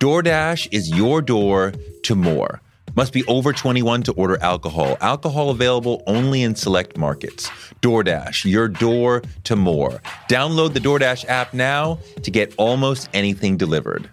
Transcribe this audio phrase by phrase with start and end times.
[0.00, 1.72] DoorDash is your door
[2.04, 2.60] to more.
[2.94, 4.96] Must be over 21 to order alcohol.
[5.00, 7.48] Alcohol available only in select markets.
[7.82, 10.00] DoorDash, your door to more.
[10.28, 14.08] Download the DoorDash app now to get almost anything delivered.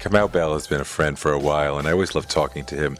[0.00, 2.74] Kamau Bell has been a friend for a while, and I always love talking to
[2.74, 2.96] him.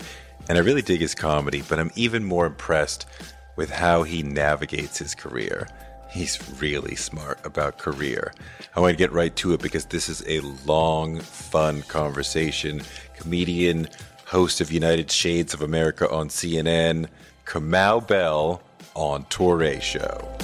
[0.50, 3.06] And I really dig his comedy, but I'm even more impressed
[3.54, 5.68] with how he navigates his career.
[6.10, 8.32] He's really smart about career.
[8.74, 12.82] I want to get right to it because this is a long, fun conversation.
[13.16, 13.86] Comedian,
[14.26, 17.06] host of United Shades of America on CNN,
[17.46, 18.60] Kamau Bell
[18.96, 20.36] on Toure Show.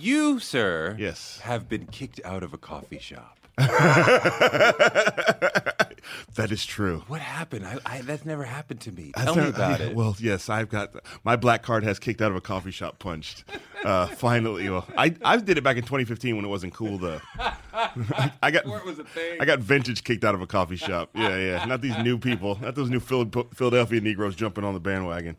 [0.00, 1.40] You, sir, Yes.
[1.40, 3.36] have been kicked out of a coffee shop.
[6.36, 7.02] That is true.
[7.08, 7.66] What happened?
[7.66, 9.12] I, I, that's never happened to me.
[9.16, 9.96] Tell me not- about yeah, it.
[9.96, 13.44] Well, yes, I've got my black card has kicked out of a coffee shop punched.
[13.84, 17.20] Uh, finally, well, I I did it back in 2015 when it wasn't cool though.
[17.38, 19.38] I, I got was a thing.
[19.40, 21.10] I got vintage kicked out of a coffee shop.
[21.14, 21.64] Yeah, yeah.
[21.64, 22.58] Not these new people.
[22.60, 25.36] Not those new Philadelphia Negroes jumping on the bandwagon.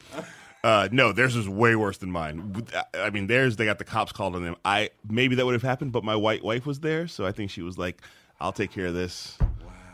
[0.63, 2.65] Uh, no, theirs is way worse than mine.
[2.93, 4.55] I mean, theirs they got the cops called on them.
[4.63, 7.49] I maybe that would have happened, but my white wife was there, so I think
[7.49, 8.01] she was like,
[8.39, 9.37] "I'll take care of this."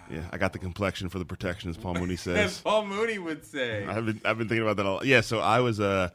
[0.10, 2.62] Yeah, I got the complexion for the protection, as Paul Mooney says.
[2.62, 3.86] Paul Mooney would say.
[3.86, 5.06] I've been I've been thinking about that a lot.
[5.06, 6.10] Yeah, so I was uh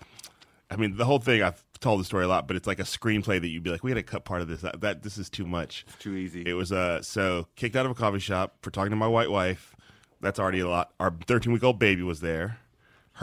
[0.71, 2.85] I mean the whole thing I've told the story a lot, but it's like a
[2.85, 4.61] screenplay that you'd be like, we got to cut part of this.
[4.61, 5.85] That, that this is too much.
[5.89, 6.43] It's too easy.
[6.47, 9.31] It was uh so kicked out of a coffee shop for talking to my white
[9.31, 9.75] wife.
[10.21, 10.93] That's already a lot.
[11.01, 12.59] Our 13 week old baby was there.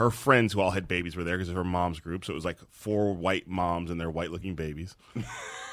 [0.00, 2.24] Her friends who all had babies were there because of her mom's group.
[2.24, 4.96] So it was like four white moms and their white looking babies.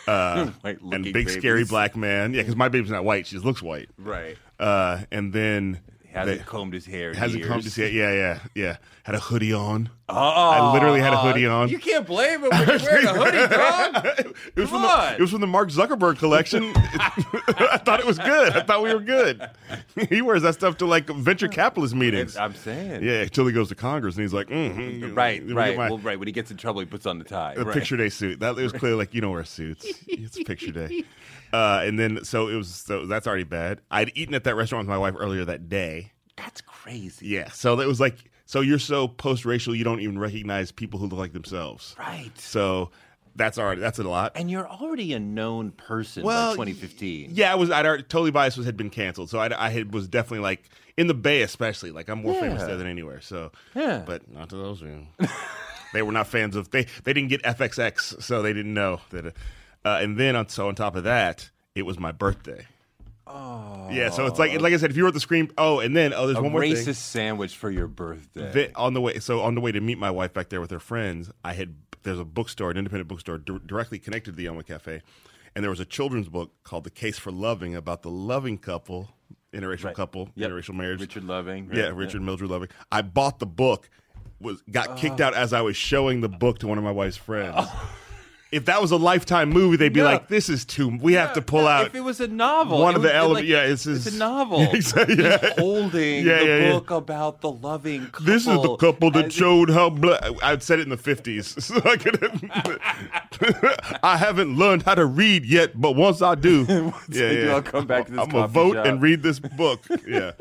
[0.08, 2.34] Uh, White-looking and big scary black man.
[2.34, 3.28] Yeah, because my baby's not white.
[3.28, 3.90] She just looks white.
[3.98, 4.38] Right.
[4.58, 7.14] Uh, and then Hasn't they- combed his hair.
[7.14, 7.66] hasn't years.
[7.66, 7.92] to see it.
[7.92, 8.78] Yeah, yeah, yeah.
[9.04, 9.90] Had a hoodie on.
[10.10, 11.68] Oh, I literally had a hoodie on.
[11.68, 14.06] You can't blame him when you're wearing a hoodie, dog.
[14.06, 15.14] It was Come from the on.
[15.16, 16.64] it was from the Mark Zuckerberg collection.
[16.76, 18.54] I thought it was good.
[18.56, 19.42] I thought we were good.
[20.10, 22.38] he wears that stuff to like venture capitalist meetings.
[22.38, 23.04] I'm saying.
[23.04, 25.78] yeah, until he goes to Congress and he's like, mm, Right, right.
[25.78, 26.18] Well, right.
[26.18, 27.56] When he gets in trouble, he puts on the tie.
[27.56, 27.74] the right.
[27.74, 28.40] picture day suit.
[28.40, 29.86] That it was clearly like you don't wear suits.
[30.08, 31.04] It's picture day.
[31.52, 33.82] Uh, and then so it was so that's already bad.
[33.92, 36.12] I'd eaten at that restaurant with my wife earlier that day.
[36.38, 37.28] That's crazy.
[37.28, 38.16] Yeah, so it was like
[38.48, 41.96] so you're so post racial you don't even recognize people who look like themselves.
[42.00, 42.32] Right.
[42.40, 42.90] So
[43.36, 44.32] that's already that's a lot.
[44.36, 47.30] And you're already a known person Well, by 2015.
[47.34, 47.70] Yeah, I was.
[47.70, 50.68] I'd already, totally biased was had been canceled, so I, I had was definitely like
[50.98, 51.92] in the Bay, especially.
[51.92, 53.22] Like I'm more famous there than anywhere.
[53.22, 54.02] So Yeah.
[54.06, 55.06] but not to those people.
[55.94, 56.88] they were not fans of they.
[57.04, 59.28] They didn't get FXX, so they didn't know that.
[59.28, 59.32] Uh,
[59.86, 62.66] uh, and then on so on top of that, it was my birthday.
[63.30, 64.58] Oh yeah, so it's like oh.
[64.60, 66.42] like I said, if you were at the screen, oh, and then oh, there's A
[66.42, 66.94] one more racist thing.
[66.94, 68.52] sandwich for your birthday.
[68.52, 70.72] Then on the way, so on the way to meet my wife back there with
[70.72, 74.46] her friends, I had there's a bookstore, an independent bookstore dir- directly connected to the
[74.48, 75.02] Elmwood Cafe,
[75.56, 79.10] and there was a children's book called "The Case for Loving" about the loving couple,
[79.54, 79.96] interracial Right.
[79.96, 80.50] couple, Yep.
[80.52, 81.02] interracial marriage.
[81.02, 81.70] Richard Loving.
[81.74, 81.96] yeah, right?
[81.96, 82.70] Richard Mildred Loving.
[82.92, 83.90] I bought the book,
[84.40, 87.18] was got kicked out as I was showing the book to one of my wife's
[87.18, 87.56] friends.
[87.58, 87.94] Oh.
[88.50, 90.06] If that was a lifetime movie, they'd be Yeah.
[90.06, 90.98] like, "This is too.
[91.02, 93.12] We have to pull No, out." If it was a novel, one of the would
[93.14, 94.62] be ele- like- yeah, it's it's a novel.
[94.74, 95.38] Exactly, yeah.
[95.42, 96.72] He's holding Yeah, the yeah, yeah.
[96.72, 98.26] book about the loving couple.
[98.26, 100.24] This is the couple that showed how black.
[100.42, 101.98] I'd said it in the fifties, so I.
[104.04, 107.86] I haven't learned how to read yet, but once I do, I do, I'll come
[107.86, 108.86] back to this I'm gonna vote shop.
[108.86, 109.82] and read this book.
[110.08, 110.32] Yeah,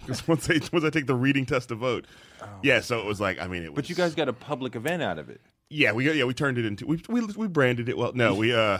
[0.00, 2.06] because once I once I take the reading test to vote,
[2.42, 2.80] oh, yeah.
[2.80, 3.72] So it was like, I mean, it was.
[3.72, 3.76] Oh.
[3.76, 5.40] But you guys got a public event out of it.
[5.68, 8.12] Yeah, we yeah we turned it into we we we branded it well.
[8.14, 8.78] No, we uh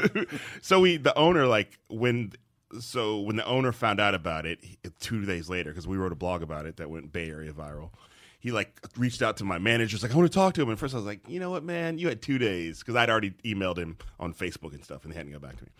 [0.62, 2.32] so we the owner like when
[2.78, 4.60] so when the owner found out about it
[5.00, 7.90] two days later because we wrote a blog about it that went Bay Area viral.
[8.38, 10.68] He like reached out to my managers like I want to talk to him.
[10.70, 13.10] And first I was like, you know what, man, you had two days because I'd
[13.10, 15.70] already emailed him on Facebook and stuff and they hadn't got back to me.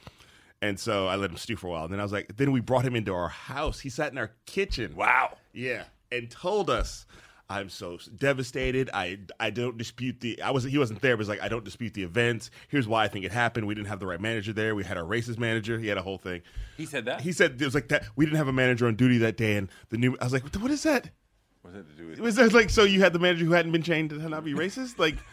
[0.62, 1.84] And so I let him stew for a while.
[1.84, 3.80] And then I was like, then we brought him into our house.
[3.80, 4.94] He sat in our kitchen.
[4.94, 5.38] Wow.
[5.54, 7.06] Yeah, and told us,
[7.50, 8.90] I'm so devastated.
[8.94, 10.40] I I don't dispute the.
[10.40, 12.52] I was he wasn't there, but it's like I don't dispute the events.
[12.68, 13.66] Here's why I think it happened.
[13.66, 14.76] We didn't have the right manager there.
[14.76, 15.76] We had our racist manager.
[15.76, 16.42] He had a whole thing.
[16.76, 17.22] He said that?
[17.22, 18.04] He said it was like that.
[18.14, 20.16] We didn't have a manager on duty that day, and the new.
[20.20, 21.10] I was like, what is that?
[21.62, 23.52] What's that to do with It was that like so you had the manager who
[23.52, 25.16] hadn't been trained to not be racist, like.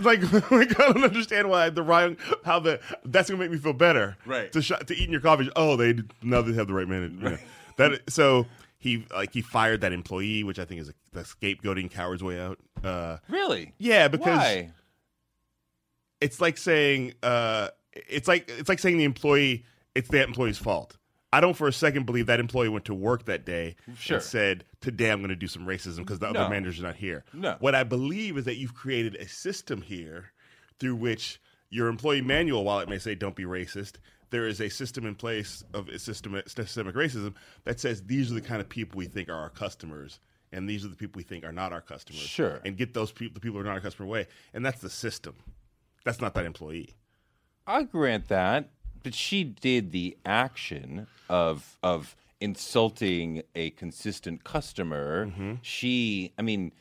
[0.00, 3.74] Like, like I don't understand why the right how the that's gonna make me feel
[3.74, 4.50] better, Right.
[4.50, 5.48] To sh- to eat in your coffee.
[5.54, 7.30] Oh, they now they have the right manager.
[7.30, 7.36] Yeah.
[7.76, 8.46] That so
[8.84, 12.38] he like he fired that employee, which I think is a, the scapegoating coward's way
[12.40, 12.58] out.
[12.84, 13.74] Uh, Really?
[13.78, 14.70] yeah, because Why?
[16.20, 19.64] it's like saying uh, it's like it's like saying the employee
[19.94, 20.96] it's that employee's fault.
[21.32, 24.16] I don't for a second believe that employee went to work that day Sure.
[24.18, 26.40] and said, "Today I'm going to do some racism because the No.
[26.40, 27.56] other manager's are not here." No.
[27.58, 30.32] What I believe is that you've created a system here
[30.78, 31.40] through which
[31.70, 33.94] your employee manual, while it may say "Don't be racist,"
[34.34, 38.40] there is a system in place of systemic, systemic racism that says these are the
[38.40, 40.18] kind of people we think are our customers.
[40.50, 42.22] And these are the people we think are not our customers.
[42.22, 42.60] Sure.
[42.64, 44.26] And get those people, the people who are not our customer, away.
[44.52, 45.36] And that's the system.
[46.04, 46.94] That's not that employee.
[47.64, 48.70] I grant that,
[49.04, 55.26] but she did the action of of insulting a consistent customer.
[55.26, 55.52] Mm-hmm.
[55.62, 56.72] She, I mean,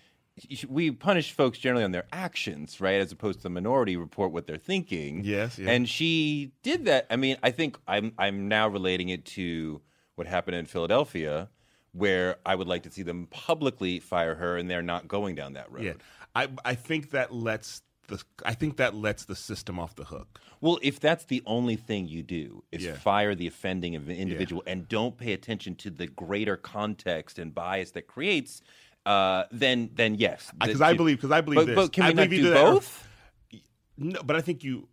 [0.67, 4.47] we punish folks generally on their actions, right, as opposed to the minority report what
[4.47, 5.23] they're thinking.
[5.23, 5.69] Yes, yeah.
[5.69, 7.05] and she did that.
[7.09, 9.81] I mean, I think I'm I'm now relating it to
[10.15, 11.49] what happened in Philadelphia.
[11.95, 15.53] Where I would like to see them publicly fire her, and they're not going down
[15.53, 15.83] that road.
[15.83, 15.93] Yeah,
[16.33, 20.39] I I think that lets the I think that lets the system off the hook.
[20.59, 22.95] Well, if that's the only thing you do is Yeah.
[22.95, 27.91] fire the offending of- individual and don't pay attention to the greater context and bias
[27.91, 28.61] that creates,
[29.05, 31.75] uh, then then yes, Because I believe because I believe But, this.
[31.75, 33.07] but can I we not do or- both?
[33.97, 34.87] No, but I think you.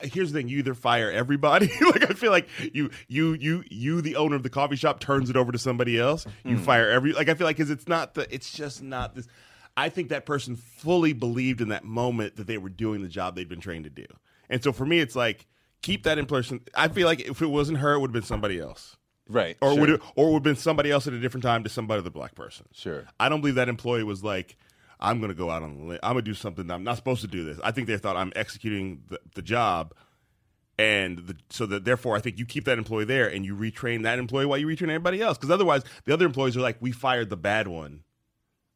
[0.00, 1.70] Here's the thing: you either fire everybody.
[1.80, 5.30] like I feel like you, you, you, you, the owner of the coffee shop, turns
[5.30, 6.26] it over to somebody else.
[6.44, 6.62] You Hmm.
[6.62, 7.12] fire every.
[7.12, 8.32] Like I feel like because it's not the.
[8.32, 9.26] It's just not this.
[9.76, 13.34] I think that person fully believed in that moment that they were doing the job
[13.34, 14.06] they'd been trained to do,
[14.50, 15.46] and so for me, it's like
[15.82, 16.60] keep that in person.
[16.74, 18.96] I feel like if it wasn't her, it would have been somebody else.
[19.28, 19.56] Right.
[19.60, 19.80] or sure.
[19.80, 22.10] would it, or would have been somebody else at a different time to somebody other
[22.10, 22.66] black person.
[22.72, 23.04] Sure.
[23.18, 24.56] I don't believe that employee was like,
[25.00, 25.98] I'm going to go out on the limb.
[26.02, 26.70] I'm going to do something.
[26.70, 27.58] I'm not supposed to do this.
[27.64, 29.94] I think they thought I'm executing the, the job,
[30.78, 34.02] and the, so that therefore I think you keep that employee there and you retrain
[34.02, 35.38] that employee while you retrain everybody else.
[35.38, 38.02] Because otherwise, the other employees are like, we fired the bad one.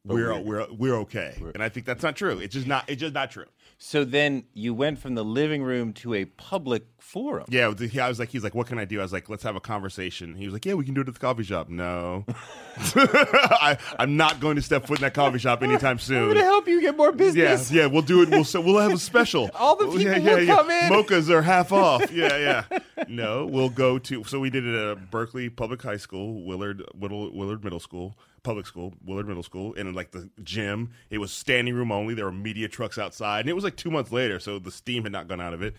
[0.04, 2.38] We're, we- we're we're okay, and I think that's not true.
[2.38, 2.88] It's just not.
[2.88, 3.44] It's just not true.
[3.80, 7.46] So then you went from the living room to a public forum.
[7.48, 7.72] Yeah,
[8.02, 8.98] I was like, he's like, what can I do?
[8.98, 10.34] I was like, let's have a conversation.
[10.34, 11.68] He was like, yeah, we can do it at the coffee shop.
[11.68, 12.24] No,
[12.76, 16.18] I, I'm not going to step foot in that coffee shop anytime soon.
[16.18, 17.70] I'm going to help you get more business.
[17.70, 18.30] yeah, yeah, we'll do it.
[18.30, 19.48] We'll so we'll have a special.
[19.54, 20.56] All the Well, yeah, people yeah, will yeah.
[20.56, 20.92] come in.
[20.92, 22.10] Mochas are half off.
[22.10, 22.78] Yeah, yeah.
[23.06, 24.24] No, we'll go to.
[24.24, 28.18] So we did it at Berkeley Public High School, Willard Willard, Willard Middle School,
[28.48, 30.90] public school, Willard Middle School, and in like the gym.
[31.10, 32.14] It was standing room only.
[32.14, 35.02] There were media trucks outside, and it was like two months later, so the steam
[35.02, 35.74] had not gone out of it,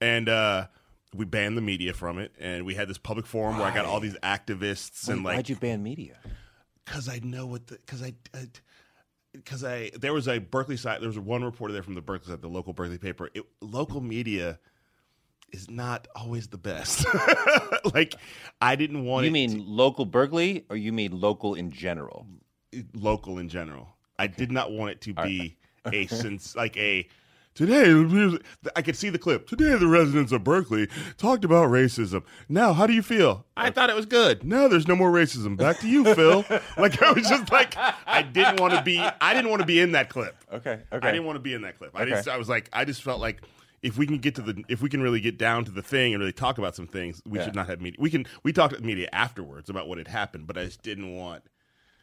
[0.00, 0.28] and.
[0.28, 0.66] uh
[1.14, 3.84] we banned the media from it, and we had this public forum where I got
[3.84, 6.16] all these activists and like Why'd you ban media?
[6.86, 8.14] because I know what the because I.
[9.34, 12.48] because I there was a Berkeleyside there was one reporter there from the Berkeleyside, the
[12.48, 13.28] local Berkeley paper.
[13.34, 14.58] It, local media
[15.52, 17.06] is not always the best.
[17.94, 18.14] like
[18.60, 22.26] I didn't want You mean local Berkeley or you mean local in general?
[22.94, 23.96] local in general.
[24.18, 25.56] I did not want it to be
[25.92, 27.06] a since like a
[27.54, 28.38] today.
[28.74, 29.46] I could see the clip.
[29.46, 32.22] Today, the residents of Berkeley talked about racism.
[32.48, 33.44] Now, how do you feel?
[33.58, 34.42] I thought it was good.
[34.44, 35.56] Now there's no more racism.
[35.58, 36.44] Back to you, Phil.
[36.78, 37.74] like I was just like
[38.06, 38.98] I didn't want to be.
[38.98, 40.36] I didn't want to be in that clip.
[40.50, 40.80] Okay.
[40.92, 41.08] Okay.
[41.08, 41.90] I didn't want to be in that clip.
[41.94, 43.42] I just I was like I just felt like
[43.82, 46.14] if we can get to the if we can really get down to the thing
[46.14, 47.44] and really talk about some things, we Yeah.
[47.46, 47.98] should not have media.
[48.00, 51.12] We can we talked to media afterwards about what had happened, but I just didn't
[51.14, 51.44] want.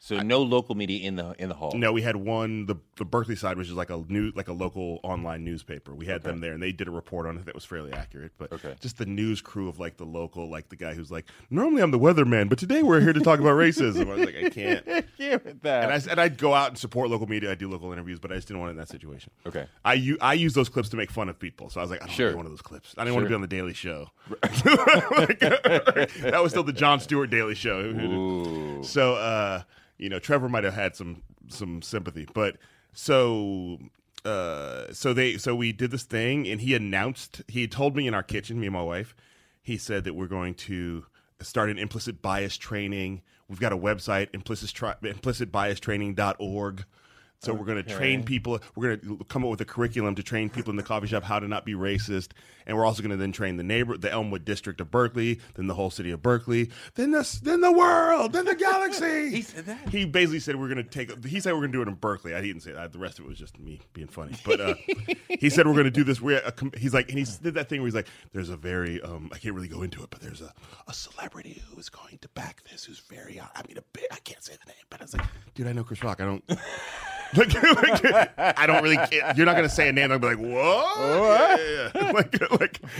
[0.01, 1.73] So no local media in the in the hall.
[1.75, 5.01] No, we had one the the Berkeleyside, which is like a new like a local
[5.03, 5.93] online newspaper.
[5.93, 8.31] We had them there, and they did a report on it that was fairly accurate.
[8.37, 8.75] But Okay.
[8.79, 11.91] just the news crew of like the local, like the guy who's like, normally I'm
[11.91, 14.09] the weatherman, but today we're here to talk about racism.
[14.09, 14.87] I was like, I can't.
[14.87, 15.83] I can't it that.
[15.83, 17.51] And I and I'd go out and support local media.
[17.51, 19.31] I do local interviews, but I just didn't want it in that situation.
[19.45, 19.67] Okay.
[19.83, 21.69] I u- I use those clips to make fun of people.
[21.69, 22.27] So I was like, I don't Sure.
[22.27, 22.95] want one of those clips.
[22.97, 24.11] I didn't want to be on the Daily Show.
[26.21, 27.79] That was still the Jon Stewart Daily Show.
[27.81, 28.83] Ooh.
[28.83, 29.63] So uh,
[29.99, 32.57] you know, Trevor might have had some some sympathy, but
[32.93, 33.77] so
[34.25, 38.13] uh, so they so we did this thing, and he announced he told me in
[38.13, 39.15] our kitchen, me and my wife,
[39.61, 41.05] he said that we're going to
[41.41, 43.21] start an implicit bias training.
[43.47, 46.85] We've got a website, implicit tri- implicitbiastraining.org.
[47.41, 48.59] So we're going to train people.
[48.75, 51.23] We're going to come up with a curriculum to train people in the coffee shop
[51.23, 52.31] how to not be racist,
[52.69, 55.65] and we're also going to then train the neighbor, the Elmwood district of Berkeley, then
[55.65, 59.31] the whole city of Berkeley, then the then the world, then the galaxy.
[59.31, 59.89] He said that?
[59.89, 61.25] He basically said we're going to take.
[61.25, 62.35] He said we're going to do it in Berkeley.
[62.35, 62.93] I didn't say that.
[62.93, 64.35] The rest of it was just me being funny.
[64.45, 64.75] But uh,
[65.27, 66.21] he said we're going to do this.
[66.21, 69.01] We're a, he's like, and he did that thing where he's like, "There's a very
[69.01, 70.53] um, I can't really go into it, but there's a,
[70.87, 72.83] a celebrity who is going to back this.
[72.85, 74.05] Who's very I mean a bit.
[74.11, 76.21] I can't say the name, but I was like, dude, I know Chris Rock.
[76.21, 76.43] I don't.
[77.35, 78.03] like,
[78.39, 78.97] I don't really.
[78.97, 79.33] Care.
[79.35, 80.11] You're not going to say a name.
[80.11, 80.99] I'll be like, what?
[80.99, 82.11] Yeah, yeah, yeah.
[82.11, 82.79] Like, like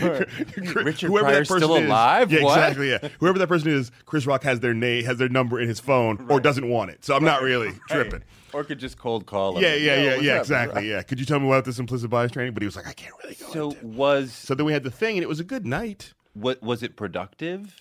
[0.74, 2.32] Richard whoever that person still is- alive?
[2.32, 2.58] Yeah, What?
[2.58, 2.90] exactly.
[2.90, 5.80] Yeah, whoever that person is, Chris Rock has their name, has their number in his
[5.80, 7.04] phone, or doesn't want it.
[7.04, 8.22] So I'm not really tripping.
[8.52, 9.62] Or could just cold call him.
[9.62, 10.40] Yeah, yeah, Yo, yeah, yeah, up?
[10.40, 10.90] exactly.
[10.90, 11.02] Yeah.
[11.02, 12.52] Could you tell me about this implicit bias training?
[12.52, 13.52] But he was like, I can't really go.
[13.52, 16.14] So into was so then we had the thing, and it was a good night.
[16.34, 17.76] what was it productive?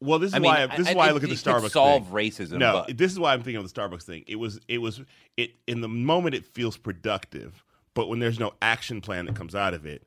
[0.00, 1.42] Well, this is I mean, why I, this is why I look at the it
[1.42, 2.14] could Starbucks solve thing.
[2.14, 2.58] racism.
[2.58, 4.24] No, but this is why I'm thinking of the Starbucks thing.
[4.26, 5.00] It was it was
[5.36, 9.54] it in the moment it feels productive, but when there's no action plan that comes
[9.54, 10.02] out of it,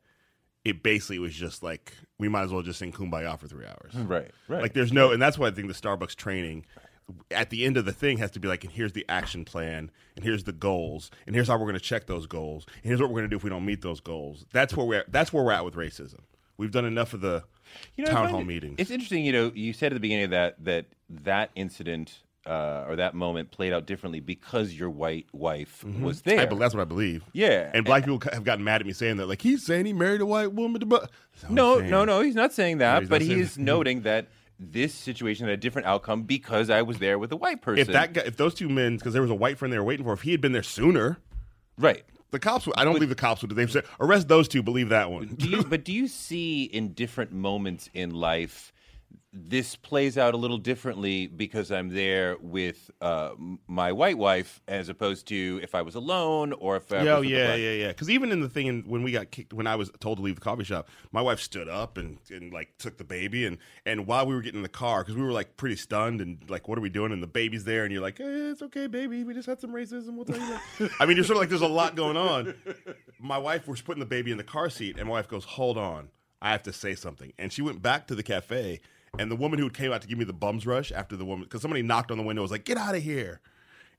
[0.65, 3.93] it basically was just like we might as well just sing Kumbaya for three hours.
[3.93, 4.62] Mm, right, right.
[4.63, 6.65] Like there's no, and that's why I think the Starbucks training
[7.29, 9.91] at the end of the thing has to be like, and here's the action plan,
[10.15, 13.00] and here's the goals, and here's how we're going to check those goals, and here's
[13.00, 14.45] what we're going to do if we don't meet those goals.
[14.51, 16.22] That's where we're at, that's where we're at with racism.
[16.57, 17.43] We've done enough of the
[17.95, 18.75] You know, town hall it- meetings.
[18.79, 19.24] It's interesting.
[19.24, 23.15] You know, you said at the beginning of that that that incident uh, or that
[23.15, 26.45] moment played out differently because your white wife was there.
[26.45, 26.55] Mm-hmm.
[26.55, 27.23] I, that's what I believe.
[27.33, 27.71] Yeah.
[27.73, 30.21] and black people have gotten mad at me saying that, like he's saying he married
[30.21, 30.79] a white woman.
[30.79, 30.99] To bu-.
[30.99, 31.11] That's
[31.43, 32.21] what I'm no, no, no.
[32.21, 33.61] He's not saying that, but he is that.
[33.63, 34.27] noting that
[34.59, 37.81] this situation had a different outcome because I was there with a white person.
[37.81, 39.83] If that guy, if those two men, because there was a white friend they were
[39.83, 41.17] waiting for, if he had been there sooner,
[41.77, 42.03] right.
[42.31, 42.65] the cops.
[42.65, 43.51] would I don't believe the cops would.
[43.51, 44.63] They've said arrest those two.
[44.63, 45.27] Believe that one.
[45.35, 48.71] Do you, but do you see in different moments in life
[49.38, 53.32] this plays out a little differently because I'm there with uh,
[53.68, 57.20] my white wife as opposed to if I was alone or if I Yeah, oh,
[57.20, 57.88] was yeah, yeah, yeah.
[57.89, 60.36] Because even in the thing, when we got kicked, when I was told to leave
[60.36, 64.08] the coffee shop, my wife stood up and, and like took the baby, and and
[64.08, 66.70] while we were getting in the car, because we were like pretty stunned and like,
[66.70, 67.12] what are we doing?
[67.12, 69.72] And the baby's there, and you're like, eh, it's okay, baby, we just had some
[69.72, 70.15] racism.
[70.15, 70.92] We'll tell you that.
[71.01, 72.56] I mean, you're sort of like, there's a lot going on.
[73.20, 75.77] My wife was putting the baby in the car seat, and my wife goes, hold
[75.77, 76.08] on,
[76.42, 78.80] I have to say something, and she went back to the cafe.
[79.19, 81.43] And the woman who came out to give me the bums rush after the woman,
[81.45, 83.39] because somebody knocked on the window, was like, "Get out of here!"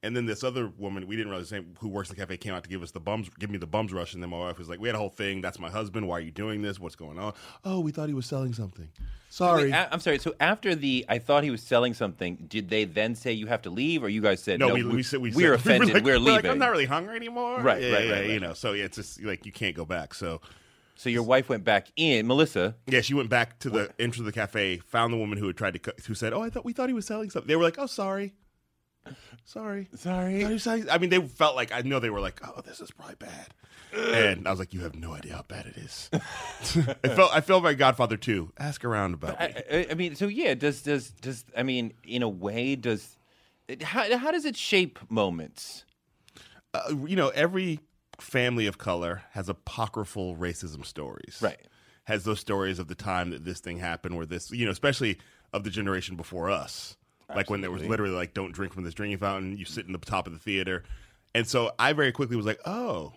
[0.03, 2.37] And then this other woman, we didn't realize the same, who works in the cafe,
[2.37, 4.13] came out to give us the bums, give me the bums rush.
[4.15, 5.41] And then my wife was like, "We had a whole thing.
[5.41, 6.07] That's my husband.
[6.07, 6.79] Why are you doing this?
[6.79, 7.33] What's going on?"
[7.65, 8.89] Oh, we thought he was selling something.
[9.31, 9.65] Sorry.
[9.65, 10.19] Wait, I, am sorry.
[10.19, 12.37] So after the, I thought he was selling something.
[12.49, 14.75] Did they then say you have to leave, or you guys said no, no?
[14.75, 15.95] we, we, said we we're said, we were offended.
[15.95, 16.35] like- we're we're leaving.
[16.35, 17.61] like, I'm not really hungry anymore.
[17.61, 18.43] Right, yeah, right, yeah, right, You right.
[18.43, 20.15] know, so yeah, it's just like you can't go back.
[20.15, 20.41] So
[20.97, 22.75] so your wife went back in, Melissa.
[22.87, 25.57] yeah, she went back to the entrance of the cafe, found the woman who had
[25.57, 27.57] tried to, cut, who said, "Oh, I thought we thought he was selling something." They
[27.57, 28.35] were like, "Oh, sorry,
[29.45, 30.41] sorry." Sorry.
[30.41, 32.61] Thought he was selling- I mean, they felt like I know they were like, "Oh,
[32.63, 33.55] this is probably bad,"
[33.93, 36.11] and I was like, "You have no idea how bad it is."
[37.05, 38.53] I felt I felt like Godfather too.
[38.59, 39.47] Ask around about me.
[39.47, 43.17] I, I, I mean, so yeah, does does does I mean, in a way, does
[43.83, 45.85] how how does it shape moments?
[46.75, 47.81] Uh, you know, every
[48.21, 51.39] family of color has apocryphal racism stories.
[51.41, 51.61] Right.
[52.05, 55.19] Has those stories of the time that this thing happened, where this, you know, especially
[55.53, 56.97] of the generation before us,
[57.35, 59.93] like when there was literally like, "Don't drink from this drinking fountain." You sit in
[59.93, 60.85] the top of the theater,
[61.35, 63.13] and so I very quickly was like, "Oh."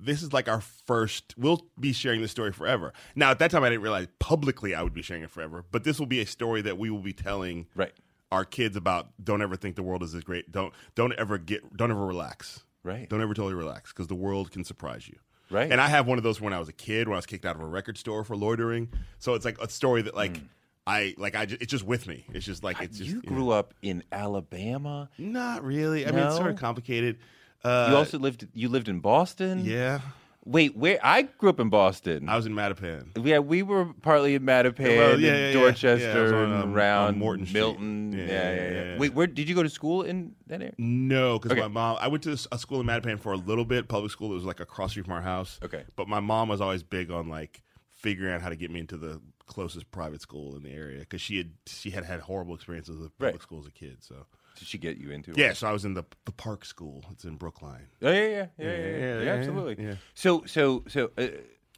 [0.00, 1.34] This is like our first.
[1.38, 2.92] We'll be sharing this story forever.
[3.14, 5.64] Now, at that time, I didn't realize publicly I would be sharing it forever.
[5.70, 7.92] But this will be a story that we will be telling Right.
[8.32, 11.76] our kids about don't ever think the world is as great don't don't ever get
[11.76, 13.08] don't ever relax Right.
[13.08, 15.16] don't ever totally relax because the world can surprise you
[15.50, 15.70] Right.
[15.72, 17.44] and i have one of those when i was a kid when i was kicked
[17.44, 18.88] out of a record store for loitering
[19.18, 20.40] so it's like a story that like
[20.86, 23.22] i like i ju- it's just with me it's just like it's just you you
[23.30, 23.36] know.
[23.36, 25.08] grew up in Alabama.
[25.18, 27.18] not really i mean it's sort of complicated
[27.64, 28.46] uh You also lived.
[28.54, 29.64] You lived in Boston.
[29.64, 30.00] yeah
[30.46, 30.98] Wait, where?
[31.02, 32.28] I grew up in Boston.
[32.28, 35.52] i was in mattapan yeah, we were partly in Mattapan, Well, yeah, yeah, yeah.
[35.52, 37.60] Dorchester, Yeah, on, um, around on Morton Street.
[37.60, 38.12] Milton.
[38.12, 38.98] Yeah, Yeah, yeah.
[38.98, 40.74] Wait, where did you go to school in that area?
[40.78, 41.60] No, because Okay.
[41.62, 41.96] my mom.
[42.00, 44.32] I went to a school in Mattapan for a little bit, public school.
[44.32, 45.58] It was like across the street from our house.
[45.64, 45.84] Okay.
[45.96, 48.96] but my mom was always big on like figuring out how to get me into
[48.98, 52.98] the closest private school in the area because she had she had had horrible experiences
[52.98, 53.42] with public Right.
[53.42, 53.98] school as a kid.
[54.02, 55.56] So did she get you into it?
[55.56, 57.04] so I was in the the park school.
[57.10, 57.86] It's in Brookline.
[58.02, 59.96] Oh, yeah, yeah, yeah, yeah, yeah, absolutely.
[60.14, 61.26] So, so, so, uh,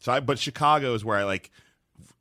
[0.01, 1.51] so I, but Chicago is where I like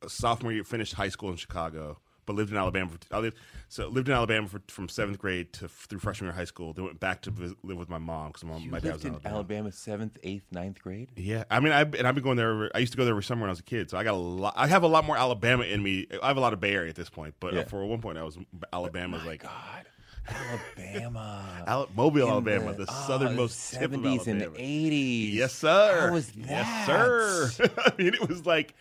[0.08, 2.92] sophomore year finished high school in Chicago, but lived in Alabama.
[2.92, 6.32] For, I lived so lived in Alabama for, from seventh grade to through freshman year
[6.32, 6.74] of high school.
[6.74, 9.12] Then went back to visit, live with my mom because my, my dad was in
[9.12, 9.36] Alabama.
[9.36, 9.72] Alabama.
[9.72, 11.10] seventh, eighth, ninth grade.
[11.16, 12.72] Yeah, I mean, I and I've been going there.
[12.76, 14.14] I used to go there every summer when I was a kid, so I got
[14.14, 14.54] a lot.
[14.56, 16.08] I have a lot more Alabama in me.
[16.22, 17.64] I have a lot of Bay Area at this point, but yeah.
[17.66, 18.38] for one point, I was
[18.72, 19.86] Alabama's oh like God.
[20.28, 21.64] Alabama.
[21.68, 25.34] Al- Mobile, In Alabama, the, ah, southernmost tip of 70s and 80s.
[25.34, 26.08] Yes, sir.
[26.08, 26.48] How was that?
[26.48, 27.52] Yes, sir.
[27.86, 28.74] I mean, it was like,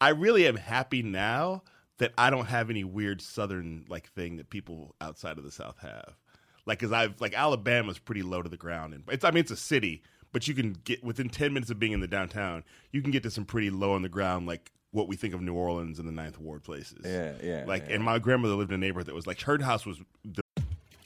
[0.00, 1.62] I really am happy now
[1.98, 5.78] that I don't have any weird southern like thing that people outside of the South
[5.80, 6.16] have.
[6.66, 9.50] Like, cause I've like Alabama's pretty low to the ground, and it's I mean it's
[9.50, 13.02] a city, but you can get within ten minutes of being in the downtown, you
[13.02, 15.54] can get to some pretty low on the ground like what we think of New
[15.54, 16.98] Orleans and the Ninth Ward places.
[17.04, 17.94] Yeah, yeah, Like, yeah.
[17.96, 20.42] and my grandmother lived in a neighborhood that was like her house was the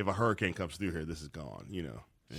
[0.00, 1.66] if a hurricane comes through here, this is gone.
[1.70, 2.00] You know.
[2.30, 2.36] Yeah.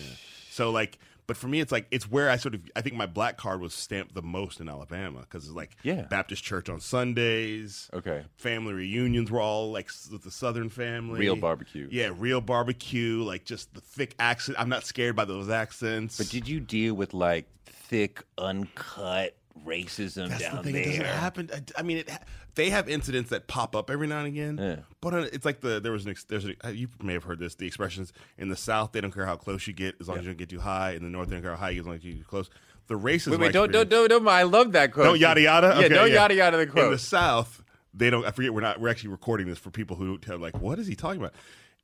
[0.52, 0.98] So like,
[1.28, 3.60] but for me, it's like it's where I sort of I think my black card
[3.62, 6.04] was stamped the most in Alabama because it's like Yeah.
[6.04, 7.90] Baptist church on Sundays.
[7.94, 8.24] Okay.
[8.38, 11.20] Family reunions were all like with the Southern family.
[11.20, 11.88] Real barbecue.
[11.92, 13.22] Yeah, real barbecue.
[13.24, 14.58] Like just the thick accent.
[14.60, 16.18] I'm not scared by those accents.
[16.18, 20.74] But did you deal with like thick, uncut racism That's down the thing.
[20.74, 20.84] there?
[20.84, 21.50] It doesn't happen.
[21.54, 22.20] I, I mean, it, ha-
[22.56, 24.58] they have incidents that pop up every now and again.
[24.58, 24.76] Yeah.
[25.02, 27.24] But uh, it's like the there was an ex, there's a, uh, you may have
[27.24, 27.56] heard this.
[27.56, 30.26] The expressions in the South they don't care how close you get as long as
[30.26, 30.92] you don't get too high.
[30.92, 32.28] In the North they don't care how high you get as long as you get
[32.28, 32.50] close.
[32.88, 33.32] The racist.
[33.32, 34.28] Wait, wait, don't, don't, don't, don't.
[34.28, 35.06] I love that quote.
[35.06, 35.68] Don't yada yada.
[35.68, 38.26] Yeah, Okay, don't yada yada the quote In the South, they don't.
[38.26, 38.54] I forget.
[38.54, 38.82] We're not.
[38.82, 41.34] We're actually recording this for people who tell like, what is he talking about?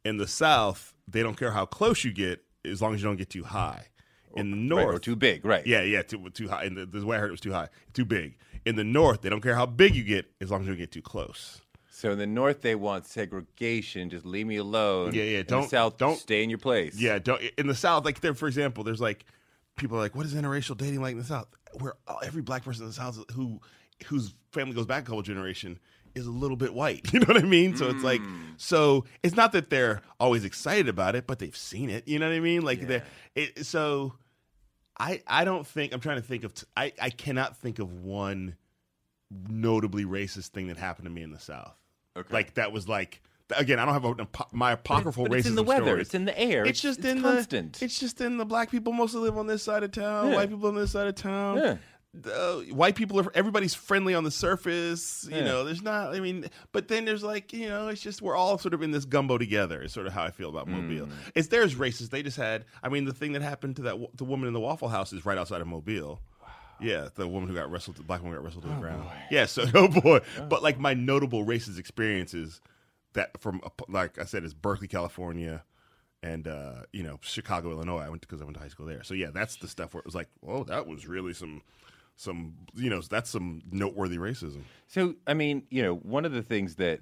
[0.03, 3.15] In the South, they don't care how close you get as long as you don't
[3.17, 3.87] get too high.
[4.35, 5.65] In the Right, North, or too big, right?
[5.65, 6.65] yeah, yeah, too, too high.
[6.65, 8.37] And the, the way I heard it was too high, too big.
[8.67, 10.79] In the north, they don't care how big you get as long as you don't
[10.79, 11.61] get too close.
[11.89, 14.11] So in the North, they want segregation.
[14.11, 15.15] Just leave me alone.
[15.15, 16.99] Yeah, yeah, don't- the South, don't- stay in your place.
[16.99, 19.25] Yeah, don't, in the south, like there, for example, there's like
[19.77, 21.47] people are like, what is interracial dating like in the south?
[21.79, 23.61] Where every black person in the south who
[24.05, 25.79] whose family goes back a couple generation
[26.13, 27.01] is a little bit white.
[27.13, 27.75] You know what I mean?
[27.75, 28.35] So it's like, hmm.
[28.57, 32.07] so it's not that they're always excited about it, but they've seen it.
[32.07, 32.61] You know what I mean?
[32.61, 33.01] Like, they
[33.63, 34.13] so
[34.99, 38.03] I I don't think I'm trying to think of t- I I cannot think of
[38.03, 38.55] one
[39.49, 41.75] notably racist thing that happened to me in the South.
[42.17, 42.33] Okay.
[42.33, 43.21] Like that was like
[43.55, 45.85] again, I don't have a, my But it's, apocryphal but racism it's in the weather.
[45.85, 46.07] stories.
[46.07, 46.65] It's in the air.
[46.65, 47.73] It's just in constant.
[47.73, 50.35] the it's just in the black people mostly live on this side of town, Yeah.
[50.35, 51.57] white people on this side of town.
[51.57, 51.77] Yeah.
[52.13, 55.43] The, white people are everybody's friendly on the surface, you Yeah.
[55.43, 55.63] know.
[55.63, 58.73] There's not, I mean, but then there's like, you know, it's just we're all sort
[58.73, 59.81] of in this gumbo together.
[59.81, 61.07] Is sort of how I feel about Mobile.
[61.07, 61.11] Mm.
[61.35, 62.09] It's there's racist.
[62.09, 64.59] They just had, I mean, the thing that happened to that the woman in the
[64.59, 66.21] Waffle House is right outside of Mobile.
[66.79, 69.03] Yeah, the woman who got wrestled, the black woman got wrestled to the ground.
[69.31, 72.61] Yeah, so oh boy, but like my notable racist experiences
[73.13, 75.63] that from like I said, is Berkeley, California,
[76.23, 77.99] and uh, you know Chicago, Illinois.
[77.99, 79.03] I went because I went to high school there.
[79.03, 81.61] So yeah, that's the stuff where it was like, oh, that was really some
[82.17, 84.63] some you know that's some noteworthy racism.
[84.87, 86.99] So, I mean, you know, one of the things that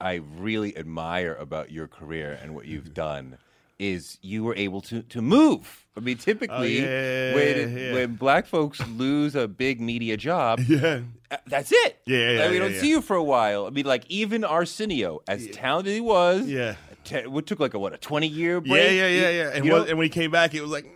[0.00, 3.38] I really admire about your career and what you've done
[3.78, 5.86] is you were able to to move.
[5.96, 7.92] I mean, typically Oh, yeah, when yeah.
[7.92, 11.98] when black folks lose a big media job, Yeah, uh, that's it.
[12.06, 13.66] Yeah, yeah, Like, yeah, we don't see you for a while.
[13.66, 16.76] I mean, like even Arsenio, as talented he was, Yeah.
[17.04, 18.92] te- it took like a what a twenty year break.
[18.92, 19.50] yeah, yeah, yeah, yeah.
[19.54, 20.86] And, You know- and when he came back, it was like,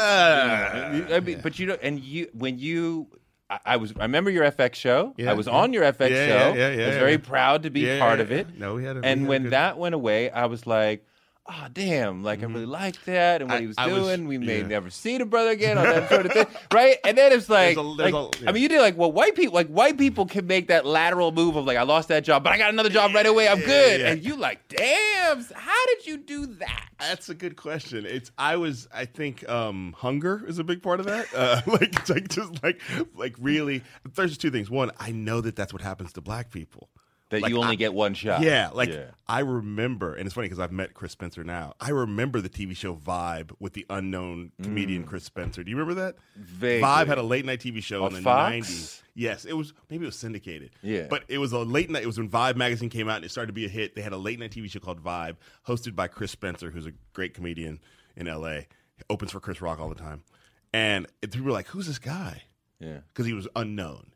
[0.00, 1.14] ah.
[1.14, 3.08] I mean, but you know, and you when you.
[3.48, 3.92] I- I was.
[3.98, 5.12] I remember your FX show.
[5.16, 5.52] Yeah, I was yeah.
[5.54, 6.32] on your FX Yeah, show.
[6.32, 7.00] yeah, yeah, yeah, I was yeah.
[7.00, 8.58] very proud to be Yeah, part yeah, of it.
[8.58, 11.04] No, we had a- and had when good- that went away, I was like,
[11.48, 12.22] "Oh, damn!
[12.22, 14.26] Like I really liked that and what I- he was I was- doing.
[14.28, 14.66] we may yeah.
[14.66, 17.74] never see the brother again on that sort of thing, right?" And then it's like,
[17.76, 19.98] There's a- there's like a- I mean, you did like well, white people, like white
[19.98, 22.70] people can make that lateral move of like, I lost that job, but I got
[22.70, 23.48] another job right away.
[23.48, 24.00] I'm Yeah, good.
[24.00, 24.10] yeah.
[24.12, 26.86] And you like, damn, how did you do that?
[27.00, 28.04] That's a good question.
[28.06, 31.26] It's I was I think um hunger is a big part of that.
[31.34, 32.80] Uh like like just like
[33.16, 33.82] like really
[34.14, 34.70] there's two things.
[34.70, 36.90] One, I know that that's what happens to black people.
[37.30, 38.42] That Like, you only I- get one shot.
[38.42, 39.10] Yeah, like Yeah.
[39.28, 41.74] I remember, and it's funny because I've met Chris Spencer now.
[41.80, 45.62] I remember the TV show Vibe with the unknown comedian Chris Spencer.
[45.62, 46.16] Do you remember that?
[46.16, 46.42] Mm.
[46.44, 46.82] Vaguely.
[46.88, 49.02] Vibe had a late night TV show On in the '90s.
[49.14, 50.70] Yes, it was maybe it was syndicated.
[50.82, 51.06] Yeah.
[51.08, 52.02] but it was a late night.
[52.02, 53.94] It was when Vibe magazine came out and it started to be a hit.
[53.94, 55.36] They had a late night TV show called Vibe,
[55.68, 57.80] hosted by Chris Spencer, who's a great comedian
[58.16, 58.62] in LA.
[59.08, 60.24] Opens for Chris Rock all the time,
[60.72, 62.42] and people were like, "Who's this guy?"
[62.80, 62.98] Yeah.
[63.08, 64.12] because he was unknown.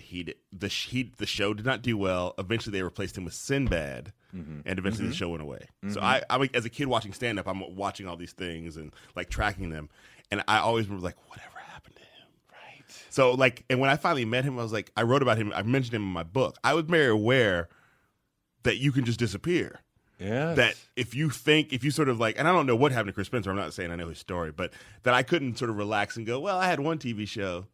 [0.00, 2.34] He did, the he, the show did not do well.
[2.38, 4.60] Eventually, they replaced him with Sinbad, Mm-hmm.
[4.66, 5.68] and eventually the show went away.
[5.88, 8.92] So I, I, as a kid watching stand up, I'm watching all these things and
[9.16, 9.88] like tracking them,
[10.30, 12.28] and I always remember like, whatever happened to him?
[12.52, 12.84] Right.
[13.08, 15.50] So like, and when I finally met him, I was like, I wrote about him.
[15.56, 16.58] I mentioned him in my book.
[16.62, 17.70] I was very aware
[18.64, 19.80] that you can just disappear
[20.18, 20.52] Yeah.
[20.54, 23.08] that if you think if you sort of like and I don't know what happened
[23.08, 25.70] to Chris Spencer, I'm not saying I know his story, but that I couldn't sort
[25.70, 27.64] of relax and go, well, I had one TV show,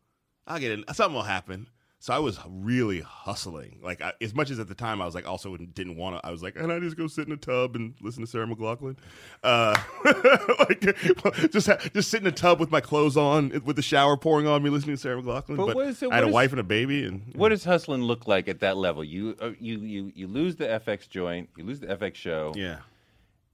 [0.47, 1.67] I'll get in, something will happen.
[2.05, 5.15] So I was really hustling, like I, as much as at the time I was
[5.15, 6.27] like also didn't want to.
[6.29, 8.47] I was like, and I just go sit in a tub and listen to Sarah
[8.47, 8.99] McLachlan,
[9.43, 9.75] uh,
[10.69, 10.81] like
[11.51, 14.47] just ha- just sit in a tub with my clothes on, with the shower pouring
[14.47, 15.57] on me, listening to Sarah McLachlan.
[15.57, 17.33] But But, what is it- I had what a is- wife and a baby, and
[17.37, 19.03] What does hustling look like at that level?
[19.03, 22.81] You uh, you you you lose the FX joint, you lose the FX show, yeah,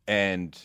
[0.08, 0.60] and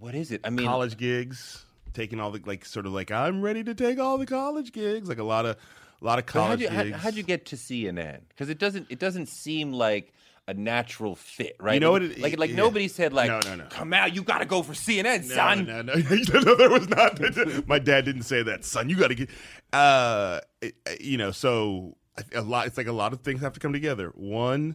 [0.00, 0.40] what is it?
[0.42, 4.00] I mean, college gigs, taking all the like sort of like I'm ready to take
[4.00, 5.56] all the college gigs, like a lot of
[6.00, 8.20] a lot of but how'd college you, how, how'd you get to CNN?
[8.28, 10.12] Because it doesn't it doesn't seem like
[10.48, 11.74] a natural fit, right?
[11.74, 12.56] You know what it- like like yeah.
[12.56, 13.64] nobody said like, No, no, no.
[13.70, 15.66] come out, you got to go for CNN, no, son.
[15.66, 15.94] no, no,
[16.32, 17.20] no, no, there was not.
[17.68, 18.88] My dad didn't say that, son.
[18.88, 19.30] You got to get,
[19.72, 21.30] uh, it- you know.
[21.30, 21.96] So
[22.34, 22.66] a lot.
[22.66, 24.10] It's like a lot of things have to come together.
[24.16, 24.74] One,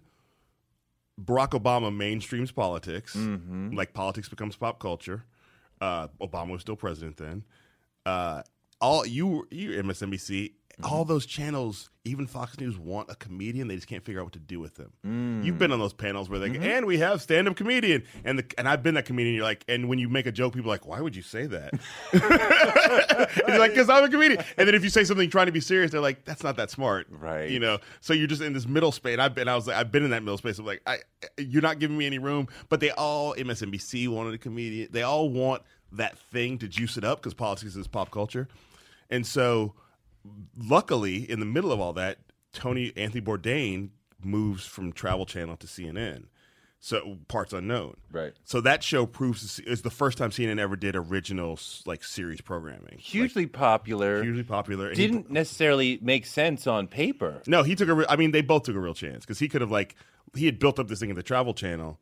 [1.21, 3.15] Barack Obama mainstreams politics.
[3.15, 3.75] Mm-hmm.
[3.75, 5.25] Like politics becomes pop culture.
[5.81, 7.43] Uh, Obama was still president then.
[8.05, 8.43] Uh,
[8.81, 10.93] all you, you MSNBC, Mm-hmm.
[10.93, 13.67] all those channels, even Fox News, want a comedian.
[13.69, 14.91] They just can't figure out what to do with them.
[15.05, 15.45] Mm.
[15.45, 16.63] You've been on those panels where they Mm-hmm.
[16.63, 19.35] go, and we have stand up comedian, and the, and I've been that comedian.
[19.35, 21.45] You're like, and when you make a joke, people are like, why would you say
[21.47, 21.73] that?
[23.47, 24.43] you're like, because I'm a comedian.
[24.57, 26.69] And then if you say something trying to be serious, they're like, that's not that
[26.71, 27.49] smart, Right.
[27.49, 27.79] You know.
[28.01, 29.19] So you're just in this middle space.
[29.19, 30.97] I've been, I was like, I've been in that middle space of like, I,
[31.37, 32.47] you're not giving me any room.
[32.69, 34.89] But they all, MSNBC wanted a comedian.
[34.91, 35.61] They all want
[35.93, 38.47] that thing to juice it up because politics is pop culture,
[39.09, 39.73] and so
[40.57, 42.19] luckily, in the middle of all that,
[42.53, 43.89] Tony Anthony Bourdain
[44.23, 46.25] moves from Travel Channel to CNN.
[46.79, 48.33] So parts unknown, Right.
[48.43, 51.57] So that show proves is the first time CNN ever did original
[51.87, 52.99] like series programming.
[52.99, 54.21] Hugely popular.
[54.21, 54.93] Hugely popular.
[54.93, 57.41] didn't necessarily make sense on paper.
[57.47, 57.93] no, he took a.
[57.95, 59.95] Re- I mean, they both took a real chance because he could have like
[60.35, 61.99] he had built up this thing at the Travel Channel.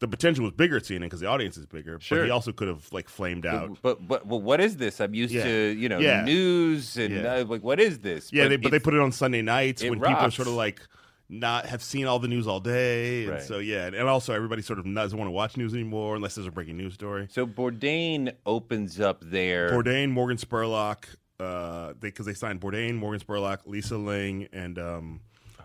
[0.00, 1.98] The potential was bigger at CNN because the audience is bigger.
[2.00, 2.18] Sure.
[2.20, 3.78] But he also could have like flamed out.
[3.82, 5.00] But but but what is this?
[5.00, 5.42] I'm used Yeah.
[5.44, 6.22] to you know Yeah.
[6.24, 7.34] news and Yeah.
[7.34, 8.32] uh, like what is this?
[8.32, 10.80] Yeah, they, but they put it on Sunday nights when people are sort of like
[11.28, 13.42] not have seen all the news all day, and Right.
[13.42, 16.36] so yeah, and, and also everybody sort of doesn't want to watch news anymore unless
[16.36, 17.26] there's a breaking news story.
[17.30, 19.68] So Bourdain opens up there.
[19.70, 21.04] Bourdain, Morgan Spurlock,
[21.40, 25.20] uh, they because they signed Bourdain, Morgan Spurlock, Lisa Ling, and um,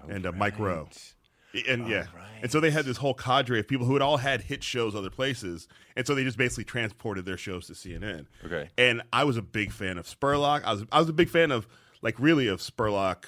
[0.09, 0.89] and uh, Mike Rowe.
[1.67, 2.05] And yeah,
[2.41, 4.95] and so they had this whole cadre of people who had all had hit shows
[4.95, 8.25] other places, and so they just basically transported their shows to CNN.
[8.45, 8.69] Okay.
[8.77, 10.63] And I was a big fan of Spurlock.
[10.63, 11.67] I was I was a big fan of
[12.01, 13.25] like really of Spurlock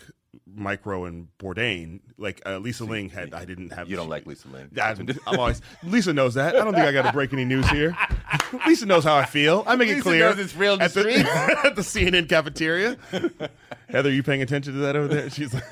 [0.54, 2.02] Mike Rowe and Bourdain.
[2.18, 3.90] Like uh, Lisa Ling had, I didn't have.
[3.90, 4.70] You don't like Lisa Ling.
[4.82, 4.92] I,
[5.28, 6.56] I'm always Lisa knows that.
[6.56, 7.96] I don't think I got to break any news here.
[8.68, 9.64] Lisa knows how I feel.
[9.68, 10.30] I make it clear.
[10.30, 11.10] knows it's real at the,
[11.66, 12.98] at the CNN cafeteria.
[13.90, 15.30] Heather, you paying attention to that over there?
[15.30, 15.64] She's like,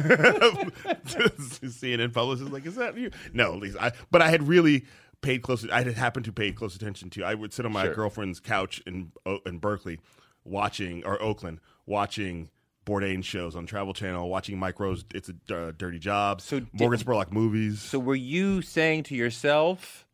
[1.13, 3.11] CNN publicist like, is that you?
[3.33, 3.83] No, Lisa.
[3.83, 4.85] I, but I had really
[5.21, 5.67] paid close.
[5.69, 7.23] I had happened to pay close attention to.
[7.23, 7.95] I would sit on my Sure.
[7.95, 9.11] girlfriend's couch in
[9.45, 9.99] in Berkeley,
[10.43, 12.49] watching or Oakland, watching.
[12.85, 15.05] Bourdain shows on Travel Channel, watching Mike Rowe's.
[15.15, 16.41] It's a uh, dirty job.
[16.41, 17.81] So did- Morgan Spurlock movies.
[17.81, 20.05] So were you saying to yourself,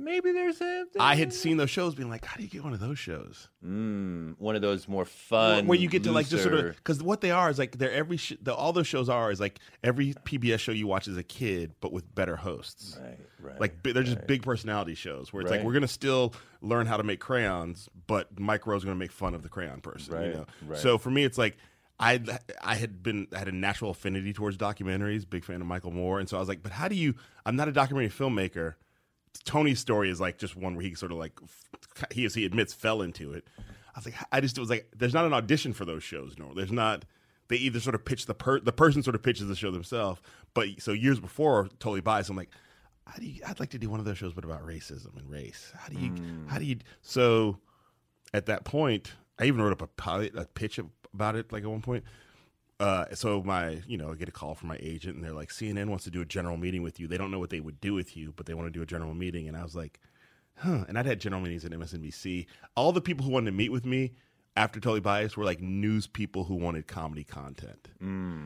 [0.00, 2.72] maybe there's a I had seen those shows, being like, "How do you get one
[2.72, 6.42] of those shows?" mm, one of those more fun, where you get to like just
[6.42, 9.08] sort of because what they are is like they're every sh- the, all those shows
[9.08, 12.98] are is like every PBS show you watch as a kid, but with better hosts.
[13.00, 16.86] Right, right, Like they're just big personality shows where it's like we're gonna still learn
[16.86, 20.14] how to make crayons, but Mike Rowe's gonna make fun of the crayon person.
[20.14, 20.46] You Right, know?
[20.66, 20.78] right.
[20.78, 21.56] So for me, it's like.
[22.02, 22.18] I
[22.62, 26.18] I had been I had a natural affinity towards documentaries, big fan of Michael Moore,
[26.18, 27.14] and so I was like, but how do you?
[27.44, 28.76] I'm not a documentary filmmaker.
[29.44, 31.38] Tony's story is like just one where he sort of like
[32.10, 33.46] he as he admits fell into it.
[33.94, 36.36] I was like, I just it was like, there's not an audition for those shows.
[36.38, 37.04] No, there's not.
[37.48, 40.20] They either sort of pitch the per the person sort of pitches the show themselves.
[40.54, 42.30] But so years before, totally biased.
[42.30, 42.50] I'm like,
[43.06, 43.42] how do you?
[43.46, 45.72] I'd like to do one of those shows, but about racism and race.
[45.76, 46.12] How do you?
[46.46, 46.76] How do you?
[47.02, 47.58] So
[48.32, 50.78] at that point, I even wrote up a pilot, a pitch
[51.12, 52.04] about it, like at one point.
[52.80, 55.50] Uh, so my, you know, I get a call from my agent, and they're like,
[55.50, 57.06] CNN wants to do a general meeting with you.
[57.06, 58.86] They don't know what they would do with you, but they want to do a
[58.86, 59.46] general meeting.
[59.46, 60.00] And I was like,
[60.56, 60.84] huh.
[60.88, 62.46] And I'd had general meetings at MSNBC.
[62.76, 64.14] All the people who wanted to meet with me
[64.56, 67.88] after Totally Biased were like news people who wanted comedy content.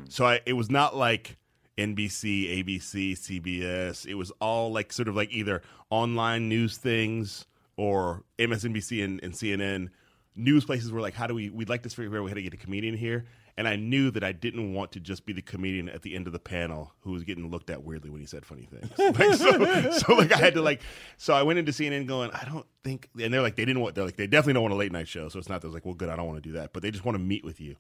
[0.09, 1.39] So I, it was not like
[1.79, 4.05] NBC, ABC, CBS.
[4.05, 9.33] It was all like sort of like either online news things or MSNBC and, and
[9.33, 9.91] CNN
[10.37, 12.55] news places were like, how do we, we'd like to figure out how to get
[12.55, 13.27] a comedian here.
[13.57, 16.27] And I knew that I didn't want to just be the comedian at the end
[16.27, 18.91] of the panel who was getting looked at weirdly when he said funny things.
[18.99, 20.81] Like, so, so like I had to like,
[21.19, 23.95] so I went into CNN going, I don't think, and they're like, they didn't want,
[23.95, 25.29] they're like, they definitely don't want a late night show.
[25.29, 26.83] So it's not that was like, well, good, I don't want to do that, but
[26.83, 27.77] they just want to meet with you.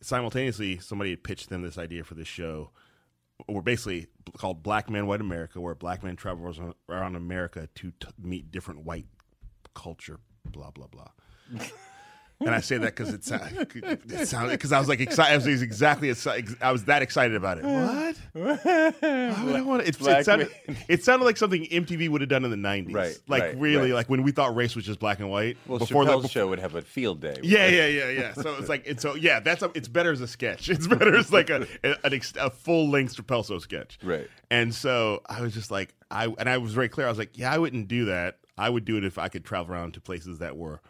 [0.00, 2.70] Simultaneously, somebody had pitched them this idea for this show
[3.48, 8.08] we're basically called Black Man White America, where black men travel around America to t-
[8.22, 9.06] meet different white
[9.74, 11.08] culture, blah blah blah.
[12.46, 15.32] and I say that because uh, it, sou- it sounded because I was like excited.
[15.32, 16.10] I was exactly
[16.60, 17.64] I was that excited about it.
[17.64, 18.16] What?
[18.32, 19.88] Why would I want it?
[19.88, 20.50] It, it, sounded,
[20.88, 23.90] it sounded like something MTV would have done in the '90s, Right, Like right, really,
[23.90, 23.96] right.
[23.96, 25.56] like when we thought race was just black and white.
[25.66, 27.36] Well, before Chappelle's that, show would have a field day.
[27.42, 28.32] yeah, yeah, yeah, yeah.
[28.34, 29.40] So it's like, it's so yeah.
[29.40, 30.68] That's a, it's better as a sketch.
[30.72, 31.66] It's better as like a
[32.36, 33.98] a full length show sketch.
[34.02, 34.28] Right.
[34.50, 37.06] And so I was just like, I and I was very clear.
[37.06, 38.38] I was like, yeah, I wouldn't do that.
[38.58, 40.80] I would do it if I could travel around to places that were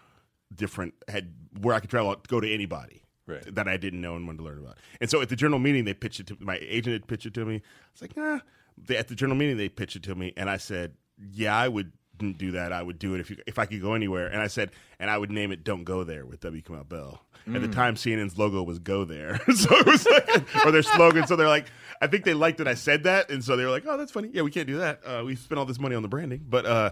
[0.54, 3.02] different, had where I could travel go to anybody.
[3.26, 3.54] Right.
[3.54, 4.78] That I didn't know and wanted to learn about.
[5.00, 7.34] And so at the journal meeting, they pitched it to my agent had pitched it
[7.34, 7.56] to me.
[7.56, 7.60] I
[7.92, 8.40] was like, nah.
[8.76, 11.68] They, at the journal meeting, they pitched it to me, and I said, yeah, I
[11.68, 12.72] would do that.
[12.72, 14.28] I would do it if you, if I could go anywhere.
[14.28, 16.62] And I said, and I would name it "Don't Go There" with W.
[16.62, 17.20] Kamau Bell.
[17.52, 21.26] At the time, CNN's logo was "Go There," so it was like, or their slogan.
[21.26, 21.66] So they're like,
[22.00, 24.12] I think they liked that I said that, and so they were like, "Oh, that's
[24.12, 24.30] funny.
[24.32, 25.00] Yeah, we can't do that.
[25.04, 26.90] Uh, we spent all this money on the branding." But uh,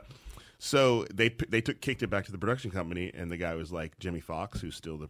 [0.63, 3.73] so they they took kicked it back to the production company, and the guy was
[3.73, 5.09] like, Jimmy Fox, who's still the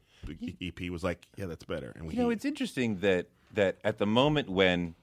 [0.63, 3.99] EP, was like, "Yeah, that's better." And we, You know, it's interesting that that at
[3.99, 4.95] the moment when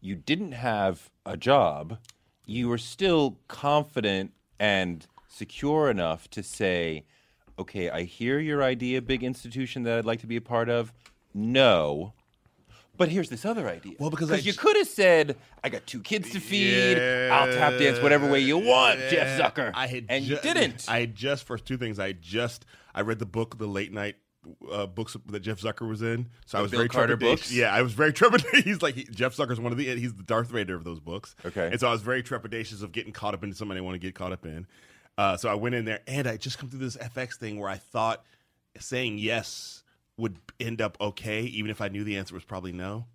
[0.00, 1.98] you didn't have a job,
[2.46, 7.04] you were still confident and secure enough to say,
[7.56, 10.92] "Okay, I hear your idea, big institution that I'd like to be a part of."
[11.32, 12.12] No.
[12.96, 13.94] But here's this other idea.
[13.98, 16.98] Well, because I you j- could have said, "I got two kids to feed.
[17.30, 20.84] I'll tap dance whatever way you want, Jeff Zucker." I had and ju- you didn't.
[20.88, 21.98] I had just for two things.
[21.98, 24.16] I just I read the book, the late night
[24.70, 26.28] uh, books that Jeff Zucker was in.
[26.46, 27.20] So I was Bill very Carter trepidatious.
[27.20, 27.52] books?
[27.52, 28.62] Yeah, I was very trepidatious.
[28.62, 31.34] He's like he, Jeff Zucker's one of the he's the Darth Vader of those books.
[31.46, 31.68] Okay.
[31.72, 33.98] and so I was very trepidatious of getting caught up into something I want to
[34.06, 34.66] get caught up in.
[35.16, 37.68] Uh, so I went in there, and I just come through this FX thing where
[37.70, 38.24] I thought
[38.78, 39.81] saying yes
[40.16, 43.06] would end up okay, even if I knew the answer was probably no.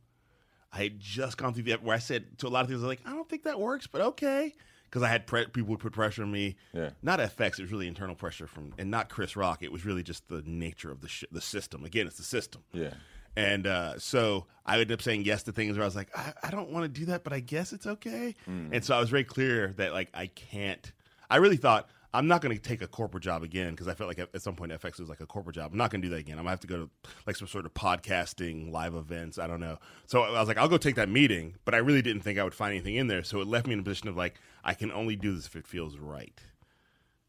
[0.72, 2.88] I had just gone through that where I said to a lot of things, I
[2.88, 4.54] was like, I don't think that works, but okay.
[4.86, 6.56] Because I had pre- people would put pressure on me.
[6.74, 6.92] Yeah.
[7.02, 9.62] Not FX, it was really internal pressure from, and not Chris Rock.
[9.62, 11.84] It was really just the nature of the sh- the system.
[11.84, 12.64] Again, it's the system.
[12.74, 12.92] Yeah.
[13.36, 16.34] And uh, so I ended up saying yes to things where I was like, I,
[16.44, 18.34] I don't want to do that, but I guess it's okay.
[18.48, 20.92] And so I was very clear that like I can't.
[21.30, 24.08] I really thought I'm not going to take a corporate job again because I felt
[24.08, 25.72] like at, some point FX was like a corporate job.
[25.72, 26.40] I'm not going to do that again.
[26.40, 26.90] I'm going to have to go to
[27.28, 29.38] like some sort of podcasting, live events.
[29.38, 29.78] I don't know.
[30.08, 32.44] So I was like, I'll go take that meeting, but I really didn't think I
[32.44, 33.24] would find anything in there.
[33.24, 35.56] So it left me in a position of like, I can only do this if
[35.56, 36.42] it feels right.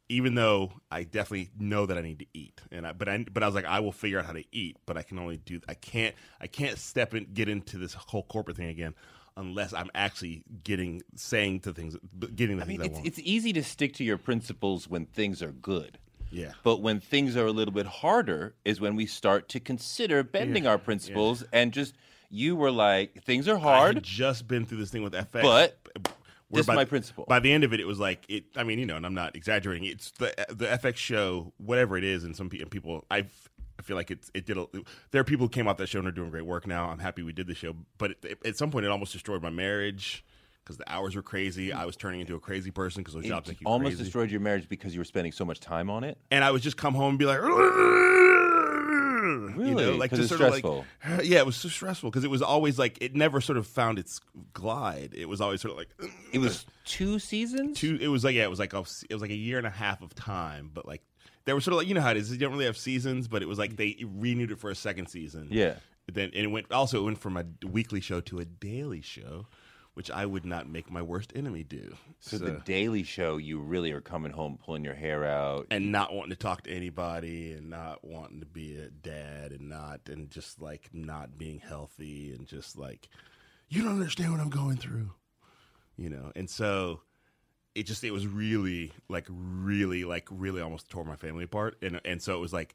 [0.09, 3.43] even though I definitely know that I need to eat, and I, but I but
[3.43, 5.61] I was like, I will figure out how to eat, but I can only do
[5.69, 8.95] I can't I can't step in get into this whole corporate thing again
[9.39, 11.97] unless I'm actually getting saying to things,
[12.35, 13.07] getting the I things mean, I it's, want.
[13.07, 15.97] it's easy to stick to your principles when things are good.
[16.31, 20.23] yeah, But when things are a little bit harder is when we start to consider
[20.23, 21.95] bending our principles and just
[22.31, 24.03] you were like things are hard.
[24.03, 25.79] just been through this thing with FX, But
[26.51, 27.25] this is my principle.
[27.29, 28.45] By the end of it, it was like it.
[28.57, 29.85] I mean, you know, and I'm not exaggerating.
[29.85, 33.05] It's the the FX show, whatever it is, and some pe- and people.
[33.11, 33.27] I
[33.79, 34.59] I feel like it's it did.
[34.59, 34.67] A,
[35.13, 36.89] there are people who came off that show and are doing great work now.
[36.91, 39.51] I'm happy we did the show, but it, at some point, it almost destroyed my
[39.51, 40.25] marriage
[40.65, 41.73] because the hours were crazy.
[41.73, 44.05] I was turning into a crazy person because those It jobs make you almost crazy.
[44.05, 46.19] destroyed your marriage because you were spending so much time on it.
[46.31, 47.85] and I would just come home and be like, you know,
[49.57, 49.97] Really?
[49.99, 50.85] like just sort of like,
[51.25, 53.99] yeah, it was so stressful because it was always like it never sort of found
[53.99, 54.21] its
[54.53, 55.15] glide.
[55.17, 55.89] It was always sort of like
[56.33, 57.79] It was two seasons.
[57.79, 57.99] two.
[58.01, 59.71] It was like yeah, it was like a, it was like a year and a
[59.71, 61.03] half of time, but like
[61.49, 62.31] they were sort of like you know how it is.
[62.31, 65.07] You don't really have seasons, but it was like they renewed it for a second
[65.07, 65.49] season.
[65.51, 65.77] Yeah.
[66.13, 69.47] Then and it went also it went from a weekly show to a daily show,
[69.95, 71.97] which I would not make my worst enemy do.
[72.21, 75.67] So the Daily Show, you really are coming home, pulling your hair out.
[75.71, 79.69] and not wanting to talk to anybody and not wanting to be a dad and
[79.69, 83.09] not and just like not being healthy and just like
[83.69, 85.13] you don't understand what I'm going through
[85.97, 87.01] you know and so
[87.79, 91.77] it just it was really like really like really almost tore my family apart.
[91.81, 92.75] And and so it was like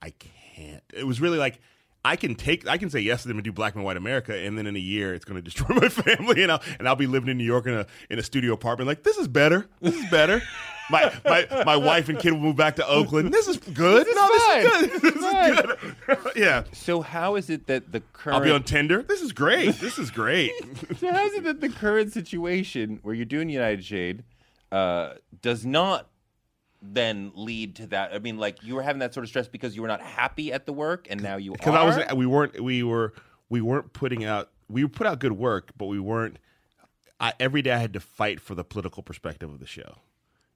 [0.00, 1.60] I can't it was really like
[2.04, 4.34] I can take I can say yes to them and do black and white America
[4.34, 6.96] and then in a year it's going to destroy my family and I'll and I'll
[6.96, 9.66] be living in New York in a in a studio apartment like this is better
[9.80, 10.42] this is better.
[10.90, 13.32] My my my wife and kid will move back to Oakland.
[13.32, 14.08] This is good.
[14.12, 14.90] No this is good.
[15.02, 16.18] This is good.
[16.34, 16.64] Yeah.
[16.72, 19.00] So how is it that the current I'll be on Tinder.
[19.04, 19.76] This is great.
[19.76, 20.50] This is great.
[20.98, 24.24] So how is it that the current situation where you're doing United Shade
[24.72, 26.09] uh, does not
[26.82, 28.14] then lead to that?
[28.14, 30.52] I mean, like you were having that sort of stress because you were not happy
[30.52, 31.74] at the work, and now you because.
[31.74, 33.12] I was we weren't we were
[33.48, 36.38] we weren't putting out we put out good work, but we weren't.
[37.18, 39.98] I, every day I had to fight for the political perspective of the show.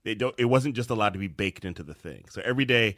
[0.04, 0.34] It don't.
[0.38, 2.26] It wasn't just allowed to be baked into the thing.
[2.30, 2.96] So every day,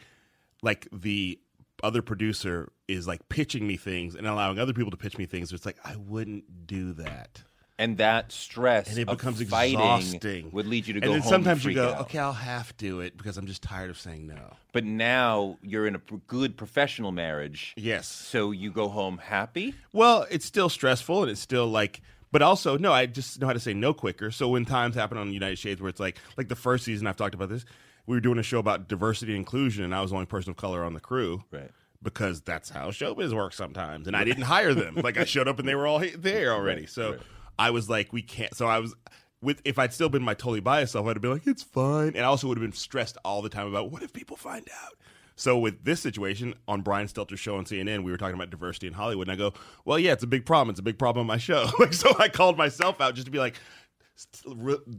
[0.62, 1.40] like the
[1.82, 5.52] other producer is like pitching me things and allowing other people to pitch me things.
[5.52, 7.42] It's like I wouldn't do that.
[7.78, 10.50] And that stress And it of becomes fighting exhausting.
[10.52, 11.30] would lead you to and go then home.
[11.30, 12.00] sometimes and you go, out.
[12.02, 14.54] okay, I'll have to do it because I'm just tired of saying no.
[14.72, 18.06] But now you're in a good professional marriage, Yes.
[18.08, 19.74] so you go home happy.
[19.92, 22.00] Well, it's still stressful and it's still like
[22.32, 24.30] but also no, I just know how to say no quicker.
[24.30, 27.16] So when times happen on United Shades where it's like like the first season I've
[27.16, 27.64] talked about this,
[28.06, 30.50] we were doing a show about diversity and inclusion and I was the only person
[30.50, 31.44] of color on the crew.
[31.50, 31.70] Right.
[32.02, 34.06] Because that's how showbiz works sometimes.
[34.06, 34.94] And I didn't hire them.
[34.96, 36.86] Like I showed up and they were all there already.
[36.86, 37.18] So
[37.59, 38.95] I was like, we can't so I was
[39.42, 42.09] with if I'd still been my totally biased self, I'd have been like, it's fine.
[42.09, 44.66] And I also would have been stressed all the time about what if people find
[44.83, 44.95] out?
[45.37, 48.87] So with this situation on Brian Stelter's show on CNN, we were talking about diversity
[48.87, 49.53] in Hollywood, and I go,
[49.85, 50.71] "Well, yeah, it's a big problem.
[50.71, 53.31] It's a big problem on my show." like, so I called myself out just to
[53.31, 53.61] be like,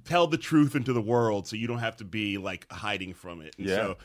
[0.06, 3.41] "Tell the truth into the world, so you don't have to be like hiding from
[3.41, 3.76] it." And Yeah.
[3.76, 3.98] So,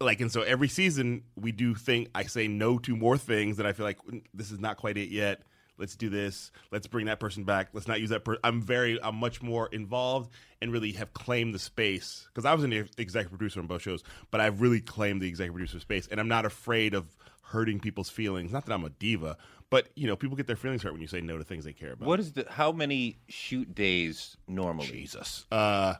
[0.00, 3.66] like, and so every season we do think I say no to more things that
[3.66, 5.42] I feel like "Mm, this is not quite it yet.
[5.76, 6.52] Let's do this.
[6.70, 7.68] Let's bring that person back.
[7.72, 8.40] Let's not use that person.
[8.44, 12.64] I'm very, I'm much more involved and really have claimed the space because I was
[12.64, 16.20] an executive producer on both shows, but I've really claimed the executive producer space, and
[16.20, 17.06] I'm not afraid of
[17.42, 18.52] hurting people's feelings.
[18.52, 19.36] Not that I'm a diva,
[19.70, 21.72] but you know, people get their feelings hurt when you say no to things they
[21.72, 22.06] care about.
[22.06, 22.46] What is the?
[22.48, 24.86] How many shoot days normally?
[24.86, 25.46] Jesus.
[25.50, 25.94] Uh,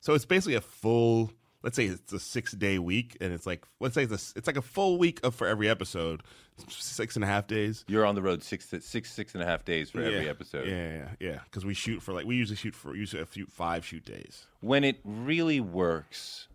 [0.00, 1.30] so it's basically a full.
[1.62, 4.46] Let's say it's a six day week, and it's like let's say it's, a, it's
[4.46, 6.22] like a full week of for every episode,
[6.68, 7.84] six and a half days.
[7.86, 10.66] You're on the road six, six, six and a half days for every episode.
[10.66, 11.38] Yeah, yeah, yeah.
[11.44, 14.46] Because we shoot for like we usually shoot for usually a few five shoot days.
[14.60, 16.48] When it really works,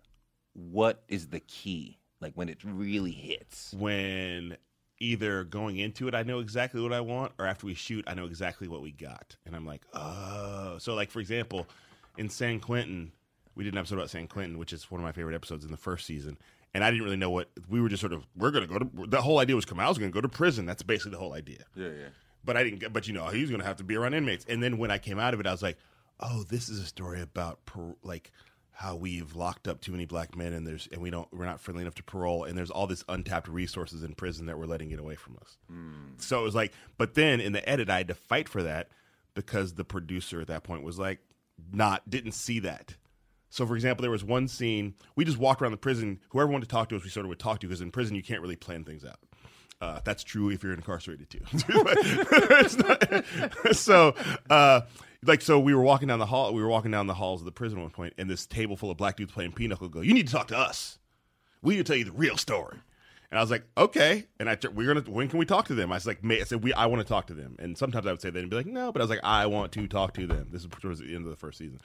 [0.53, 1.99] what is the key?
[2.19, 3.73] Like when it really hits.
[3.77, 4.57] When
[4.99, 8.13] either going into it, I know exactly what I want, or after we shoot, I
[8.13, 10.77] know exactly what we got, and I'm like, oh.
[10.79, 11.67] So like for example,
[12.17, 13.11] in San Quentin,
[13.55, 15.71] we did an episode about San Quentin, which is one of my favorite episodes in
[15.71, 16.37] the first season.
[16.73, 18.89] And I didn't really know what we were just sort of we're gonna go to
[19.07, 20.65] the whole idea was Kamau's gonna go to prison.
[20.65, 21.63] That's basically the whole idea.
[21.75, 22.07] Yeah, yeah.
[22.43, 22.93] But I didn't get.
[22.93, 24.45] But you know, he was going to have to be around inmates.
[24.47, 25.77] And then when I came out of it, I was like,
[26.19, 28.31] oh, this is a story about par- like
[28.71, 31.59] how we've locked up too many black men, and there's and we don't we're not
[31.59, 34.89] friendly enough to parole, and there's all this untapped resources in prison that we're letting
[34.89, 35.57] get away from us.
[35.67, 36.13] Hmm.
[36.17, 38.89] So it was like, but then in the edit, I had to fight for that
[39.33, 41.19] because the producer at that point was like,
[41.71, 42.95] not didn't see that.
[43.55, 46.19] So, for example, there was one scene we just walked around the prison.
[46.31, 48.13] Whoever wanted to talk to us, we sort of would talk to because in prison
[48.13, 49.19] you can't really plan things out.
[49.79, 51.39] Uh, that's true if you're incarcerated too.
[53.73, 54.13] So,
[54.49, 54.81] uh,
[55.23, 56.53] like, so we were walking down the hall.
[56.53, 58.91] We were walking down the halls of the prison one point, and this table full
[58.91, 60.99] of black dudes playing pinochle go, "You need to talk to us.
[61.61, 62.79] We need to tell you the real story."
[63.31, 65.09] And I was like, "Okay." And I, we're gonna.
[65.09, 65.93] When can we talk to them?
[65.93, 68.05] I was like, "Ma- I said, "We, I want to talk to them." And sometimes
[68.05, 70.13] I would say and be like, "No," but I was like, "I want to talk
[70.15, 71.79] to them." This is towards the end of the first season.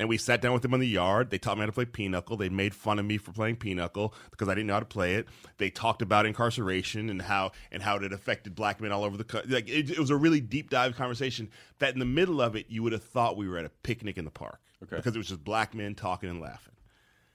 [0.00, 1.30] And we sat down with them in the yard.
[1.30, 2.36] They taught me how to play pinochle.
[2.36, 5.14] They made fun of me for playing pinochle because I didn't know how to play
[5.16, 5.26] it.
[5.56, 9.16] They talked about incarceration and how and how it had affected black men all over
[9.16, 9.50] the country.
[9.52, 11.50] Like it, it was a really deep dive conversation.
[11.80, 14.18] That in the middle of it, you would have thought we were at a picnic
[14.18, 14.94] in the park Okay.
[14.96, 16.74] because it was just black men talking and laughing.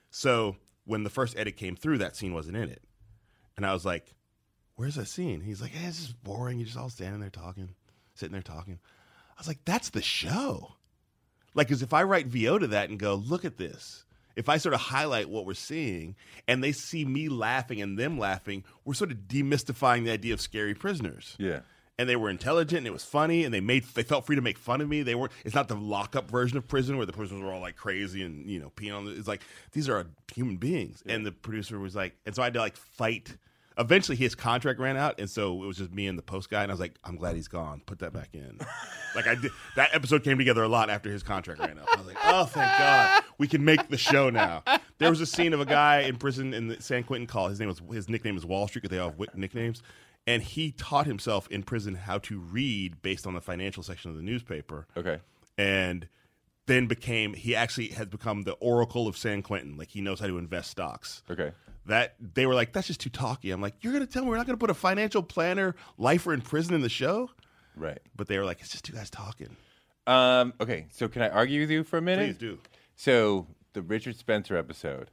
[0.10, 0.56] So
[0.86, 2.82] when the first edit came through, that scene wasn't in it,
[3.58, 4.14] and I was like,
[4.76, 6.60] "Where's that scene?" He's like, "Eh, "It's just boring.
[6.60, 7.76] You're just all standing there talking,
[8.14, 8.80] sitting there talking."
[9.32, 10.76] I was like, "That's the show."
[11.54, 14.04] Like, because if I write VO to that and go, look at this,
[14.36, 16.16] if I sort of highlight what we're seeing
[16.48, 20.42] and they see me laughing and them laughing, we're sort of demystifying the idea of
[20.42, 21.36] scary prisoners.
[21.38, 21.60] Yeah.
[22.00, 24.42] And they were intelligent and it was funny and they made they felt free to
[24.42, 25.04] make fun of me.
[25.04, 27.76] They weren't it's not the lockup version of prison where the prisoners were all like
[27.76, 29.42] crazy and you know peeing on the, it's like
[29.74, 31.04] these are human beings.
[31.06, 33.38] And the producer was like and so I had to like fight
[33.78, 36.62] Eventually, his contract ran out, and so it was just me and the post guy.
[36.64, 37.82] And I was like, "I'm glad he's gone.
[37.86, 38.60] Put that back in."
[39.16, 39.52] like I did.
[39.76, 41.88] That episode came together a lot after his contract ran out.
[41.92, 44.64] I was like, "Oh, thank God, we can make the show now."
[45.00, 47.48] There was a scene of a guy in prison in the San Quentin call.
[47.50, 49.82] His name was his nickname is Wall Street because they all have nicknames,
[50.28, 54.18] and he taught himself in prison how to read based on the financial section of
[54.18, 55.20] the newspaper Okay.
[55.58, 56.08] and
[56.66, 59.78] then became he actually has become the oracle of San Quentin.
[59.78, 61.24] Like he knows how to invest stocks.
[61.30, 61.52] Okay.
[61.86, 63.52] That they were like, that's just too talky.
[63.52, 66.42] I'm like, you're gonna tell me we're not gonna put a financial planner, lifer in
[66.42, 67.30] prison in the show?
[67.76, 68.00] Right.
[68.16, 69.56] But they were like, it's just two guys talking.
[70.08, 70.86] Um, okay.
[70.92, 72.26] So can I argue with you for a minute?
[72.26, 72.60] Please do.
[72.96, 75.10] So the Richard Spencer episode,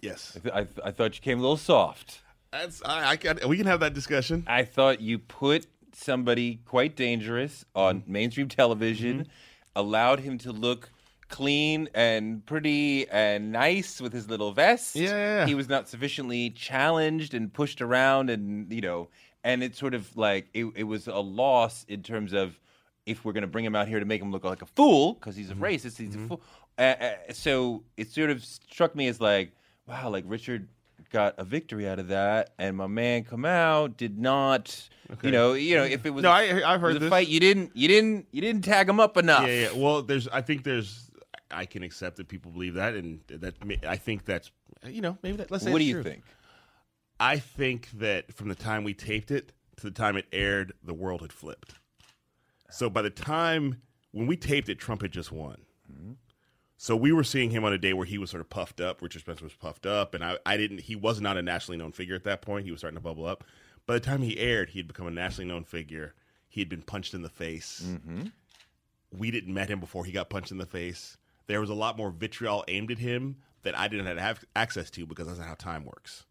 [0.00, 2.20] Yes, I, th- I, th- I thought you came a little soft.
[2.52, 4.44] that's I, I can, we can have that discussion.
[4.46, 8.12] I thought you put somebody quite dangerous on Mm-hmm.
[8.12, 9.28] mainstream television,
[9.76, 10.90] allowed him to look
[11.28, 14.96] clean and pretty and nice with his little vest.
[14.96, 15.46] Yeah, yeah, yeah.
[15.46, 19.08] He was not sufficiently challenged and pushed around and you know,
[19.44, 22.58] and it's sort of like it, it was a loss in terms of
[23.06, 25.14] if we're going to bring him out here to make him look like a fool
[25.14, 25.64] because he's a Mm-hmm.
[25.64, 26.40] racist, he's a fool.
[26.78, 29.52] Uh, uh, so it sort of struck me as like,
[29.86, 30.68] wow, like Richard
[31.10, 34.88] got a victory out of that, and my man Kamau did not.
[35.22, 37.72] You know, you know, if it was No, I- I've heard was fight, you didn't,
[37.74, 39.46] you didn't, you didn't tag him up enough.
[39.48, 39.72] Yeah, yeah.
[39.74, 41.10] Well, there's I think there's
[41.50, 43.54] I can accept that people believe that, and that
[43.86, 44.50] I think that's
[44.86, 45.50] you know maybe that.
[45.50, 46.02] Let's say What do you true.
[46.04, 46.22] think?
[47.18, 50.94] I think that from the time we taped it to the time it aired, the
[50.94, 51.74] world had flipped.
[52.70, 53.82] So by the time
[54.12, 55.60] when we taped it, Trump had just won.
[56.82, 59.02] So we were seeing him on a day where he was sort of puffed up.
[59.02, 60.80] Richard Spencer was puffed up, and I, I didn't.
[60.80, 62.64] He was not a nationally known figure at that point.
[62.64, 63.44] He was starting to bubble up.
[63.84, 66.14] By the time he aired, he had become a nationally known figure.
[66.48, 67.84] He had been punched in the face.
[67.86, 68.28] Mm-hmm.
[69.12, 71.18] We didn't met him before he got punched in the face.
[71.48, 75.04] There was a lot more vitriol aimed at him that I didn't have access to
[75.04, 76.24] because that's not how time works.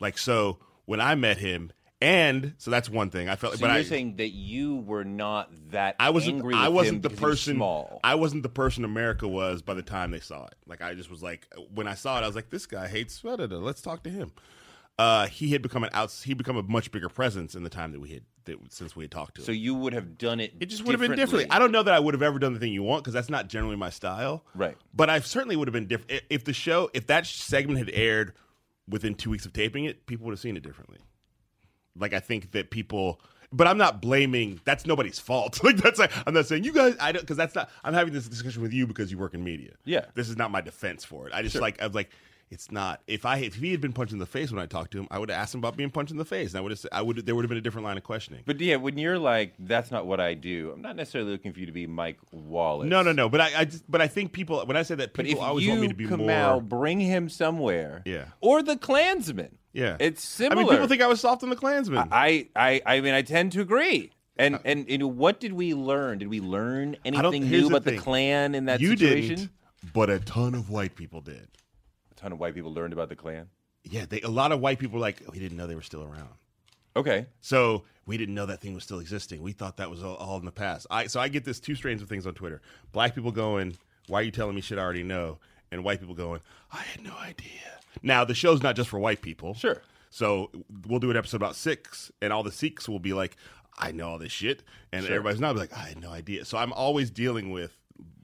[0.00, 1.72] Like so, when I met him,
[2.04, 3.54] and so that's one thing I felt.
[3.54, 6.36] So but you're I, saying that you were not that I wasn't.
[6.36, 7.56] angry I wasn't the was person.
[7.56, 8.00] Small.
[8.04, 10.54] I wasn't the person America was by the time they saw it.
[10.66, 13.20] Like I just was like, when I saw it, I was like, this guy hates.
[13.20, 14.32] da, Let's talk to him.
[14.98, 16.12] Uh, he had become an out.
[16.12, 19.04] He become a much bigger presence in the time that we had that, since we
[19.04, 19.46] had talked to him.
[19.46, 20.52] so you would have done it.
[20.60, 21.50] It just would have been differently.
[21.50, 23.30] I don't know that I would have ever done the thing you want because that's
[23.30, 24.44] not generally my style.
[24.54, 24.76] Right.
[24.94, 28.34] But I certainly would have been different if the show, if that segment had aired
[28.88, 30.98] within two weeks of taping it, people would have seen it differently.
[31.98, 33.20] Like I think that people,
[33.52, 34.60] but I'm not blaming.
[34.64, 35.60] That's nobody's fault.
[35.64, 36.96] like that's like, I'm not saying you guys.
[37.00, 37.70] I don't because that's not.
[37.84, 39.72] I'm having this discussion with you because you work in media.
[39.84, 40.06] Yeah.
[40.14, 41.32] This is not my defense for it.
[41.34, 42.10] I just like I'm like.
[42.50, 43.00] It's not.
[43.06, 45.08] If I if he had been punched in the face when I talked to him,
[45.10, 46.78] I would have asked him about being punched in the face, and I would have.
[46.78, 47.24] said- I would.
[47.24, 48.42] There would have been a different line of questioning.
[48.44, 50.70] But yeah, when you're like, that's not what I do.
[50.72, 52.88] I'm not necessarily looking for you to be Mike Wallace.
[52.88, 53.30] No, no, no.
[53.30, 55.80] But I, I just, but I think people when I say that people always want
[55.80, 56.60] me to be come more.
[56.60, 58.02] bring him somewhere.
[58.04, 58.26] Yeah.
[58.40, 59.56] Or the Klansman.
[59.74, 60.62] Yeah, It's similar.
[60.62, 62.08] I mean, people think I was soft on the Klansman.
[62.10, 64.12] I, I, I mean, I tend to agree.
[64.36, 66.18] And uh, and you know, what did we learn?
[66.18, 67.96] Did we learn anything new the about the.
[67.96, 69.36] Klan in that you situation?
[69.36, 69.50] didn't,
[69.92, 71.48] but a ton of white people did.
[72.10, 73.48] A ton of white people learned about the Klan.
[73.84, 75.82] Yeah, they, a lot of white people were like, oh, we didn't know they were
[75.82, 76.30] still around.
[76.96, 77.26] Okay.
[77.40, 79.42] So we didn't know that thing was still existing.
[79.42, 80.86] We thought that was all, all in the past.
[80.90, 82.62] I so I get this two strains of things on Twitter.
[82.92, 83.76] Black people going,
[84.08, 85.38] "Why are you telling me shit I already know?"
[85.70, 86.40] And white people going,
[86.72, 89.54] "I had no idea." Now the show's not just for white people.
[89.54, 89.80] Sure.
[90.10, 90.50] So
[90.86, 93.36] we'll do an episode about Sikhs, and all the Sikhs will be like,
[93.78, 96.56] "I know all this shit," and everybody's not be like, "I had no idea." So
[96.58, 97.76] I'm always dealing with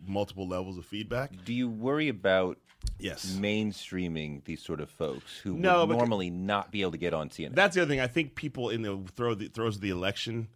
[0.07, 1.33] multiple levels of feedback.
[1.45, 2.59] Do you worry about
[2.99, 3.37] Yes.
[3.39, 7.13] mainstreaming these sort of folks who No, would but- normally not be able to get
[7.15, 7.55] on CNN.
[7.55, 8.01] That's the other thing.
[8.01, 10.49] I think people in the throw the throws of the election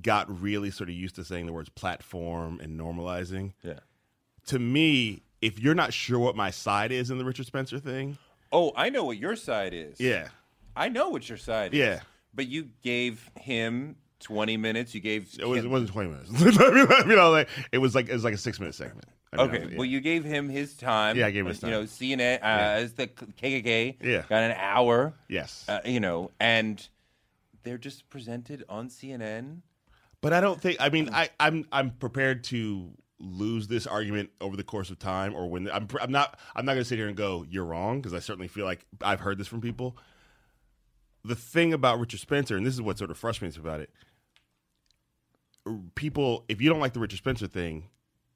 [0.00, 3.52] got really sort of used to saying the words platform and normalizing.
[3.62, 3.80] yeah.
[4.46, 8.18] To me, if you're not sure what my side is in the Richard Spencer thing,
[8.52, 9.98] Oh, I know what your side is.
[10.00, 10.28] yeah,
[10.76, 11.78] I know what your side is.
[11.80, 12.00] Yeah.
[12.34, 14.94] But you gave him 20 minutes.
[14.94, 16.30] You gave it was him- wasn't twenty minutes.
[16.60, 18.74] I mean, I mean, I like, it was like it was like a six minute
[18.74, 19.06] segment.
[19.32, 19.76] I mean, Okay, yeah.
[19.78, 21.16] well, you gave him his time.
[21.16, 21.82] Yeah, I gave him his You know.
[21.84, 24.22] CNN, uh, as the KKK Yeah.
[24.28, 25.14] got an hour.
[25.28, 26.86] yes, Uh, you know, and
[27.64, 29.60] they're just presented on CNN.
[30.20, 30.76] but I don't think.
[30.80, 32.90] I mean, I I'm I'm prepared to
[33.22, 36.72] lose this argument over the course of time, or when I'm I'm not I'm not
[36.72, 39.38] going to sit here and go you're wrong because I certainly feel like I've heard
[39.38, 39.96] this from people.
[41.24, 43.90] The thing about Richard Spencer, and this is what sort of frustrates me about it,
[45.94, 47.84] people, if you don't like the Richard Spencer thing,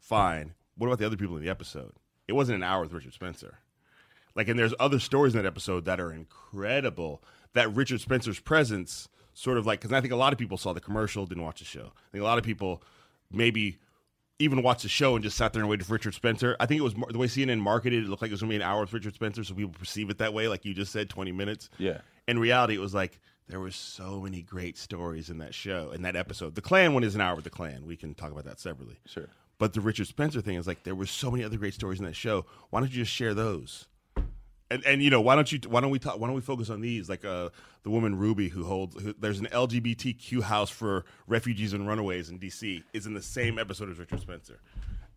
[0.01, 0.55] fine.
[0.77, 1.93] What about the other people in the episode?
[2.29, 3.59] It wasn't an hour with Richard Spencer.
[4.35, 7.23] Like, and there's other stories in that episode that are incredible.
[7.55, 10.73] That Richard Spencer's presence, sort of like, because I think a lot of people saw
[10.73, 11.93] the commercial, didn't watch the show.
[11.97, 12.83] I think a lot of people
[13.31, 13.79] maybe
[14.39, 16.57] even watched the show and just sat there and waited for Richard Spencer.
[16.61, 18.51] I think it was the way CNN marketed it, it looked like it was going
[18.51, 20.75] to be an hour with Richard Spencer, so people perceive it that way, like you
[20.75, 21.71] just said, 20 minutes.
[21.79, 21.99] Yeah.
[22.29, 26.03] In reality, it was like there were so many great stories in that show, in
[26.03, 26.55] that episode.
[26.55, 27.87] The Klan one is an hour with the Klan.
[27.87, 28.99] We can talk about that separately.
[29.07, 29.29] Sure.
[29.59, 32.05] But the Richard Spencer thing is like there were so many other great stories in
[32.05, 32.45] that show.
[32.71, 33.87] Why don't you just share those?
[34.71, 36.71] And and you know why don't you why don't we talk why don't we focus
[36.71, 37.51] on these like uh
[37.85, 42.39] the woman Ruby who holds who, there's an LGBTQ house for refugees and runaways in
[42.41, 44.59] DC is in the same episode as Richard Spencer.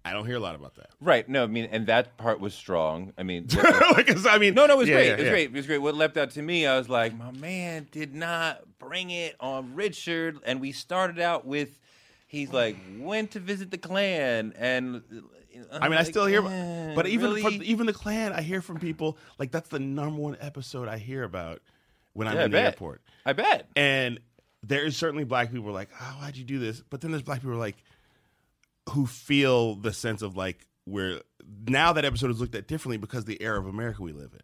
[0.06, 0.92] I don't hear a lot about that.
[1.02, 1.28] Right.
[1.28, 3.12] No, I mean, and that part was strong.
[3.18, 3.48] I mean,
[3.92, 5.06] like I mean No, no, it was yeah, great.
[5.08, 5.32] yeah, it was yeah.
[5.32, 5.50] great.
[5.50, 5.78] It was great.
[5.80, 9.76] What leapt out to me, I was like, my man did not bring it on
[9.76, 10.38] Richard.
[10.46, 11.80] And we started out with,
[12.28, 15.02] he's like, went to visit the Klan, and
[15.72, 17.66] I mean, I still hear, but even really?
[17.66, 21.24] even the Klan, I hear from people like that's the number one episode I hear
[21.24, 21.62] about
[22.14, 22.66] when I'm I in the bet.
[22.74, 23.02] airport.
[23.26, 23.68] I bet.
[23.76, 24.20] And
[24.64, 26.82] there is certainly black people like, oh, why'd you do this?
[26.90, 27.78] But then there's black people like,
[28.90, 31.22] who feel the sense of like, where
[31.68, 34.40] now that episode is looked at differently because the era of America we live in.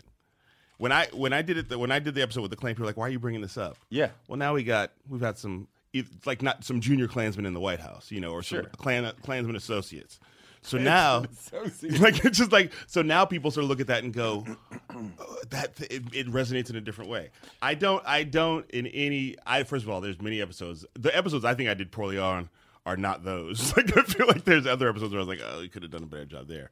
[0.77, 2.83] When I when I did it when I did the episode with the Klan, people
[2.83, 3.77] were like, why are you bringing this up?
[3.89, 4.09] Yeah.
[4.27, 7.59] Well, now we got we've got some it's like not some junior Klansmen in the
[7.61, 8.69] White House, you know, or some Sure.
[8.77, 10.19] Klan Klansmen associates.
[10.65, 11.19] So now,
[11.99, 14.43] like it's just like so now people sort of look at that and go,
[14.89, 17.29] "Oh, that it, it resonates in a different way.
[17.61, 19.35] I don't, I don't in any.
[19.45, 20.85] I first of all, there's many episodes.
[20.95, 22.49] The episodes I think I did poorly on
[22.85, 23.73] are not those.
[23.77, 25.91] Like I feel like there's other episodes where I was like, oh, you could have
[25.91, 26.69] done a better job there.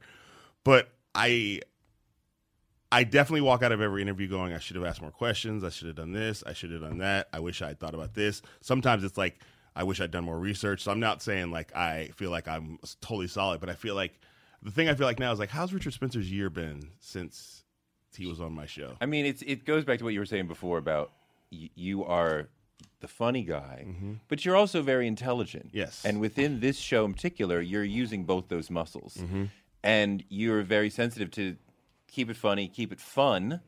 [0.64, 1.60] But I,
[2.90, 5.62] I definitely walk out of every interview going, I should have asked more questions.
[5.62, 6.42] I should have done this.
[6.46, 7.28] I should have done that.
[7.32, 8.42] I wish I had thought about this.
[8.60, 9.38] Sometimes it's like,
[9.76, 10.82] I wish I'd done more research.
[10.82, 14.18] So I'm not saying like I feel like I'm totally solid, but I feel like
[14.62, 17.64] the thing I feel like now is like, how's Richard Spencer's year been since
[18.16, 18.96] he was on my show?
[19.00, 21.12] I mean, it's it goes back to what you were saying before about
[21.52, 22.48] y- you are
[23.00, 23.86] the funny guy,
[24.28, 25.68] but you're also very intelligent.
[25.68, 25.76] Mm-hmm.
[25.78, 26.04] Yes.
[26.04, 29.44] And within this show in particular, you're using both those muscles, Mm-hmm.
[29.82, 31.56] and you're very sensitive to
[32.08, 33.60] keep it funny, keep it fun.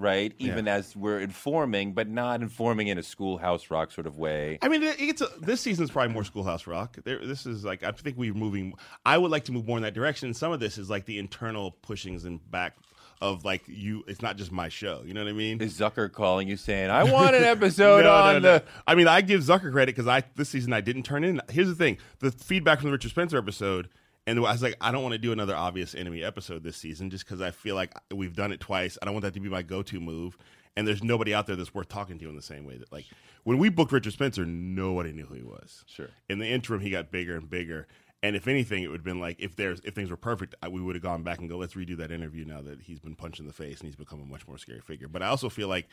[0.00, 4.56] Right, even as we're informing, but not informing in a schoolhouse rock sort of way.
[4.62, 6.98] I mean, it, it's a, this season's probably more Schoolhouse Rock.
[7.02, 8.74] There, this is like I think we're moving.
[9.04, 10.32] I would like to move more in that direction.
[10.34, 12.76] Some of this is like the internal pushings and back
[13.20, 14.04] of like you.
[14.06, 15.02] It's not just my show.
[15.04, 15.60] You know what I mean?
[15.60, 18.64] Is Zucker calling you saying, "I want an episode No, on no, the"?
[18.86, 21.40] I mean, I give Zucker credit because I this season I didn't turn in.
[21.50, 23.88] Here's the thing: the feedback from the Richard Spencer episode,
[24.28, 27.08] and I was like, I don't want to do another obvious enemy episode this season
[27.08, 28.98] just because I feel like we've done it twice.
[29.00, 30.36] I don't want that to be my go-to move.
[30.76, 33.06] And there's nobody out there that's worth talking to in the same way that like
[33.44, 35.82] when we booked Richard Spencer, nobody knew who he was.
[35.86, 36.08] Sure.
[36.28, 37.88] In the interim, he got bigger and bigger.
[38.22, 40.68] And if anything, it would have been like if there's if things were perfect, I,
[40.68, 43.16] we would have gone back and go, let's redo that interview now that he's been
[43.16, 45.08] punched in the face and he's become a much more scary figure.
[45.08, 45.88] But I also feel like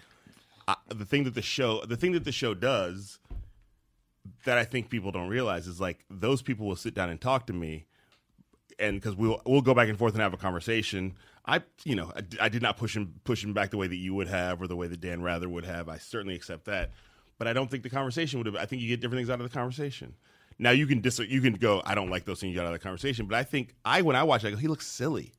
[0.68, 3.20] I, the thing that the show the thing that the show does
[4.44, 7.48] that I think people don't realize is like those people will sit down and talk
[7.48, 7.86] to me
[8.80, 11.16] and because we'll we'll go back and forth and have a conversation.
[11.46, 12.12] I you know
[12.42, 14.68] I did not push him push him back the way that you would have or
[14.68, 15.90] the way that Dan Rather would have.
[15.90, 16.92] I certainly accept that,
[17.38, 18.56] but I don't think the conversation would have.
[18.56, 20.16] I think you get different things out of the conversation.
[20.58, 21.82] Now you can dis- you can go.
[21.86, 24.02] I don't like those things you got out of the conversation, but I think I
[24.02, 25.34] when I watch, it, I go, he looks silly.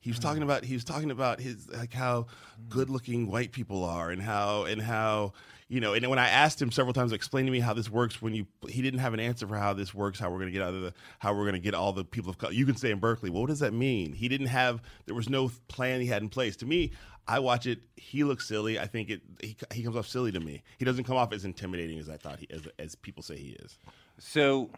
[0.00, 2.26] He was talking about he was talking about his like how
[2.68, 5.32] good looking white people are and how and how
[5.68, 8.20] you know and when I asked him several times explain to me how this works
[8.20, 10.52] when you he didn't have an answer for how this works how we're going to
[10.52, 12.52] get out of the how we're going to get all the people of color.
[12.52, 13.30] You can stay in Berkeley.
[13.30, 14.12] Well, what does that mean?
[14.12, 16.56] He didn't have there was no plan he had in place.
[16.56, 16.92] To me
[17.26, 17.80] I watch it.
[17.96, 18.78] He looks silly.
[18.78, 20.62] I think it he, he comes off silly to me.
[20.78, 23.56] He doesn't come off as intimidating as I thought he as, as people say he
[23.60, 23.78] is.
[24.18, 24.70] So,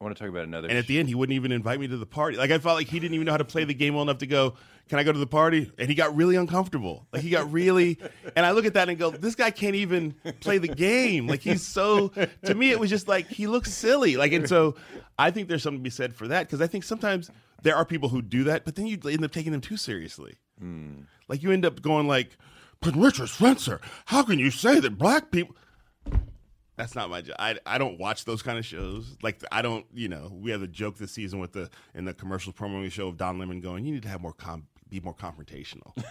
[0.00, 0.68] I want to talk about another.
[0.68, 2.36] And at the end, he wouldn't even invite me to the party.
[2.36, 4.18] Like I felt like he didn't even know how to play the game well enough
[4.18, 4.54] to go.
[4.88, 5.70] Can I go to the party?
[5.78, 7.06] And he got really uncomfortable.
[7.12, 7.98] Like he got really.
[8.36, 11.26] and I look at that and go, this guy can't even play the game.
[11.26, 12.08] Like he's so.
[12.44, 14.16] To me, it was just like he looks silly.
[14.16, 14.74] Like and so,
[15.18, 17.30] I think there's something to be said for that because I think sometimes
[17.62, 20.36] there are people who do that, but then you end up taking them too seriously.
[20.58, 21.02] Hmm.
[21.28, 22.36] Like you end up going like,
[22.80, 25.56] but Richard Spencer, how can you say that black people?
[26.76, 27.36] That's not my job.
[27.38, 29.16] I, I don't watch those kind of shows.
[29.22, 32.14] Like I don't, you know, we have a joke this season with the in the
[32.14, 35.00] commercials promoting the show of Don Lemon going, you need to have more com- be
[35.00, 35.96] more confrontational.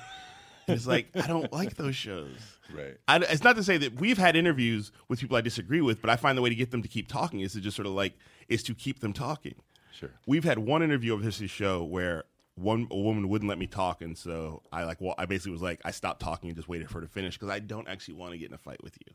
[0.67, 2.37] It's like I don't like those shows.
[2.73, 2.95] Right.
[3.07, 6.09] I, it's not to say that we've had interviews with people I disagree with, but
[6.09, 7.93] I find the way to get them to keep talking is to just sort of
[7.93, 8.13] like
[8.47, 9.55] is to keep them talking.
[9.91, 10.11] Sure.
[10.25, 12.23] We've had one interview of this show where
[12.55, 15.61] one a woman wouldn't let me talk, and so I like well, I basically was
[15.61, 18.15] like I stopped talking and just waited for her to finish because I don't actually
[18.15, 19.13] want to get in a fight with you.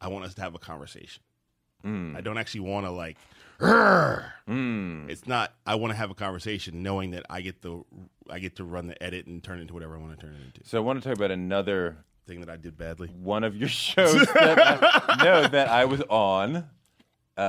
[0.00, 1.22] I want us to have a conversation.
[1.86, 3.18] I don't actually want to like.
[3.60, 5.52] "Arr!" It's not.
[5.66, 7.82] I want to have a conversation, knowing that I get the
[8.30, 10.34] I get to run the edit and turn it into whatever I want to turn
[10.34, 10.66] it into.
[10.66, 13.08] So I want to talk about another Thing that I did badly.
[13.08, 16.64] one of your shows that I, no that I was on.
[17.36, 17.40] Uh,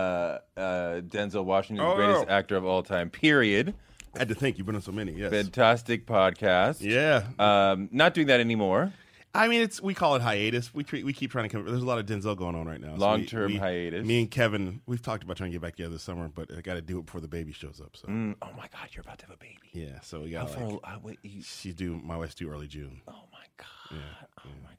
[0.57, 2.29] uh, Denzel Washington, the greatest Oh.
[2.31, 3.09] actor of all time.
[3.09, 3.73] Period.
[4.15, 4.57] I had to think.
[4.57, 5.13] You've been on so many.
[5.13, 5.31] Yes.
[5.31, 6.81] Fantastic podcast.
[6.81, 7.23] Yeah.
[7.39, 8.91] Um, not doing that anymore.
[9.35, 10.73] I mean, it's we call it hiatus.
[10.73, 11.65] We treat, we keep trying to come.
[11.65, 12.95] There's a lot of Denzel going on right now.
[12.95, 14.05] So Long-term we- hiatus.
[14.05, 16.61] Me and Kevin, we've talked about trying to get back together this summer, but I
[16.61, 17.95] got to do it before the baby shows up.
[17.97, 19.57] So Mm, oh my God, you're about to have a baby.
[19.73, 20.51] yeah, so we How got.
[20.55, 20.67] far?
[20.69, 21.99] Like, uh, wait, you, she's due.
[22.03, 23.01] My wife's due early June.
[23.07, 23.99] oh my God.
[24.45, 24.69] Oh my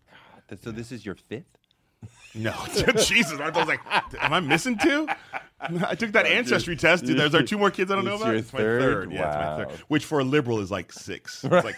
[0.51, 0.59] God.
[0.63, 1.45] So this is your fifth.
[2.35, 2.55] No,
[2.99, 3.41] Jesus!
[3.41, 3.81] I was like,
[4.23, 5.09] am I missing two?
[5.61, 7.05] I took that ancestry test.
[7.05, 8.35] Dude, there's are two more kids I don't know about.
[8.35, 8.81] It's my third?
[8.83, 9.13] third.
[9.13, 9.69] Yeah, it's my Wow.
[9.71, 9.79] third.
[9.89, 11.43] Which for a liberal is like six.
[11.45, 11.75] It's like,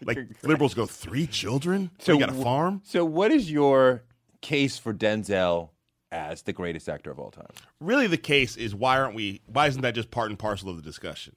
[0.04, 1.90] like liberals go three children.
[1.98, 2.82] So you got a farm.
[2.84, 4.02] So what is your
[4.40, 5.70] case for Denzel
[6.12, 7.46] as the greatest actor of all time?
[7.80, 10.76] really the case is why aren't we why isn't that just part and parcel of
[10.76, 11.34] the discussion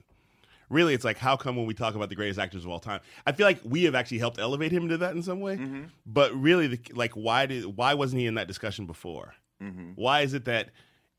[0.69, 2.99] really it's like how come when we talk about the greatest actors of all time
[3.25, 5.83] i feel like we have actually helped elevate him to that in some way mm-hmm.
[6.05, 9.91] but really the, like why did why wasn't he in that discussion before mm-hmm.
[9.95, 10.69] why is it that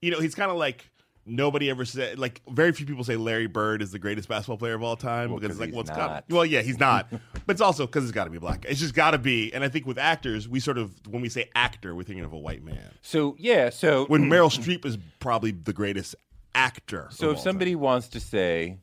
[0.02, 0.90] you know he's kind of like
[1.26, 4.74] nobody ever said like very few people say larry bird is the greatest basketball player
[4.74, 7.08] of all time Well, because 'cause it's like well, it's got well yeah he's not
[7.46, 9.64] but it's also because it's got to be black it's just got to be and
[9.64, 12.38] i think with actors we sort of when we say actor we're thinking of a
[12.38, 16.14] white man So yeah, so when Meryl Streep is probably the greatest
[16.54, 17.08] actor.
[17.10, 18.78] so if somebody wants to say,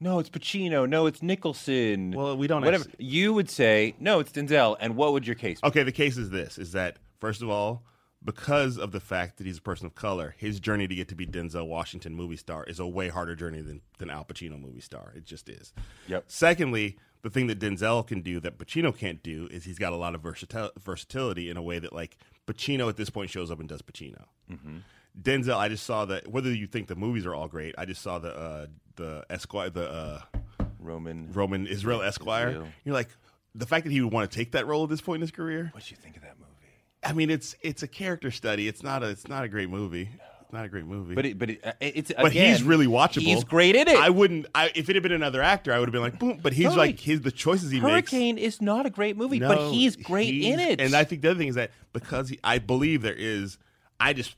[0.00, 2.10] no, it's Pacino, no, it's Nicholson.
[2.10, 4.76] Well, we don't Whatever actually- you would say, no, it's Denzel.
[4.78, 5.60] And what would your case?
[5.60, 5.68] be?
[5.68, 7.82] okay, the case is this: is that first of all,
[8.26, 11.14] because of the fact that he's a person of color, his journey to get to
[11.14, 14.80] be Denzel Washington movie star is a way harder journey than than Al Pacino movie
[14.80, 15.12] star.
[15.16, 15.72] It just is.
[16.08, 16.24] Yep.
[16.26, 19.96] Secondly, the thing that Denzel can do that Pacino can't do is he's got a
[19.96, 23.60] lot of versatil- versatility in a way that like Pacino at this point shows up
[23.60, 24.24] and does Pacino.
[25.20, 26.28] Denzel, I just saw that.
[26.28, 28.66] Whether you think the movies are all great, I just saw the uh,
[28.96, 29.90] the Esquire the.
[29.90, 30.20] Uh,
[30.78, 31.32] Roman.
[31.32, 32.48] Roman Israel Esquire.
[32.50, 32.68] Israel.
[32.84, 33.08] You're like
[33.54, 35.30] the fact that he would want to take that role at this point in his
[35.30, 35.70] career.
[35.72, 36.45] What do you think of that movie?
[37.04, 38.68] I mean, it's it's a character study.
[38.68, 40.08] It's not a it's not a great movie.
[40.46, 41.16] It's not a great movie.
[41.16, 43.22] But it, but it, uh, it's But again, he's really watchable.
[43.22, 43.96] He's great in it.
[43.96, 44.46] I wouldn't.
[44.54, 46.38] I, if it had been another actor, I would have been like, boom.
[46.40, 46.86] But he's Totally.
[46.86, 48.12] like his the choices he makes.
[48.12, 50.80] Hurricane is not a great movie, but he's great in it.
[50.80, 53.58] And I think the other thing is that because he, I believe there is,
[53.98, 54.36] I just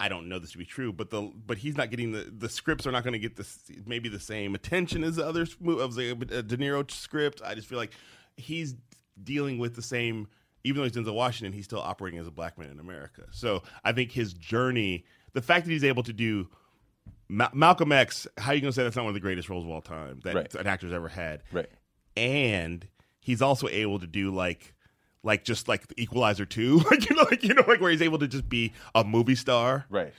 [0.00, 2.48] I don't know this to be true, but the but he's not getting the the
[2.48, 5.94] scripts are not going to get this maybe the same attention as the other of
[5.94, 7.40] the uh, De Niro script.
[7.44, 7.92] I just feel like
[8.36, 8.74] he's
[9.22, 10.28] dealing with the same.
[10.64, 13.22] Even though he's Denzel Washington, he's still operating as a black man in America.
[13.32, 16.48] So I think his journey, the fact that he's able to do
[17.28, 19.48] Ma- Malcolm X, how are you going to say that's not one of the greatest
[19.48, 20.54] roles of all time that Right.
[20.54, 21.42] an actor's ever had?
[21.52, 21.68] right.
[22.16, 22.86] and
[23.20, 24.74] he's also able to do like
[25.24, 28.02] like just like the equalizer 2 like you know like you know like where he's
[28.02, 30.12] able to just be a movie star Right.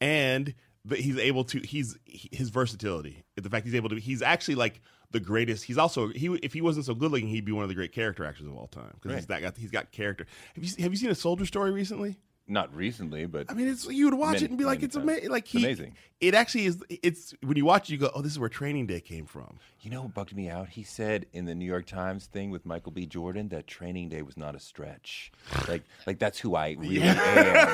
[0.00, 4.56] and but he's able to he's his versatility the fact he's able to he's actually
[4.56, 4.80] like
[5.10, 7.68] the greatest he's also he if he wasn't so good looking he'd be one of
[7.68, 10.64] the great character actors of all time because he's that got he's got character have
[10.64, 12.16] you have you seen a soldier story recently
[12.50, 14.96] Not recently, but I mean, it's you would watch Many- it and be like, it's
[14.96, 15.28] amazing.
[15.28, 15.92] Like he, amazing.
[16.18, 16.82] It actually is.
[16.88, 19.58] It's when you watch, it, you go, "Oh, this is where Training Day came from."
[19.82, 20.70] you know what bugged me out?
[20.70, 23.04] He said in the New York Times thing with Michael B.
[23.04, 25.30] Jordan that Training Day was not a stretch.
[25.68, 27.16] Like, like that's who I really am.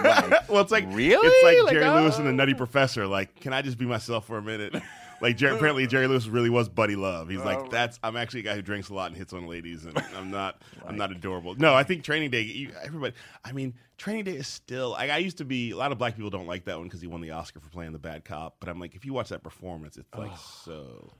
[0.05, 2.35] Like, well, it's like really, It's like, Like, Jerry Lewis and the oh.
[2.35, 3.07] Nutty Professor.
[3.07, 4.74] Like, can I just be myself for a minute?
[5.21, 7.29] Like, Jerry, apparently Jerry Lewis really was Buddy Love.
[7.29, 7.45] He's Oh.
[7.45, 9.97] like, that's I'm actually a guy who drinks a lot and hits on ladies, and
[10.17, 11.55] I'm not I'm not adorable.
[11.57, 12.43] No, I think Training Day.
[12.43, 14.91] You, everybody, I mean, Training Day is still.
[14.91, 15.71] Like, I used to be.
[15.71, 17.71] A lot of black people don't like that one because he won the Oscar for
[17.71, 18.57] playing the bad cop.
[18.61, 21.12] But I'm like, if you watch that performance, it's like so.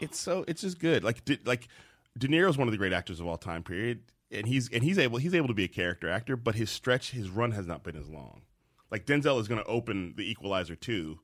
[0.00, 0.44] It's so.
[0.46, 1.02] It's just good.
[1.02, 1.68] Like, De, like
[2.16, 3.62] De Niro's one of the great actors of all time.
[3.62, 4.00] Period.
[4.30, 7.12] And he's and he's able he's able to be a character actor, but his stretch
[7.12, 8.42] his run has not been as long.
[8.90, 11.18] Like Denzel is going to open the Equalizer two,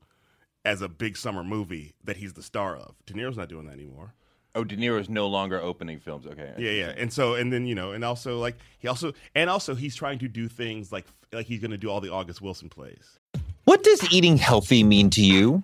[0.65, 2.95] as a big summer movie that he's the star of.
[3.05, 4.13] De Niro's not doing that anymore.
[4.55, 6.25] Oh, De Niro's no longer opening films.
[6.25, 6.53] Okay.
[6.57, 6.93] Yeah, yeah.
[6.97, 10.19] And so, and then you know, and also like he also, and also he's trying
[10.19, 13.19] to do things like like he's going to do all the August Wilson plays.
[13.65, 15.63] What does eating healthy mean to you?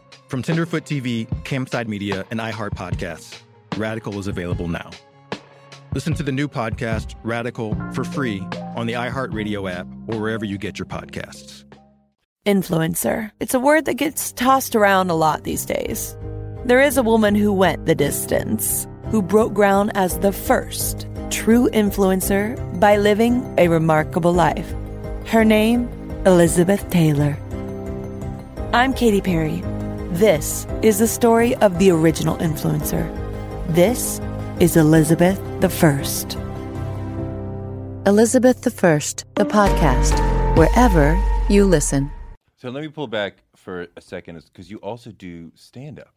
[0.31, 3.41] From Tenderfoot TV, Campside Media, and iHeart Podcasts,
[3.75, 4.89] Radical is available now.
[5.93, 8.39] Listen to the new podcast, Radical, for free
[8.77, 11.65] on the iHeartRadio app or wherever you get your podcasts.
[12.45, 13.29] Influencer.
[13.41, 16.15] It's a word that gets tossed around a lot these days.
[16.63, 21.69] There is a woman who went the distance, who broke ground as the first true
[21.71, 24.73] influencer by living a remarkable life.
[25.27, 25.89] Her name,
[26.25, 27.37] Elizabeth Taylor.
[28.71, 29.61] I'm Katy Perry.
[30.11, 33.07] This is the story of the original influencer.
[33.69, 34.19] This
[34.59, 36.33] is Elizabeth the First.
[38.05, 41.17] Elizabeth the First, the podcast, wherever
[41.49, 42.11] you listen.
[42.57, 46.13] So let me pull back for a second because you also do stand up.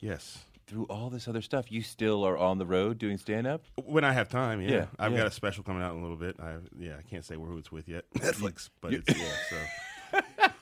[0.00, 0.38] Yes.
[0.66, 3.60] Through all this other stuff, you still are on the road doing stand up?
[3.84, 4.70] When I have time, yeah.
[4.70, 5.18] Yeah, I've yeah.
[5.18, 6.36] got a special coming out in a little bit.
[6.40, 8.06] I yeah, I can't say who it's with yet.
[8.14, 9.28] Netflix, but it's yeah.
[9.50, 9.56] So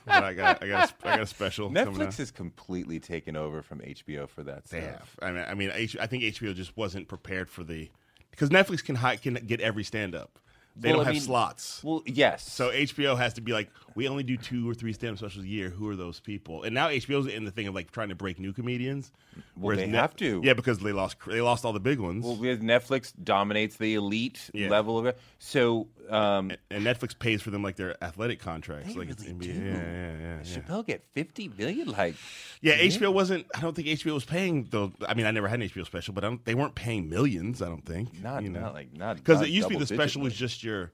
[0.05, 1.69] but I got I got a, I got a special.
[1.69, 4.91] Netflix has completely taken over from HBO for that They stuff.
[4.91, 5.09] have.
[5.21, 7.89] I mean, I mean, H- I think HBO just wasn't prepared for the
[8.31, 10.39] because Netflix can hi- can get every stand up.
[10.75, 11.83] They Well, don't I have mean- slots.
[11.83, 12.51] Well, yes.
[12.51, 15.47] So HBO has to be like, we only do two or three stand-up specials a
[15.47, 15.69] year.
[15.69, 16.63] Who are those people?
[16.63, 19.11] And now HBO's in the thing of like trying to break new comedians.
[19.57, 20.41] Well, they Net- have to.
[20.43, 22.23] Yeah, because they lost they lost all the big ones.
[22.25, 24.69] well, with Netflix dominates the elite Yeah.
[24.69, 25.17] level of it.
[25.39, 28.95] So, um, and Netflix pays for them like their athletic contracts.
[28.95, 29.53] Like it's really NBA.
[29.53, 29.53] do.
[29.53, 30.37] Yeah, yeah, yeah.
[30.43, 30.59] Yeah.
[30.61, 31.89] Chappelle get 50 million?
[31.89, 32.15] Like,
[32.61, 33.45] Yeah, HBO wasn't.
[33.55, 34.91] I don't think HBO was paying though.
[35.07, 37.61] I mean, I never had an HBO special, but I don't, they weren't paying millions.
[37.61, 38.21] I don't think.
[38.21, 38.59] not, you know?
[38.61, 40.91] not like, not because it used to be the special was just your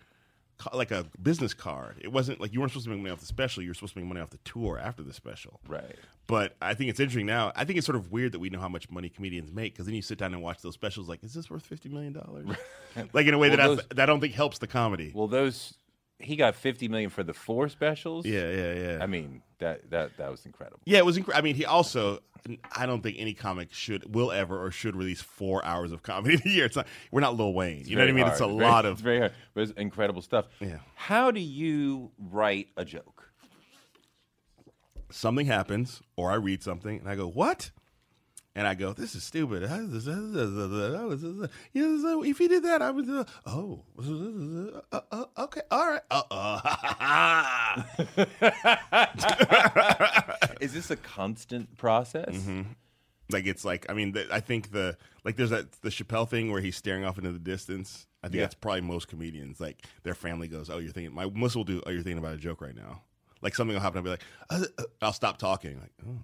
[0.73, 1.97] like a business card.
[2.01, 3.63] It wasn't like you weren't supposed to make money off the special.
[3.63, 5.59] You were supposed to make money off the tour after the special.
[5.67, 5.95] Right.
[6.27, 7.51] But I think it's interesting now.
[7.55, 9.85] I think it's sort of weird that we know how much money comedians make because
[9.85, 11.09] then you sit down and watch those specials.
[11.09, 12.47] Like, is this worth fifty million dollars?
[13.13, 15.11] like in a way Well, that I, that I don't think helps the comedy.
[15.13, 15.73] Well, those,
[16.19, 18.25] he got 50 million for the four specials.
[18.25, 18.97] yeah, yeah, yeah.
[19.01, 20.79] I mean, that, that, that was incredible.
[20.85, 21.17] Yeah, it was.
[21.17, 22.19] Incre- I mean, he also.
[22.75, 26.35] I don't think any comic should, will ever, or should release four hours of comedy
[26.45, 26.65] in a year.
[26.65, 26.87] It's not.
[27.11, 27.83] We're not Lil Wayne.
[27.85, 28.23] You know what I mean?
[28.23, 28.31] hard.
[28.33, 29.03] It's a very- lot It's of.
[29.03, 30.45] very hard, but it's incredible stuff.
[30.59, 30.77] Yeah.
[30.95, 33.31] How do you write a joke?
[35.11, 37.71] Something happens, or I read something, and I go, "What?"
[38.59, 42.91] And I go, "This is stupid." How is this- Yes, If he did that, I
[42.91, 43.09] would.
[43.09, 43.85] Uh, oh,
[44.91, 46.01] uh, uh, okay, all right.
[46.11, 47.83] Uh, uh.
[50.59, 52.35] Is this a constant process?
[52.35, 52.63] Mm-hmm.
[53.31, 56.59] like it's like I mean, I think the like there's that the Chappelle thing where
[56.59, 58.07] he's staring off into the distance.
[58.23, 58.41] I think Yeah.
[58.41, 59.61] that's probably most comedians.
[59.61, 61.81] Like their family goes, "Oh, you're thinking." My Melissa will do.
[61.85, 63.03] Oh, you're thinking about a joke right now.
[63.41, 63.99] Like something will happen.
[63.99, 65.79] I'll be like, uh, uh, I'll stop talking.
[65.79, 66.17] Like, oh.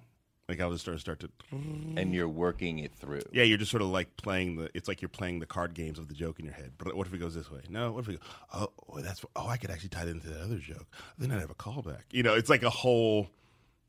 [0.47, 1.29] Like I'll just start start to.
[1.51, 3.21] And you're working it through.
[3.31, 4.69] Yeah, you're just sort of like playing the.
[4.73, 6.73] It's like you're playing the card games of the joke in your head.
[6.77, 7.61] But what if it goes this way?
[7.69, 7.91] No.
[7.93, 8.19] What if it?
[8.19, 9.25] Go, oh, oh, that's.
[9.35, 10.85] Oh, I could actually tie that into that other joke.
[11.17, 12.01] Then I'd have a callback.
[12.11, 13.29] You know, it's like a whole.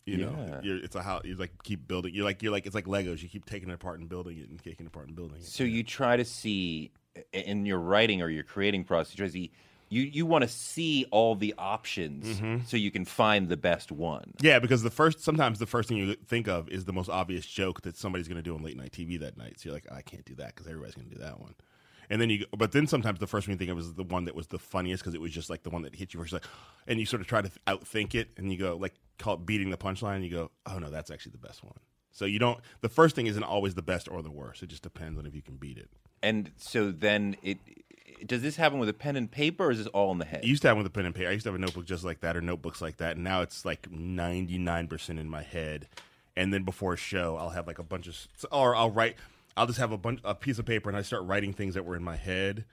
[0.06, 0.60] You know, Yeah.
[0.62, 2.14] you're, it's a how you like keep building.
[2.14, 3.22] You're like you're like it's like Legos.
[3.22, 5.44] You keep taking it apart and building it and taking it apart and building it.
[5.46, 6.92] So you try to see
[7.32, 9.50] in your writing or your creating process, you try to see
[9.88, 12.64] you, you want to see all the options mm-hmm.
[12.66, 14.34] so you can find the best one.
[14.40, 17.46] yeah, because the first sometimes the first thing you think of is the most obvious
[17.46, 19.60] joke that somebody's going to do on late night TV that night.
[19.60, 21.54] So you're like, I can't do that because everybody's going to do that one.
[22.08, 24.04] And then you, go- but then sometimes the first one you think of is the
[24.04, 26.20] one that was the funniest because it was just like the one that hit you
[26.20, 26.44] first, like,
[26.86, 29.70] and you sort of try to outthink it, and you go like call it beating
[29.70, 30.16] the punchline.
[30.16, 31.78] And you go, oh no, that's actually the best one.
[32.12, 32.60] So you don't.
[32.80, 34.62] The first thing isn't always the best or the worst.
[34.62, 35.90] It just depends on if you can beat it.
[36.22, 37.58] And so then it
[38.24, 40.40] does this happen with a pen and paper, or is this all in the head?
[40.42, 41.28] I used to have with a pen and paper.
[41.28, 43.16] I used to have a notebook just like that or notebooks like that.
[43.16, 45.88] And now it's like 99% in my head.
[46.36, 48.16] And then before a show, I'll have like a bunch of,
[48.52, 49.16] or I'll write,
[49.56, 51.84] I'll just have a bunch, a piece of paper and I start writing things that
[51.84, 52.64] were in my head.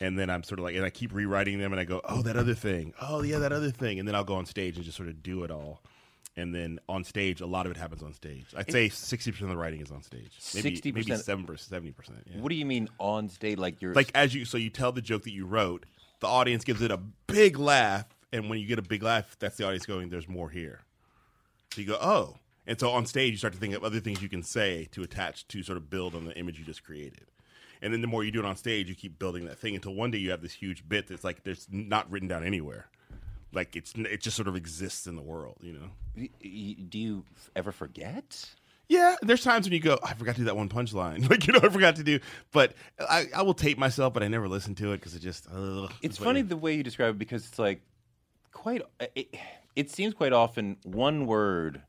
[0.00, 2.22] And then I'm sort of like, and I keep rewriting them and I go, oh,
[2.22, 2.92] that other thing.
[3.00, 4.00] Oh, yeah, that other thing.
[4.00, 5.82] And then I'll go on stage and just sort of do it all.
[6.36, 8.46] And then on stage, a lot of it happens on stage.
[8.56, 10.32] I'd say 60% of the writing is on stage.
[10.52, 10.94] Maybe, 60%?
[10.94, 11.94] Maybe 7%, 70%.
[12.26, 12.40] Yeah.
[12.40, 13.58] What do you mean on stage?
[13.58, 15.86] Like you're like as you so you tell the joke that you wrote
[16.24, 19.56] the audience gives it a big laugh and when you get a big laugh that's
[19.56, 20.80] the audience going there's more here
[21.72, 24.22] so you go oh and so on stage you start to think of other things
[24.22, 27.26] you can say to attach to sort of build on the image you just created
[27.82, 29.92] and then the more you do it on stage you keep building that thing until
[29.94, 32.86] one day you have this huge bit that's like there's not written down anywhere
[33.54, 37.24] like it's it just sort of exists in the world you know do you
[37.56, 38.48] ever forget?
[38.88, 41.28] Yeah, there's times when you go, I forgot to do that one punchline.
[41.30, 42.20] Like, you know, I forgot to do,
[42.52, 45.46] but I, I will tape myself, but I never listen to it because it just,
[45.52, 45.90] ugh.
[46.02, 47.80] It's funny the way you describe it because it's like
[48.52, 48.82] quite.
[49.14, 49.34] It,
[49.74, 51.82] it seems quite often one word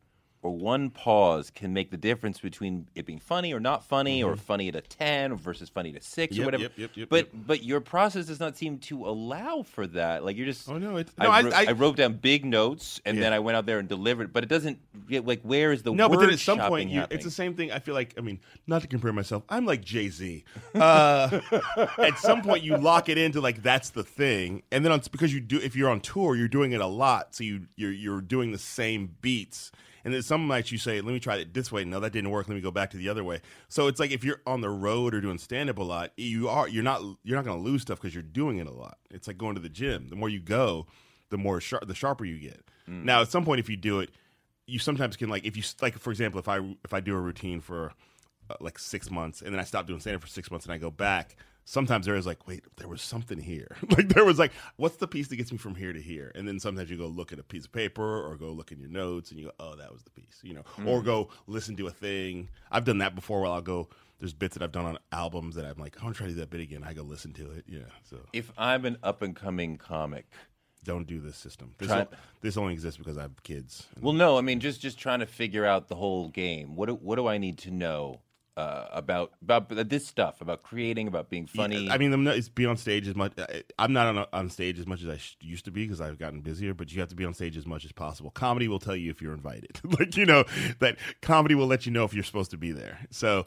[0.46, 4.36] or one pause can make the difference between it being funny or not funny, or
[4.36, 6.40] funny at a ten versus funny at a six Mm-hmm.
[6.40, 6.64] Yep, or whatever.
[6.64, 10.24] yep, yep, yep, but but your process does not seem to allow for that.
[10.24, 10.70] Like you're just.
[10.70, 13.24] Oh, no, it's- I, no, I- wrote, I- wrote down big notes and Yeah.
[13.24, 14.32] then I went out there and delivered.
[14.32, 14.78] But it doesn't.
[15.10, 17.54] get like where is the No, but then at some point, you, it's the same
[17.56, 17.72] thing.
[17.72, 20.44] I feel like, I mean, not to compare myself, I'm like Jay Z.
[20.74, 21.40] Uh,
[21.98, 25.34] at some point, you lock it into like that's the thing, and then on, because
[25.34, 28.22] you do, if you're on tour, you're doing it a lot, so you you're you're
[28.22, 29.72] doing the same beats.
[30.06, 32.30] And then some nights you say, "Let me try it this way." No, that didn't
[32.30, 32.48] work.
[32.48, 33.42] Let me go back to the other way.
[33.68, 36.48] So it's like if you're on the road or doing stand up a lot, you
[36.48, 39.00] are you're not you're not going to lose stuff because you're doing it a lot.
[39.10, 40.08] It's like going to the gym.
[40.10, 40.86] The more you go,
[41.32, 42.64] the more sharp, the sharper you get.
[42.88, 44.12] Now, at some point, if you do it,
[44.68, 47.20] you sometimes can like if you like for example, if I if I do a
[47.20, 47.92] routine for
[48.50, 50.74] uh, like six months and then I stop doing stand up for six months and
[50.74, 51.36] I go back.
[51.68, 53.76] Sometimes there is like, wait, there was something here.
[53.90, 56.32] like there was like, what's the piece that gets me from here to here?
[56.36, 58.80] And then sometimes you go look at a piece of paper or go look in
[58.80, 61.06] your notes and you go, oh, that was the piece, you know, or mm.
[61.06, 62.50] go listen to a thing.
[62.72, 63.42] I've done that before.
[63.42, 63.90] Where I'll go.
[64.20, 66.34] There's bits that I've done on albums that I'm like, I want to try to
[66.34, 66.84] do that bit again.
[66.86, 67.66] I go listen to it.
[67.68, 67.80] Yeah.
[68.10, 70.26] So if I'm an up and coming comic,
[70.86, 71.74] don't do this system.
[71.78, 72.08] This, Try- o-
[72.42, 73.88] this only exists because I have kids.
[74.00, 76.76] Well, no, I mean just just trying to figure out the whole game.
[76.76, 78.22] What do, what do I need to know
[78.58, 81.90] uh, about about this stuff about creating, about being funny?
[81.90, 83.34] I mean, I'm not, it's be on stage as much.
[83.38, 86.00] I- I'm not on, on stage as much as I sh- used to be because
[86.02, 86.74] I've gotten busier.
[86.74, 88.32] But you have to be on stage as much as possible.
[88.32, 89.80] Comedy will tell you if you're invited.
[90.00, 90.46] like you know
[90.80, 93.00] that comedy will let you know if you're supposed to be there.
[93.10, 93.46] So,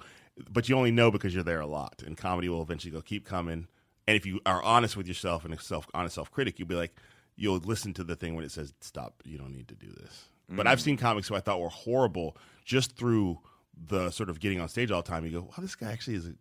[0.50, 2.02] but you only know because you're there a lot.
[2.04, 3.66] And comedy will eventually go keep coming.
[4.06, 6.74] And if you are honest with yourself and a self honest self critic, you'll be
[6.74, 6.94] like,
[7.36, 9.22] you'll listen to the thing when it says stop.
[9.24, 10.24] You don't need to do this.
[10.50, 12.34] But I've seen comics who I thought were horrible
[12.64, 13.38] just through
[13.86, 15.24] the sort of getting on stage all the time.
[15.24, 16.34] You go, wow, this guy actually is a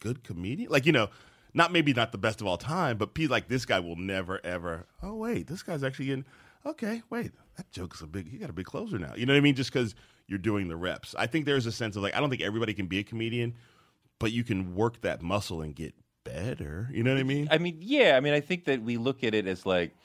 [0.00, 0.70] good comedian.
[0.70, 1.08] Like, you know,
[1.54, 4.40] not maybe not the best of all time, but Pete, like this guy will never
[4.44, 4.86] ever.
[5.02, 6.24] Oh wait, this guy's actually in.
[6.66, 8.30] Okay, wait, that joke's a big.
[8.30, 9.14] He got a big closer now.
[9.16, 9.54] You know what I mean?
[9.54, 9.94] Just because
[10.26, 11.14] you're doing the reps.
[11.18, 13.54] I think there's a sense of like I don't think everybody can be a comedian,
[14.18, 16.88] but you can work that muscle and get better.
[16.92, 17.48] You know what I mean?
[17.50, 18.16] I mean, yeah.
[18.16, 19.96] I mean, I think that we look at it as like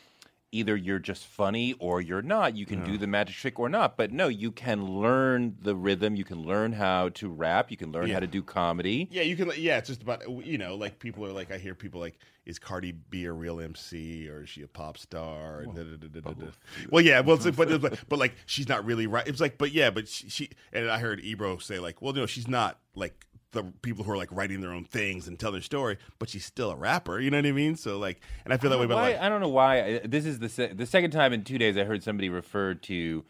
[0.53, 2.55] either you're just funny or you're not.
[2.55, 2.99] You can do mm.
[2.99, 3.97] the magic trick or not.
[3.97, 6.15] But no, you can learn the rhythm.
[6.15, 7.71] You can learn how to rap.
[7.71, 8.15] You can learn Yeah.
[8.15, 9.07] how to do comedy.
[9.11, 9.51] Yeah, you can.
[9.57, 12.59] Yeah, it's just about you know, like people are like I hear people like, is
[12.59, 15.61] Cardi B a real MC or is she a pop star?
[15.61, 16.51] And da- da- da- da- da- da.
[16.89, 19.27] Well, yeah, well, but, but but like she's not really right.
[19.27, 22.25] It's like, but yeah, but she, she and I heard Ebro say like, well, no,
[22.25, 25.61] she's not like the people who are like writing their own things and tell their
[25.61, 27.19] story, but she's still a rapper.
[27.19, 27.75] You know what I mean?
[27.77, 30.01] So like, and I feel that way about Why, like, I don't know why.
[30.03, 33.23] This is the se- the second time in two days I heard somebody refer to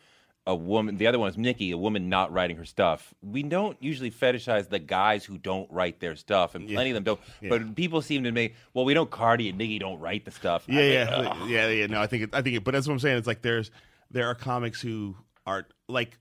[0.46, 0.98] a woman.
[0.98, 3.14] The other one is Nicki, a woman not writing her stuff.
[3.22, 7.04] We don't usually fetishize the guys who don't write their stuff, and plenty of them
[7.04, 7.20] don't.
[7.48, 10.66] But people seem to make well, we know Cardi and Nicki don't write the stuff.
[10.68, 11.50] I Yeah, mean, yeah, ugh.
[11.50, 11.88] yeah, yeah.
[11.88, 13.18] No, I think it, I think it, but that's what I'm saying.
[13.18, 13.72] It's like there's
[14.12, 15.16] there are comics who
[15.46, 16.18] are like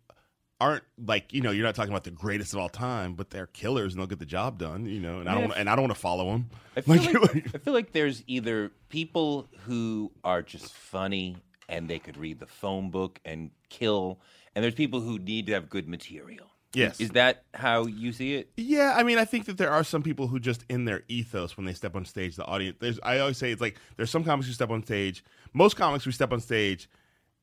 [0.63, 3.47] aren't like you know you're not talking about the greatest of all time, but they're
[3.49, 4.87] killers and they'll get the job done.
[4.87, 6.51] You know, and I Man, don't if- and I don't want to follow them.
[6.77, 11.37] I feel like, I feel like there's either people who are just funny
[11.69, 14.21] and they could read the phone book and kill,
[14.55, 16.47] and there's people who need to have good material.
[16.75, 17.01] Yes.
[17.01, 18.51] Is that how you see it?
[18.57, 21.55] Yeah, I mean, I think that there are some people who just in their ethos
[21.55, 22.79] when they step on stage, the audience.
[22.81, 25.23] There's, I always say it's like there's some comics who step on stage.
[25.53, 26.89] Most comics who step on stage,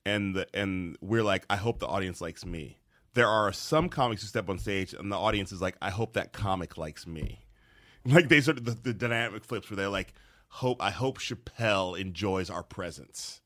[0.03, 2.78] and the, and we're like, I hope the audience likes me.
[3.14, 6.14] There are some comics who step on stage, and the audience is like, I hope
[6.14, 7.39] that comic likes me.
[8.05, 10.14] Like they sort of the, the dynamic flips where they're like,
[10.47, 13.41] "Hope I hope Chappelle enjoys our presence."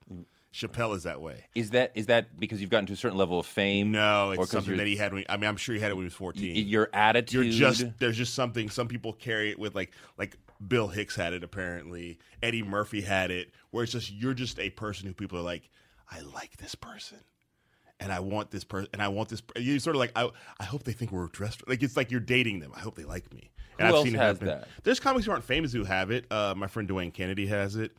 [0.53, 1.45] Chappelle is that way.
[1.55, 3.91] Is that is that because you've gotten to a certain level of fame?
[3.91, 5.11] No, Or something that he had.
[5.11, 6.53] When, I mean, I'm sure he had it when he was 14.
[6.53, 7.45] y- your attitude.
[7.47, 8.69] You're just there's just something.
[8.69, 12.19] Some people carry it with like like Bill Hicks had it apparently.
[12.43, 15.67] Eddie Murphy had it, where it's just you're just a person who people are like,
[16.11, 17.17] I like this person,
[18.03, 19.41] and I want this person, and I want this.
[19.41, 20.29] per-" You sort of like I
[20.59, 22.71] I hope they think we're dressed like it's like you're dating them.
[22.75, 23.49] I hope they like me.
[23.79, 24.47] And Who I've else seen it has happen.
[24.49, 24.67] that?
[24.83, 26.31] There's comics who aren't famous who have it.
[26.31, 27.91] Uh, my friend Dwayne Kennedy has it.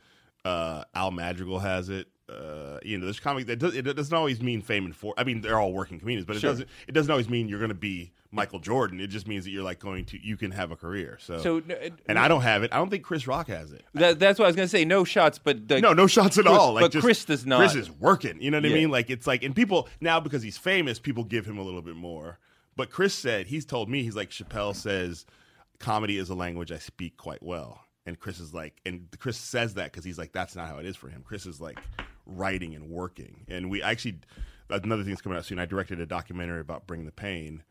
[0.45, 2.07] Uh, Al Madrigal has it.
[2.29, 5.13] Uh, you know, there's comics that does, it doesn't always mean fame and for.
[5.17, 6.51] I mean, they're all working comedians, but it Sure.
[6.51, 6.69] doesn't.
[6.87, 8.99] It doesn't always mean you're going to be Michael Jordan.
[8.99, 10.23] It just means that you're like going to.
[10.23, 11.17] You can have a career.
[11.21, 12.73] So, So, no, uh, and I don't have it.
[12.73, 13.85] I don't think Chris Rock has it.
[13.93, 14.85] That, that's what I was going to say.
[14.85, 16.73] No shots, but the, No, no shots at Chris- all.
[16.73, 17.57] Like, but just- Chris does not.
[17.59, 18.41] Chris is working.
[18.41, 18.91] You know what I mean?
[18.91, 21.95] Like it's like, and people now because he's famous, people give him a little bit
[21.95, 22.39] more.
[22.75, 25.25] But Chris said he's told me he's like Chappelle says,
[25.79, 27.81] comedy is a language I speak quite well.
[28.05, 30.85] And Chris is like, and Chris says that because he's like, that's not how it
[30.85, 31.23] is for him.
[31.25, 31.79] Chris is like
[32.25, 33.45] writing and working.
[33.47, 34.19] And we actually,
[34.69, 35.57] another thing's coming out soon.
[35.57, 37.63] I directed a documentary about Bring the Pain,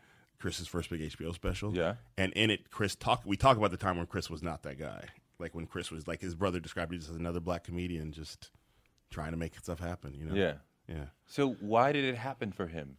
[0.45, 1.75] Chris's first big HBO special.
[1.75, 1.95] Yeah.
[2.19, 3.23] And in it, Chris talk.
[3.25, 5.07] We talk about the time when Chris was not that guy.
[5.39, 8.51] Like when Chris was like his brother described it as another black comedian, just
[9.11, 10.13] trying to make stuff happen.
[10.13, 10.35] You know.
[10.35, 10.55] Yeah.
[10.87, 11.07] Yeah.
[11.27, 12.99] So why did it happen for him?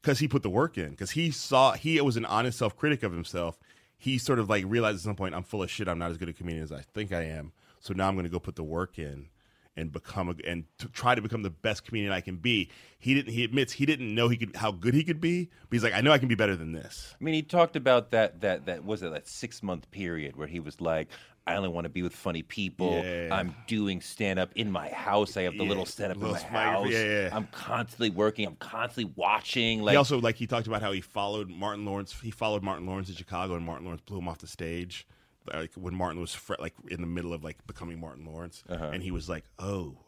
[0.00, 0.90] Because he put the work in.
[0.90, 3.58] Because he saw he was an honest self critic of himself.
[3.98, 5.88] He sort of like realized at some point, I'm full of shit.
[5.88, 7.50] I'm not as good a comedian as I think I am.
[7.80, 9.30] So now I'm going to go put the work in
[9.76, 12.70] and become a, and to try to become the best comedian I can be.
[12.98, 13.32] He didn't.
[13.32, 15.50] He admits he didn't know he could how good he could be.
[15.68, 17.14] But he's like, I know I can be better than this.
[17.20, 20.46] I mean, he talked about that that that was it that six month period where
[20.46, 21.08] he was like,
[21.46, 23.02] I only want to be with funny people.
[23.04, 23.28] Yeah.
[23.32, 25.36] I'm doing stand up in my house.
[25.36, 26.90] I have the Yeah, little stand up in my house.
[26.90, 27.28] yeah.
[27.32, 28.46] I'm constantly working.
[28.46, 29.82] I'm constantly watching.
[29.82, 32.14] Like he also like he talked about how he followed Martin Lawrence.
[32.22, 35.06] He followed Martin Lawrence in Chicago, and Martin Lawrence blew him off the stage.
[35.52, 39.02] Like when Martin was fre- like in the middle of like becoming Martin Lawrence, and
[39.02, 39.98] he was like, "Oh,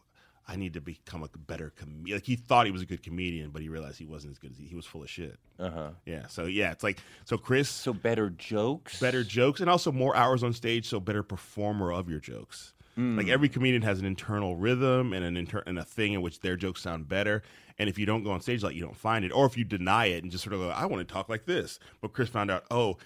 [0.47, 3.51] I need to become a better comedian." Like he thought he was a good comedian,
[3.51, 5.37] but he realized he wasn't as good as he, he was full of shit.
[5.59, 5.89] Uh huh.
[6.05, 6.27] Yeah.
[6.27, 8.99] So yeah, it's like so Chris so better jokes.
[8.99, 12.73] better jokes and also more hours on stage, so better performer of your jokes.
[12.99, 16.39] Like every comedian has an internal rhythm and an inter- and a thing in which
[16.39, 17.43] their jokes sound better.
[17.77, 19.63] And if you don't go on stage like you don't find it, or if you
[19.63, 21.77] deny it and just sort of go, I want to talk like this.
[22.01, 22.97] But Chris found out, oh,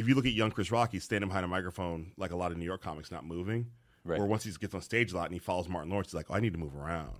[0.00, 2.52] if you look at young Chris Rock, he's standing behind a microphone like a lot
[2.52, 3.66] of New York comics, not moving.
[4.04, 4.18] Right.
[4.18, 6.30] Or once he gets on stage a lot and he follows Martin Lawrence, he's like,
[6.30, 7.18] oh, I need to move around.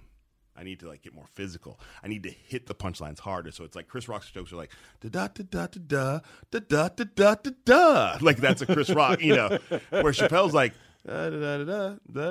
[0.56, 1.78] I need to like get more physical.
[2.02, 3.50] I need to hit the punchlines harder.
[3.50, 4.70] So it's like Chris Rock's jokes are like
[5.00, 6.20] da da da da da
[6.50, 8.18] da da da da da da.
[8.20, 9.58] Like that's a Chris Rock, you know.
[9.90, 10.74] Where Chappelle's like
[11.06, 12.22] da da da da da,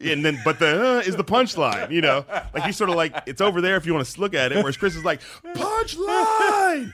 [0.00, 2.24] and then but the uh, is the punchline, you know.
[2.54, 4.56] Like he's sort of like it's over there if you want to look at it.
[4.56, 6.92] Whereas Chris is like punchline.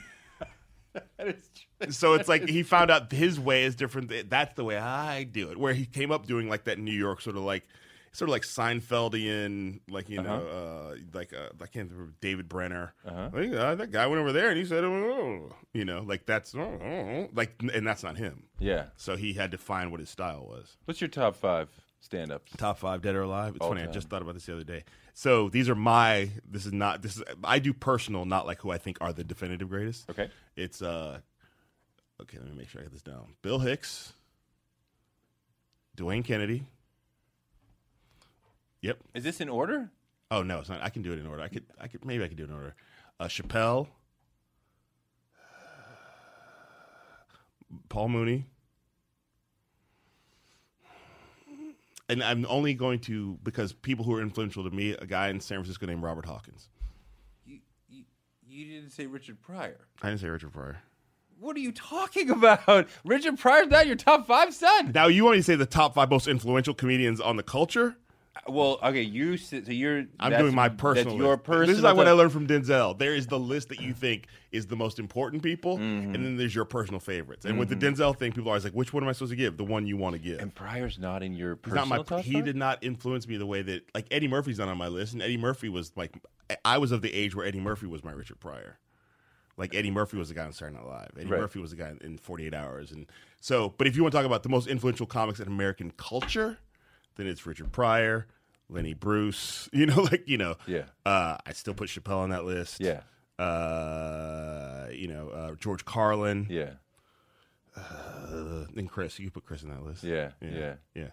[1.91, 4.29] So it's like he found out his way is different.
[4.29, 5.57] That's the way I do it.
[5.57, 7.67] Where he came up doing like that New York sort of like
[8.13, 12.93] sort of like Seinfeldian, like you know, uh, like uh, I can't remember David Brenner.
[13.05, 16.55] Like, uh, that guy went over there and he said, oh, you know, like that's
[16.55, 18.43] oh, oh, like, and that's not him.
[18.59, 18.85] Yeah.
[18.95, 20.77] So he had to find what his style was.
[20.85, 21.69] What's your top five
[21.99, 22.53] stand ups?
[22.55, 23.55] Top five, dead or alive.
[23.55, 23.81] It's All funny.
[23.81, 24.83] I just thought about this the other day.
[25.13, 26.29] So these are my.
[26.49, 27.01] This is not.
[27.01, 27.23] This is.
[27.43, 30.09] I do personal, not like who I think are the definitive greatest.
[30.09, 30.29] Okay.
[30.55, 31.19] It's uh.
[32.21, 33.33] Okay, let me make sure I get this down.
[33.41, 34.13] Bill Hicks.
[35.97, 36.63] Dwayne Kennedy.
[38.81, 38.99] Yep.
[39.13, 39.91] Is this in order?
[40.31, 40.81] Oh no, it's not.
[40.81, 41.41] I can do it in order.
[41.41, 41.65] I could.
[41.79, 42.03] I could.
[42.05, 42.75] Maybe I could do it in order.
[43.19, 43.87] Uh, Chappelle.
[47.89, 48.45] Paul Mooney.
[52.09, 55.39] And I'm only going to because people who are influential to me, a guy in
[55.39, 56.67] San Francisco named Robert Hawkins.
[57.45, 57.59] You,
[57.89, 58.03] you,
[58.45, 59.79] you didn't say Richard Pryor.
[60.01, 60.81] I didn't say Richard Pryor.
[61.43, 62.87] What are you talking about?
[63.03, 64.93] Richard Pryor's not your top five, son.
[64.93, 67.97] Now you want me to say the top five most influential comedians on the culture?
[68.37, 70.05] Uh, well, okay, you s- so you're.
[70.21, 71.17] I'm doing my personal.
[71.17, 71.67] That's your personal.
[71.67, 72.97] This is like what I learned from Denzel.
[72.97, 76.55] There is the list that you think is the most important people, and then there's
[76.55, 77.43] your personal favorites.
[77.43, 78.01] And with the mm-hmm.
[78.01, 79.57] Denzel thing, people are always like, "Which one am I supposed to give?
[79.57, 82.03] The one you want to give." And Pryor's not in your He's personal not my.
[82.03, 82.45] top He five?
[82.45, 85.21] did not influence me the way that like Eddie Murphy's not on my list, and
[85.21, 86.15] Eddie Murphy was like,
[86.63, 88.79] I was of the age where Eddie Murphy was my Richard Pryor.
[89.57, 91.09] Like Eddie Murphy was the guy on Saturday Night Live.
[91.17, 91.39] Eddie Right.
[91.41, 93.05] Murphy was the guy in 48 Hours, and
[93.39, 93.73] so.
[93.77, 96.57] But if you want to talk about the most influential comics in American culture,
[97.15, 98.25] then it's Richard Pryor,
[98.69, 99.69] Lenny Bruce.
[99.73, 100.55] You know, like you know.
[100.65, 100.85] Yeah.
[101.05, 102.79] Uh, I still put Chappelle on that list.
[102.81, 103.01] Yeah.
[103.37, 106.47] Uh, you know, uh, George Carlin.
[106.49, 106.71] Yeah.
[107.75, 109.19] Uh, and Chris.
[109.19, 110.03] You put Chris in that list.
[110.03, 110.73] Yeah, yeah, yeah.
[110.95, 111.07] yeah.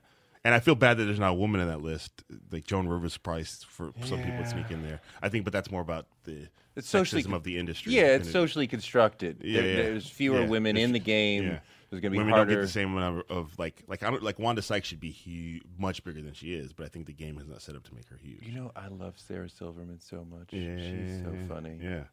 [0.44, 2.22] And I feel bad that there's not a woman in that list.
[2.50, 5.00] Like Joan Rivers, probably s- for some people sneak in there.
[5.22, 7.92] I think, but that's more about the It's socially sexism of the industry.
[7.92, 9.38] Yeah, it's socially constructed.
[9.42, 9.76] Yeah, There- yeah.
[9.82, 10.46] There's fewer Yeah.
[10.48, 11.44] women in the game.
[11.44, 11.58] Yeah.
[11.90, 12.24] There's going to be harder.
[12.26, 12.52] Women harder.
[12.54, 15.10] don't get the same number of like like I don't like Wanda Sykes should be
[15.10, 17.82] huge, much bigger than she is, but I think the game is not set up
[17.84, 18.46] to make her huge.
[18.46, 20.52] You know, I love Sarah Silverman so much.
[20.52, 21.78] Yeah, She's so funny.
[21.82, 22.04] Yeah.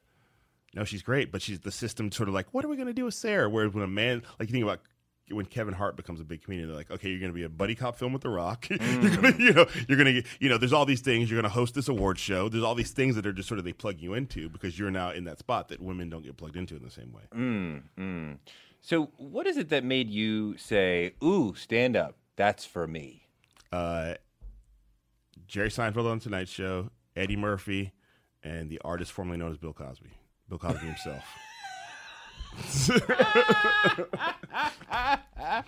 [0.74, 2.94] No, she's great, but she's the system sort of like, what are we going to
[2.94, 3.50] do with Sarah?
[3.50, 4.82] Whereas when a man, like you think about
[5.30, 7.50] when Kevin Hart becomes a big comedian, they're like, okay, you're going to be a
[7.50, 8.68] buddy cop film with The Rock.
[8.70, 11.30] you're going to, you know, you're going to, you know, there's all these things.
[11.30, 12.50] You're going to host this award show.
[12.50, 14.92] There's all these things that are just sort of they plug you into because you're
[14.92, 17.24] now in that spot that women don't get plugged into in the same way.
[17.36, 18.38] Mm, mm.
[18.82, 22.16] So, what is it that made you say, "Ooh, stand up"?
[22.36, 23.28] That's for me.
[23.72, 24.14] Uh,
[25.48, 27.92] Jerry Seinfeld on Tonight Show, Eddie Murphy,
[28.44, 30.12] and the artist formerly known as Bill Cosby.
[30.48, 31.24] Bill Cosby himself.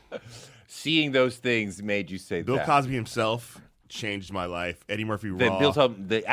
[0.68, 2.46] Seeing those things made you say that.
[2.46, 2.66] Bill that.
[2.66, 4.84] Cosby himself changed my life.
[4.88, 5.60] Eddie Murphy The, Raw.
[5.60, 6.08] Bill the album.
[6.08, 6.30] the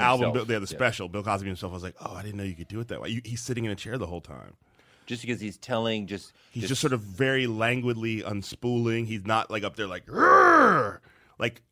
[0.00, 0.48] album, himself.
[0.48, 1.08] Yeah, the special.
[1.08, 3.00] Bill Cosby himself I was like, "Oh, I didn't know you could do it that
[3.00, 4.54] way." You, he's sitting in a chair the whole time.
[5.06, 9.06] Just because he's telling, just He's just, sort of very languidly unspooling.
[9.06, 10.98] He's not like up there like, "Rrr!"
[11.38, 11.62] like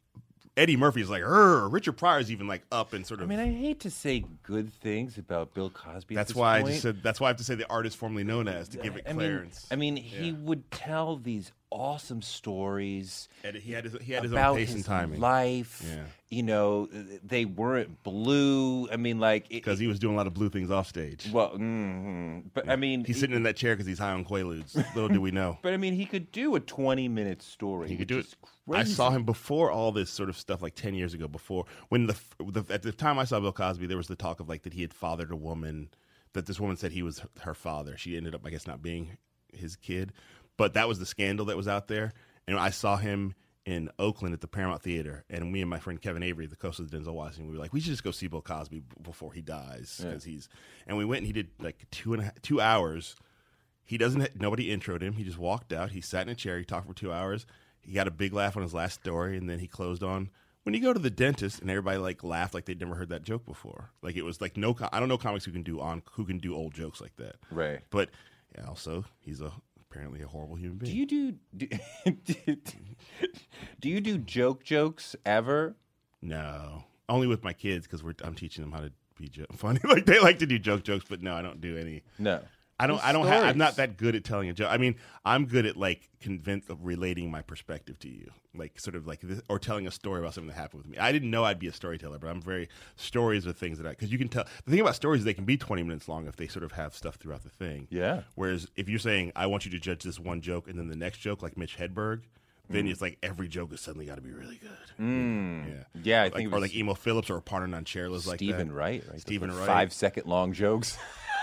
[0.59, 3.27] Eddie Murphy's like, "Rrr!" Richard Pryor's even like up and sort of.
[3.27, 6.17] I mean, I hate to say good things about Bill Cosby.
[6.17, 7.01] at that's why I just said.
[7.03, 9.11] That's why I have to say the artist formerly known as to give it I
[9.11, 9.67] mean, clearance.
[9.71, 14.33] I mean, he would tell these awesome stories And he had his, he had his
[14.33, 15.83] own pace his and timing life.
[15.87, 16.05] Yeah.
[16.31, 16.89] You know,
[17.25, 18.89] they weren't blue.
[18.91, 21.29] I mean, like because he was doing a lot of blue things off stage.
[21.33, 24.25] well, mm, but I mean, He's he- sitting in that chair because he's high on
[24.25, 24.75] Quaaludes.
[24.95, 25.59] Little do we know.
[25.62, 27.89] But I mean, he could do a twenty-minute story.
[27.89, 28.27] He could do it.
[28.27, 28.37] is
[28.71, 31.29] I saw him before all this sort of stuff, like ten years ago.
[31.29, 34.41] Before when the, the at the time I saw Bill Cosby, there was the talk
[34.41, 35.89] of like that he had fathered a woman,
[36.35, 37.97] that this woman said he was her father.
[37.97, 39.16] She ended up, I guess, not being
[39.55, 40.12] his kid,
[40.59, 42.13] but that was the scandal that was out there.
[42.47, 43.35] And I saw him
[43.65, 46.81] in Oakland at the Paramount Theater, and me and my friend Kevin Avery, the co-host
[46.81, 49.43] of Denzel Washington, we were like, we should just go see Bill Cosby before he
[49.43, 50.49] dies because he's.
[50.87, 53.15] And we went and he did like two and a, half- two hours.
[53.85, 54.41] He doesn't.
[54.41, 55.15] Nobody introed him.
[55.15, 55.91] He just walked out.
[55.93, 56.59] He sat in a chair.
[56.59, 57.47] He talked for two hours.
[57.83, 60.31] He got a big laugh on his last story, and then he closed on
[60.63, 63.23] when you go to the dentist, and everybody like laughed like they'd never heard that
[63.23, 63.91] joke before.
[64.03, 64.77] Like it was like no.
[64.93, 67.37] I don't know comics who can do on who can do old jokes like that.
[67.51, 67.81] Right.
[67.91, 68.11] But
[68.55, 69.53] yeah, also he's a
[69.91, 70.93] apparently a horrible human being.
[70.93, 71.34] Do you do?
[71.57, 71.68] Do,
[73.80, 75.76] do you do joke jokes ever?
[76.20, 79.80] no, only with my kids because we're I'm teaching them how to be jo- funny.
[79.84, 82.03] like they like to do joke jokes, but no, I don't do any.
[82.18, 82.41] No.
[82.81, 83.05] I don't.
[83.05, 83.26] I don't.
[83.26, 84.68] Ha- I'm not that good at telling a joke.
[84.70, 88.95] I mean, I'm good at like convince of relating my perspective to you, like sort
[88.95, 90.99] of like this, or telling a story about something that happened with me.
[90.99, 93.91] I didn't know I'd be a storyteller, but I'm very stories are things that I
[93.91, 94.45] because you can tell.
[94.64, 96.72] The thing about stories is they can be 20 minutes long if they sort of
[96.72, 97.89] have stuff throughout the thing.
[97.91, 98.22] Yeah.
[98.37, 100.97] Whereas if you're saying I want you to judge this one joke and then the
[100.97, 102.22] next joke, like Mitch Hedberg.
[102.70, 102.91] Then Mm.
[102.91, 104.70] it's like every joke has suddenly got to be really good.
[104.99, 108.26] Yeah, Yeah, I like, think it or like Emo Philips or a partner on Chairless
[108.26, 108.45] like that.
[108.45, 109.20] Steven Wright, right?
[109.22, 109.66] Steven Wright.
[109.66, 110.99] Five second long jokes.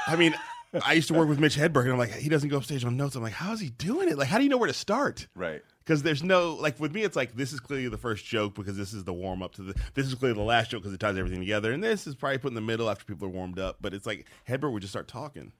[0.06, 0.36] I mean,
[0.84, 2.98] I used to work with Mitch Hedberg, and I'm like, he doesn't go upstage on
[2.98, 3.16] notes.
[3.16, 4.18] I'm like, how is he doing it?
[4.18, 5.28] Like, how do you know where to start?
[5.36, 5.62] Right.
[5.80, 8.76] Because there's no like with me, it's like this is clearly the first joke because
[8.76, 9.76] this is the warm up to the.
[9.94, 12.40] This is clearly the last joke because it ties everything together, and this is probably
[12.40, 13.78] put in the middle after people are warmed up.
[13.82, 15.52] But it's like Hedberg would just start talking.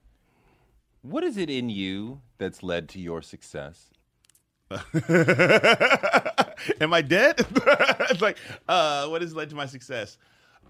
[1.04, 3.92] What is it in you that's led to your success?
[4.72, 4.82] Am
[6.92, 7.36] I dead?
[8.10, 8.38] it's like,
[8.68, 10.18] uh, what has led to my success?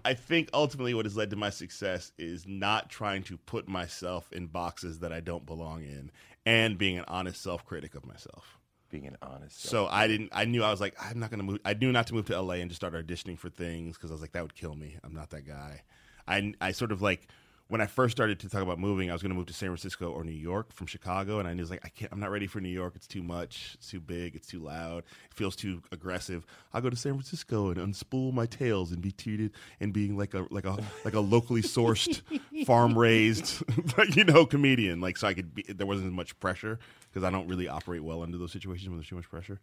[0.06, 4.30] I think ultimately what has led to my success is not trying to put myself
[4.30, 6.12] in boxes that I don't belong in
[6.46, 8.56] and being an honest self critic of myself.
[8.88, 9.64] Being an honest.
[9.64, 10.28] So I didn't.
[10.30, 11.58] I knew I was like, I'm not going to move.
[11.64, 14.14] I knew not to move to LA and just start auditioning for things because I
[14.14, 14.96] was like, that would kill me.
[15.02, 15.82] I'm not that guy.
[16.28, 17.26] I I sort of like
[17.68, 19.70] when I first started to talk about moving, I was going to move to San
[19.70, 22.12] Francisco or New York from Chicago, and I was like, I can't.
[22.12, 22.92] I'm not ready for New York.
[22.94, 23.72] It's too much.
[23.74, 24.36] It's too big.
[24.36, 24.98] It's too loud.
[24.98, 26.46] It feels too aggressive.
[26.72, 29.50] I'll go to San Francisco and unspool my tails and be treated
[29.80, 32.22] and being like a like a like a locally sourced,
[32.66, 33.62] farm raised,
[34.14, 35.00] you know, comedian.
[35.00, 35.54] Like so, I could.
[35.54, 36.78] Be, there wasn't as much pressure
[37.10, 39.58] because I don't really operate well under those situations when there's too much pressure.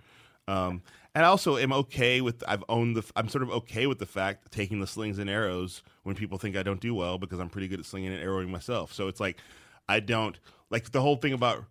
[0.48, 0.82] Um,
[1.16, 4.06] and I also am okay with I've owned the I'm sort of okay with the
[4.06, 7.50] fact taking the slings and arrows when people think I don't do well because I'm
[7.50, 8.94] pretty good at slinging and arrowing myself.
[8.94, 9.38] So it's like
[9.88, 10.38] I don't
[10.70, 11.66] like the whole thing about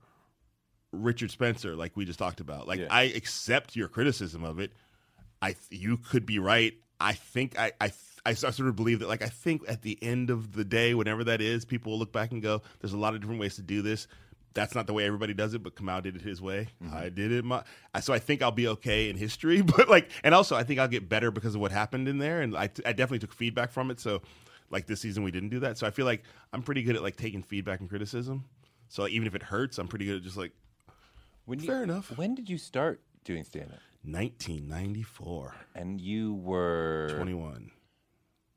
[0.93, 2.69] Richard Spencer, like we just talked about.
[2.69, 2.89] Like Yeah.
[2.91, 4.73] I accept your criticism of it.
[5.41, 6.75] I you could be right.
[7.01, 7.93] I think I I.
[8.25, 11.25] I sort of believe that, like, I think at the end of the day, whenever
[11.25, 13.63] that is, people will look back and go, "There's a lot of different ways to
[13.63, 14.07] do this
[14.55, 16.69] that's not the way everybody does it, but Kamau did it his way.
[16.83, 16.97] Mm-hmm.
[16.97, 17.63] I did it my.
[18.01, 20.89] So I think I'll be okay in history, but like, and also I think I'll
[20.89, 23.91] get better because of what happened in there, and I, I definitely took feedback from
[23.91, 24.01] it.
[24.01, 24.23] So,
[24.71, 26.23] like this season we didn't do that, so I feel like
[26.53, 28.45] I'm pretty good at like taking feedback and criticism.
[28.89, 30.53] So like, even if it hurts, I'm pretty good at just like
[31.47, 32.17] When you- Fair enough.
[32.17, 33.79] When did you start doing stand up?
[34.05, 35.55] 1994.
[35.75, 37.71] And you were 21.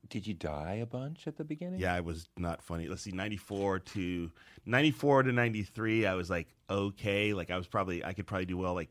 [0.08, 1.80] Did you die a bunch at the beginning?
[1.80, 2.88] Yeah, I was not funny.
[2.88, 4.30] Let's see, 94 to
[4.64, 7.32] 94 to 93, I was like okay.
[7.32, 8.90] Like I was probably I could probably do well like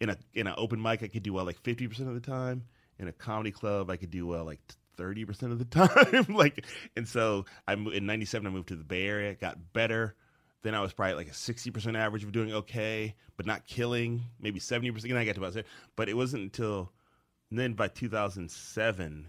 [0.00, 2.64] in a in an open mic I could do well like 50% of the time.
[2.98, 4.60] In a comedy club I could do well like
[4.96, 5.64] 30% of the
[6.24, 6.34] time.
[6.34, 6.66] like
[6.96, 10.14] and so I in 97 I moved to the Bay Area, got better.
[10.62, 14.58] Then I was probably like a 60% average of doing okay, but not killing, maybe
[14.58, 15.02] 70%.
[15.02, 15.64] Then I got to about there
[15.94, 16.92] but it wasn't until
[17.50, 19.28] then by 2007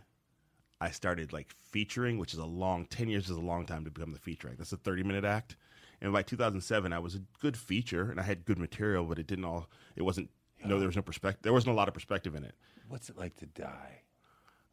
[0.81, 3.91] I started like featuring, which is a long ten years is a long time to
[3.91, 4.57] become the feature act.
[4.57, 5.55] That's a thirty minute act.
[6.01, 9.27] And by 2007, I was a good feature and I had good material, but it
[9.27, 9.69] didn't all.
[9.95, 10.29] It wasn't.
[10.63, 11.41] No, there was no perspective.
[11.41, 12.53] There wasn't a lot of perspective in it.
[12.87, 14.01] What's it like to die?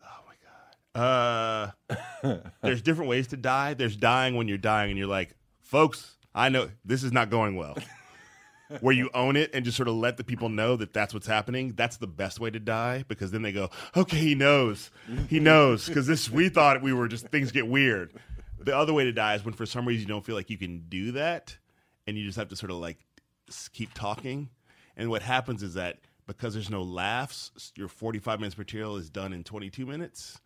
[0.05, 0.35] Oh my
[1.01, 1.73] god.
[2.25, 3.75] Uh, there's different ways to die.
[3.75, 7.57] There's dying when you're dying and you're like, folks, I know this is not going
[7.57, 7.77] well.
[8.81, 11.29] Where you own it and just sort of let the people know that that's what's
[11.29, 11.75] happening.
[11.77, 15.45] That's the best way to die because then they go, okay, he knows, he mm-hmm.
[15.45, 18.13] knows because this we thought we were just things get weird.
[18.59, 20.59] The other way to die is when for some reason you don't feel like you
[20.59, 21.57] can do that,
[22.07, 22.99] and you just have to sort of like
[23.73, 24.49] keep talking.
[24.97, 29.33] And what happens is that because there's no laughs, your 45 minutes material is done
[29.33, 30.41] in 22 minutes,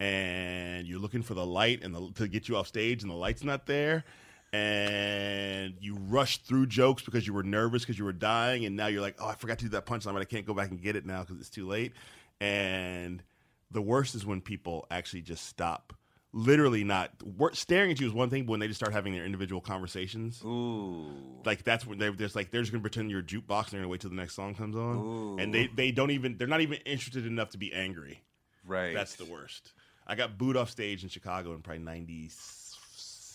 [0.00, 3.16] and you're looking for the light and the, to get you off stage, and the
[3.16, 4.04] light's not there,
[4.52, 5.37] and
[5.80, 9.02] you rush through jokes because you were nervous because you were dying, and now you're
[9.02, 10.96] like, oh, I forgot to do that punchline, but I can't go back and get
[10.96, 11.92] it now because it's too late.
[12.40, 13.22] And
[13.70, 15.92] the worst is when people actually just stop.
[16.32, 17.10] Literally, not
[17.52, 20.42] staring at you is one thing, but when they just start having their individual conversations,
[20.44, 21.06] Ooh.
[21.46, 23.80] like that's when they're just like they're just gonna pretend you're a jukebox and they're
[23.80, 26.60] gonna wait till the next song comes on, and they they don't even they're not
[26.60, 28.22] even interested enough to be angry.
[28.66, 28.94] Right.
[28.94, 29.72] That's the worst.
[30.06, 31.82] I got booed off stage in Chicago in probably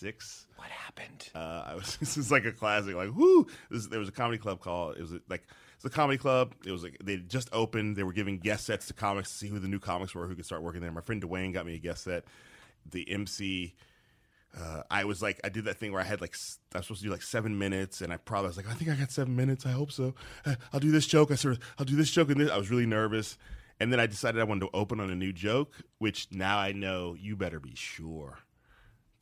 [0.03, 0.47] '96.
[0.57, 1.29] What happened?
[1.33, 2.95] Uh, I was this is like a classic.
[2.95, 3.47] Like, whoo!
[3.69, 4.97] This, there was a comedy club called.
[4.97, 6.53] It was like it's a comedy club.
[6.65, 7.95] It was like they just opened.
[7.95, 10.35] They were giving guest sets to comics to see who the new comics were who
[10.35, 10.91] could start working there.
[10.91, 12.25] My friend Dwayne got me a guest set.
[12.89, 13.73] The MC.
[14.55, 16.35] Uh, I was like, I did that thing where I had like,
[16.75, 18.91] I was supposed to do like seven minutes, and I probably was like, I think
[18.91, 19.65] I got seven minutes.
[19.65, 20.13] I hope so.
[20.45, 21.31] Uh, I'll do this joke.
[21.31, 22.51] I sort of, I'll do this joke, and this.
[22.51, 23.39] I was really nervous,
[23.79, 26.71] and then I decided I wanted to open on a new joke, which now I
[26.71, 28.42] know you better be sure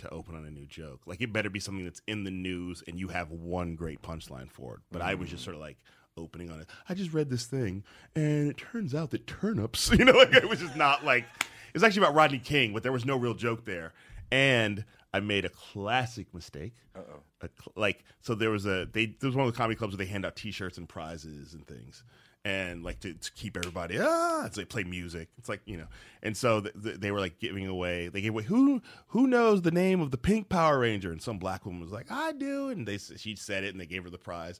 [0.01, 1.01] to open on a new joke.
[1.05, 4.51] Like it better be something that's in the news, and you have one great punchline
[4.51, 4.81] for it.
[4.91, 5.45] But I was just mm.
[5.45, 5.77] sort of like
[6.17, 6.67] opening on it.
[6.89, 7.83] I just read this thing,
[8.15, 11.73] and it turns out that turnips, you know, like it was just not like it
[11.73, 13.93] was actually about Rodney King, but there was no real joke there,
[14.31, 16.73] and I made a classic mistake.
[16.95, 17.49] Uh-oh.
[17.75, 20.11] like so, there was a they there was one of the comedy clubs where they
[20.11, 22.03] hand out T-shirts and prizes and things,
[22.43, 25.29] and like to, to keep everybody ah, so they play music.
[25.37, 25.87] It's like you know,
[26.23, 28.07] and so th- th- they were like giving away.
[28.07, 31.37] They gave away who who knows the name of the Pink Power Ranger, and some
[31.37, 34.09] black woman was like, I do, and they she said it, and they gave her
[34.09, 34.59] the prize.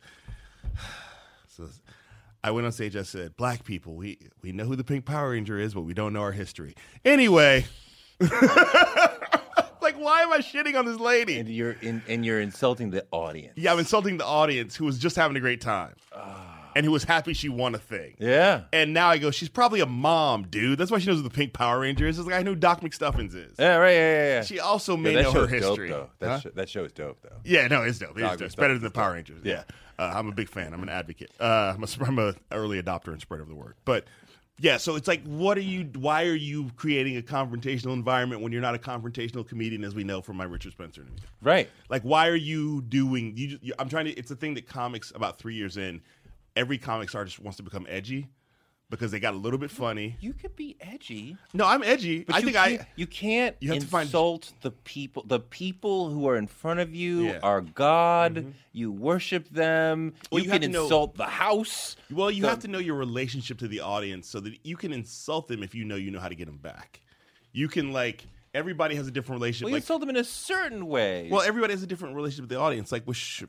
[1.53, 1.67] So
[2.45, 2.95] I went on stage.
[2.95, 5.93] I said, "Black people, we we know who the Pink Power Ranger is, but we
[5.93, 7.65] don't know our history." Anyway,
[8.21, 8.31] like,
[9.97, 11.39] why am I shitting on this lady?
[11.39, 13.57] And you're in, and you're insulting the audience.
[13.57, 15.93] yeah, I'm insulting the audience who was just having a great time
[16.75, 18.15] and who was happy she won a thing.
[18.19, 18.63] Yeah.
[18.73, 20.77] And now I go, she's probably a mom, dude.
[20.77, 22.17] That's why she knows who the Pink Power Ranger is.
[22.17, 23.55] It's like I know Doc McStuffins is.
[23.59, 23.75] Yeah.
[23.75, 23.91] Right.
[23.91, 24.13] Yeah.
[24.13, 24.27] Yeah.
[24.35, 24.43] yeah.
[24.43, 25.89] She also may yeah, know her history.
[25.89, 26.25] Dope, though.
[26.25, 26.39] That, Huh?
[26.39, 27.37] sh- that show is dope, though.
[27.43, 28.17] Yeah, no, it's dope.
[28.17, 28.41] It's, dope.
[28.41, 29.13] it's better than the Power.
[29.13, 29.41] Rangers.
[29.43, 29.63] Yeah.
[29.99, 30.73] Uh, I'm a big fan.
[30.73, 31.31] I'm an advocate.
[31.39, 33.75] Uh, I'm, a, I'm a early adopter and spreader of the word.
[33.85, 34.05] But
[34.61, 35.89] yeah, so it's like, what are you?
[35.95, 40.03] Why are you creating a confrontational environment when you're not a confrontational comedian, as we
[40.03, 41.25] know from my Richard Spencer interview?
[41.41, 41.69] Right.
[41.89, 43.35] Like, why are you doing?
[43.35, 44.11] You, you, I'm trying to.
[44.11, 46.01] It's a thing that comics about three years in,
[46.55, 48.27] every comics artist wants to become edgy
[48.89, 50.17] because they got a little bit funny.
[50.19, 51.37] You could be edgy.
[51.53, 52.25] No, I'm edgy.
[52.25, 52.87] But I you think I.
[52.97, 55.23] you can't you have to find- insult the people.
[55.25, 57.31] The people who are in front of you Yeah.
[57.35, 57.45] Mm-hmm.
[57.45, 58.53] are God.
[58.73, 60.13] You worship them.
[60.29, 61.95] Well, you, you can to know- insult the house.
[62.11, 64.91] Well, you the- have to know your relationship to the audience so that you can
[64.91, 66.99] insult them if you know you know how to get them back.
[67.53, 69.65] You can like everybody has a different relationship.
[69.65, 71.29] Well, you like, insult them in a certain way.
[71.31, 72.91] well, everybody has a different relationship with the audience.
[72.91, 73.43] Like with Sh-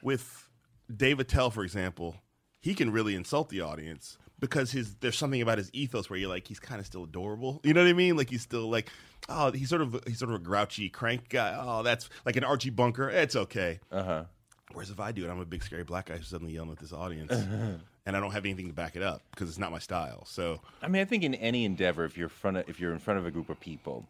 [0.00, 0.48] with
[0.96, 2.16] Dave Attell, for example,
[2.60, 6.28] he can really insult the audience because his there's something about his ethos where you're
[6.28, 7.60] like he's kind of still adorable.
[7.64, 8.16] You know what I mean?
[8.16, 8.88] Like he's still like
[9.28, 11.56] oh he's sort of he's sort of a grouchy crank guy.
[11.58, 13.08] Oh, that's like an Archie Bunker.
[13.10, 13.80] It's okay.
[13.90, 14.24] uh huh.
[14.72, 16.78] Whereas if I do it, I'm a big scary black guy who's suddenly yelling at
[16.78, 17.32] this audience,
[18.06, 20.26] and I don't have anything to back it up because it's not my style.
[20.26, 22.98] So I mean, I think in any endeavor, if you're front of, if you're in
[22.98, 24.06] front of a group of people,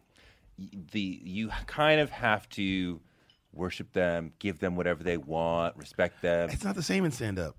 [0.91, 2.99] the you kind of have to
[3.53, 6.49] worship them, give them whatever they want, respect them.
[6.49, 7.55] it's not the same in stand up.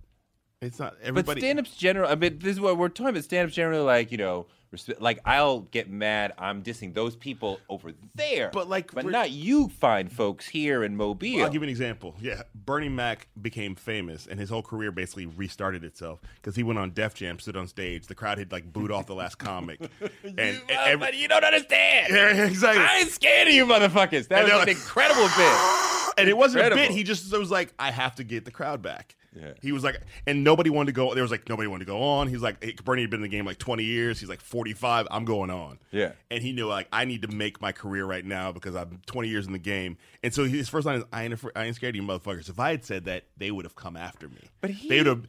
[0.63, 1.41] It's not But everybody.
[1.41, 2.11] stand-ups general.
[2.11, 3.25] I mean, this is what we're talking about.
[3.25, 4.45] Stand-ups generally, like you know,
[4.77, 6.35] respe- like I'll get mad.
[6.37, 10.99] I'm dissing those people over there, But, like, but not you, fine folks here in
[10.99, 11.41] Mobile.
[11.43, 12.15] I'll give you an example.
[12.21, 16.79] Yeah, Bernie Mac became famous, and his whole career basically restarted itself because he went
[16.79, 18.07] on Def Jam, stood on stage.
[18.07, 19.81] The crowd had like booed off the last comic,
[20.23, 22.09] and, and every- but you don't understand.
[22.13, 22.85] Yeah, exactly.
[22.85, 24.29] I ain't scared of you, motherfuckers.
[24.29, 26.13] That And was an like- incredible bit.
[26.19, 26.91] and it wasn't a bit.
[26.91, 29.17] He just was like, I have to get the crowd back.
[29.35, 29.53] Yeah.
[29.63, 31.15] He was like, and nobody wanted to go.
[31.15, 32.27] There was like nobody wanted to go on.
[32.29, 34.19] He's like, hey, Bernie had been in the game like 20 years.
[34.19, 35.07] He's like 45.
[35.11, 35.79] I'm going on.
[35.93, 36.13] Yeah.
[36.31, 39.29] And he knew like I need to make my career right now because I'm 20
[39.29, 39.99] years in the game.
[40.25, 42.49] And so his first line is, I ain't, afraid, I ain't scared of you motherfuckers.
[42.49, 44.41] If I had said that, they would have come after me.
[44.61, 45.27] But he- they would have.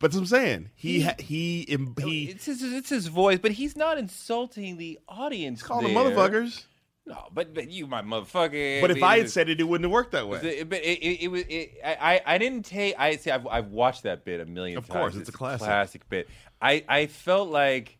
[0.00, 0.70] But that's what I'm saying.
[0.74, 5.62] He he he, he it's his, it's his voice, but he's not insulting the audience.
[5.62, 6.04] called them there.
[6.04, 6.64] motherfuckers.
[7.06, 8.80] No, but, but you, my motherfucker.
[8.80, 10.38] But if I had said it, it wouldn't have worked that way.
[10.38, 11.42] The- But it, it, it was.
[11.48, 12.94] It, I, I didn't take.
[12.98, 13.30] I see.
[13.30, 14.98] I've, I've watched that bit a million Of times.
[14.98, 15.66] course, it's a classic.
[15.66, 16.28] classic bit.
[16.62, 17.98] I, I felt like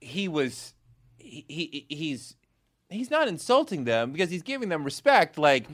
[0.00, 0.74] he was.
[1.16, 2.34] He, he he's
[2.90, 5.38] he's not insulting them because he's giving them respect.
[5.38, 5.64] Like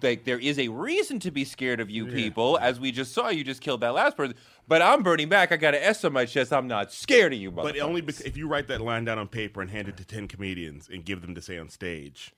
[0.00, 3.30] like there is a reason to be scared of you people, as we just saw.
[3.30, 4.36] You just killed that last person.
[4.70, 5.50] But I'm Bernie Mac.
[5.50, 6.52] I got an S on my chest.
[6.52, 9.60] I'm not scared of you, But only if you write that line down on paper
[9.60, 12.32] and hand it to ten comedians and give them to say on stage,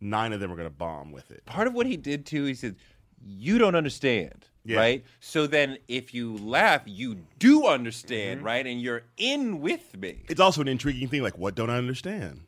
[0.00, 1.44] nine of them are going to bomb with it.
[1.44, 2.76] part of what he did too, he said,
[3.22, 4.78] "You don't understand." Yeah.
[4.78, 5.04] Right.
[5.20, 8.46] So then, if you laugh, you do understand, Mm-hmm.
[8.46, 8.66] right?
[8.66, 10.22] And you're in with me.
[10.30, 11.22] It's also an intriguing thing.
[11.22, 12.46] Like, what don't I understand?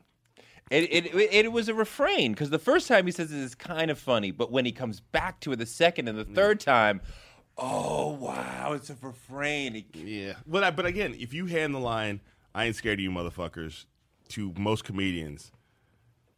[0.71, 3.55] It, it, it, it was a refrain because the first time he says it is
[3.55, 6.59] kind of funny, but when he comes back to it the second and the third
[6.59, 7.03] time,
[7.59, 9.85] oh wow, it's a refrain.
[9.95, 10.35] Yeah.
[10.47, 12.21] But I, but again, if you hand the line,
[12.55, 13.85] "I ain't scared of you, motherfuckers,"
[14.31, 15.53] to most comedians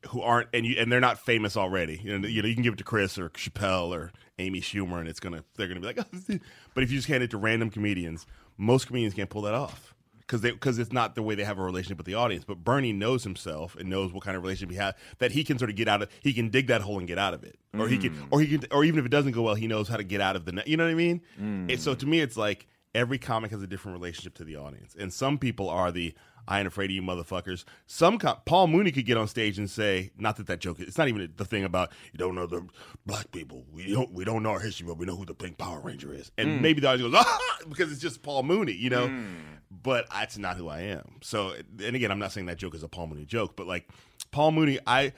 [0.09, 2.63] who aren't and you and they're not famous already, you know, you know, you can
[2.63, 5.87] give it to Chris or Chappelle or Amy Schumer, and it's gonna they're gonna be
[5.87, 5.99] like,
[6.31, 6.39] oh,
[6.75, 8.27] but if you just hand it to random comedians,
[8.57, 9.95] most comedians can't pull that off.
[10.29, 12.45] Because because it's not the way they have a relationship with the audience.
[12.45, 15.59] But Bernie knows himself and knows what kind of relationship he has that he can
[15.59, 16.11] sort of get out of.
[16.21, 18.27] He can dig that hole and get out of it, or he can, mm.
[18.31, 20.21] or he can, or even if it doesn't go well, he knows how to get
[20.21, 20.53] out of the.
[20.53, 20.69] net.
[20.69, 21.23] You know what I mean?
[21.41, 21.73] Mm.
[21.73, 24.95] And so to me, it's like every comic has a different relationship to the audience,
[24.99, 26.15] and some people are the
[26.49, 27.65] I ain't afraid of you motherfuckers.
[27.87, 30.81] Some com- Paul Mooney could get on stage and say, not that that joke.
[30.81, 32.67] It's not even the thing about you don't know the
[33.05, 33.67] black people.
[33.71, 36.11] We don't we don't know our history, but we know who the Pink Power Ranger
[36.13, 36.33] is.
[36.39, 36.61] And mm.
[36.63, 37.59] maybe the audience goes ah, ah!
[37.69, 39.09] because it's just Paul Mooney, you know.
[39.09, 39.27] Mm.
[39.71, 41.19] But that's not who I am.
[41.23, 41.53] So,
[41.85, 43.87] and again, I'm not saying that joke is a Paul Mooney joke, but like
[44.31, 45.13] Paul Mooney, I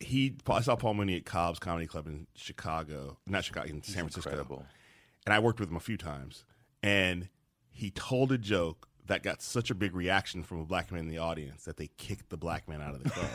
[0.00, 4.04] he I saw Paul Mooney at Cobb's Comedy Club in Chicago, not Chicago, in San
[4.04, 4.64] Francisco incredible.
[5.26, 6.46] and I worked with him a few times,
[6.82, 7.28] and
[7.68, 11.08] he told a joke that got such a big reaction from a black man in
[11.08, 13.28] the audience that they kicked the black man out of the club.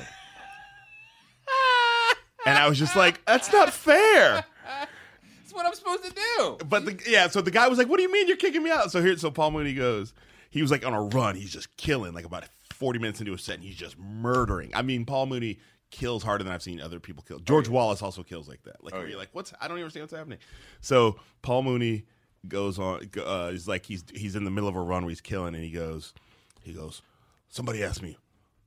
[2.47, 6.57] and I was just like, "That's not fair." That's what I'm supposed to do.
[6.67, 8.71] But the, yeah, so the guy was like, "What do you mean you're kicking me
[8.71, 10.13] out?" So here, so Paul Mooney goes.
[10.49, 11.35] He was like on a run.
[11.35, 12.13] He's just killing.
[12.13, 14.71] Like about 40 minutes into a set, and he's just murdering.
[14.73, 15.59] I mean, Paul Mooney
[15.91, 17.39] kills harder than I've seen other people kill.
[17.39, 18.83] George oh, Wallace also kills like that.
[18.83, 19.53] Like where you're like, "What's?
[19.61, 20.39] I don't even understand what's happening."
[20.81, 22.05] So Paul Mooney
[22.47, 23.09] goes on.
[23.23, 25.63] Uh, he's like he's he's in the middle of a run where he's killing, and
[25.63, 26.13] he goes,
[26.61, 27.01] he goes.
[27.49, 28.17] Somebody asked me,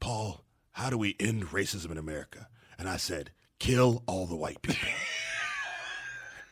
[0.01, 0.43] Paul,
[0.73, 2.49] how do we end racism in America?
[2.79, 4.89] And I said, kill all the white people.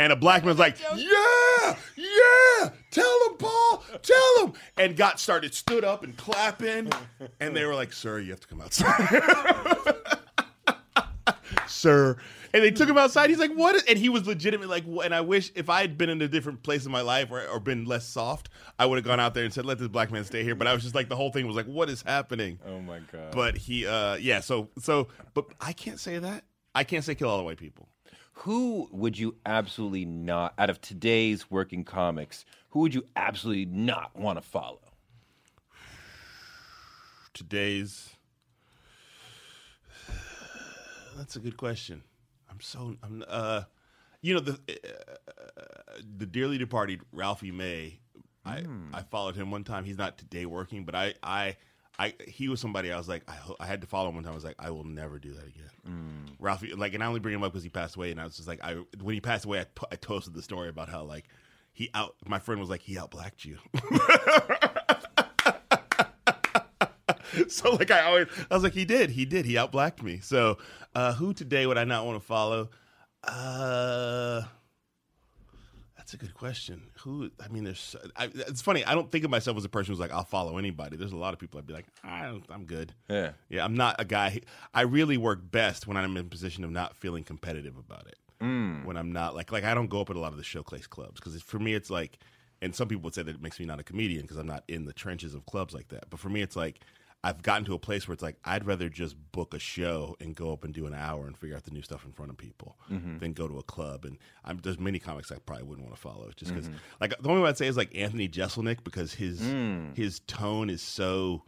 [0.00, 4.52] And a black man's like, yeah, yeah, tell him, Paul, tell him.
[4.76, 6.92] And got started, stood up and clapping.
[7.40, 9.22] And they were like, sir, you have to come outside.
[11.68, 12.16] sir.
[12.52, 13.30] And they took him outside.
[13.30, 13.74] He's like, what?
[13.74, 15.04] Is, and he was legitimately like, what?
[15.04, 17.46] and I wish if I had been in a different place in my life or,
[17.46, 20.10] or been less soft, I would have gone out there and said, let this black
[20.10, 20.54] man stay here.
[20.54, 22.58] But I was just like, the whole thing was like, what is happening?
[22.66, 23.32] Oh my god.
[23.32, 26.44] But he, uh, yeah, so, so, but I can't say that.
[26.74, 27.88] I can't say kill all the white people.
[28.32, 34.16] Who would you absolutely not, out of today's working comics, who would you absolutely not
[34.16, 34.80] want to follow?
[37.38, 38.16] today's
[41.18, 42.02] that's a good question
[42.50, 43.62] i'm so i'm uh
[44.22, 47.98] you know the uh, the dearly departed ralphie may
[48.46, 48.64] i
[48.94, 51.56] i followed him one time he's not today working but i i
[52.00, 54.30] I, he was somebody I was like I, I had to follow him one time.
[54.30, 55.70] I was like I will never do that again.
[56.38, 58.36] Ralphie, like, and I only bring him up because he passed away, and I was
[58.36, 61.24] just like, I when he passed away, I, I toasted the story about how like
[61.72, 62.14] he out.
[62.24, 63.58] My friend was like he out blacked you.
[67.48, 70.20] so like I always I was like he did he did he outblacked me.
[70.20, 70.58] So
[70.94, 72.70] uh who today would I not want to follow?
[73.24, 74.42] Uh
[75.96, 76.84] that's a good question.
[77.00, 77.30] Who?
[77.38, 77.94] I mean, there's.
[78.16, 78.82] I, it's funny.
[78.82, 80.96] I don't think of myself as a person who's like, I'll follow anybody.
[80.96, 82.94] There's a lot of people I'd be like, I don't, I'm good.
[83.10, 83.32] Yeah.
[83.50, 83.62] Yeah.
[83.62, 84.40] I'm not a guy.
[84.72, 88.16] I really work best when I'm in a position of not feeling competitive about it.
[88.86, 90.86] When I'm not like, like I don't go up at a lot of the showcase
[90.86, 92.18] clubs because for me, it's like
[92.60, 94.64] and some people would say that it makes me not a comedian because I'm not
[94.68, 96.10] in the trenches of clubs like that.
[96.10, 96.80] But for me, it's like
[97.24, 100.36] I've gotten to a place where it's like I'd rather just book a show and
[100.36, 102.38] go up and do an hour and figure out the new stuff in front of
[102.38, 103.18] people mm-hmm.
[103.18, 104.04] than go to a club.
[104.04, 106.68] And I'm, there's many comics I probably wouldn't want to follow just because.
[106.68, 106.78] Mm-hmm.
[107.00, 109.96] Like the only one I'd say is like Anthony Jeselnik because his mm.
[109.96, 111.42] his tone is so.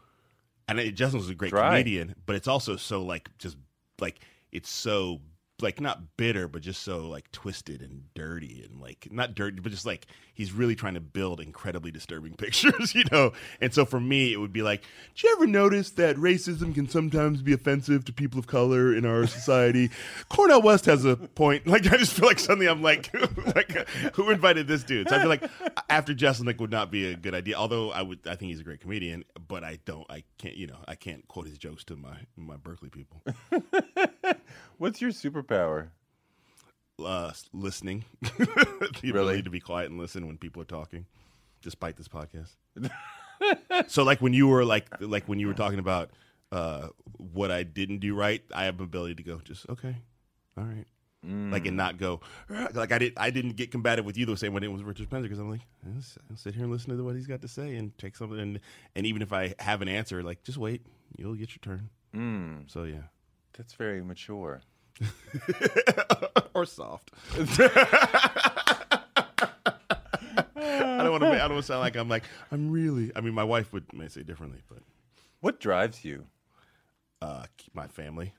[0.69, 1.71] And Jeselnik's a great Dry.
[1.71, 3.57] comedian, but it's also so like just
[4.01, 4.21] like
[4.53, 5.21] it's so
[5.63, 9.73] like not bitter, but just so like twisted and dirty and like not dirty, but
[9.73, 10.07] just like
[10.41, 13.33] he's really trying to build incredibly disturbing pictures, you know.
[13.61, 14.83] And so for me, it would be like,
[15.15, 19.05] do you ever notice that racism can sometimes be offensive to people of color in
[19.05, 19.91] our society?
[20.31, 21.67] Cornel West has a point.
[21.67, 23.13] Like I just feel like suddenly I'm like,
[23.55, 25.11] like who invited this dude?
[25.11, 25.45] So I feel like
[25.91, 27.57] after Jeselnik would not be a good idea.
[27.57, 30.67] Although I would, I think he's a great comedian, but I don't, I can't, you
[30.67, 33.23] know, I can't quote his jokes to my my Berkeley people.
[34.79, 35.89] What's your superpower?
[37.07, 38.05] Uh, listening.
[38.21, 38.49] the
[39.03, 39.11] Really?
[39.11, 41.07] ability to be quiet and listen when people are talking,
[41.63, 42.51] despite this podcast.
[43.89, 46.11] so, like when you were like like when you were talking about
[46.53, 49.97] uh, what I didn't do right, I have the ability to go just okay,
[50.57, 50.85] all right,
[51.53, 52.21] like and not go
[52.75, 53.13] like I did.
[53.17, 55.51] I didn't get combative with you the same when it was Richard Spencer because I'm
[55.51, 58.39] like I'll sit here and listen to what he's got to say and take something
[58.39, 58.61] and
[58.95, 60.85] and even if I have an answer, like just wait,
[61.17, 61.91] you'll get your turn.
[62.15, 63.03] Mm, So yeah,
[63.57, 64.61] that's very mature.
[66.55, 67.11] or soft.
[70.57, 71.29] I don't want to.
[71.31, 73.13] I don't want to sound like I'm like I'm really.
[73.17, 74.79] I mean, my wife would may say differently, but
[75.41, 76.27] What drives you?
[77.23, 77.45] uh,
[77.75, 78.33] my family,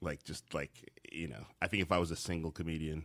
[0.00, 0.70] like just like
[1.12, 3.04] you know, I think if I was a single comedian,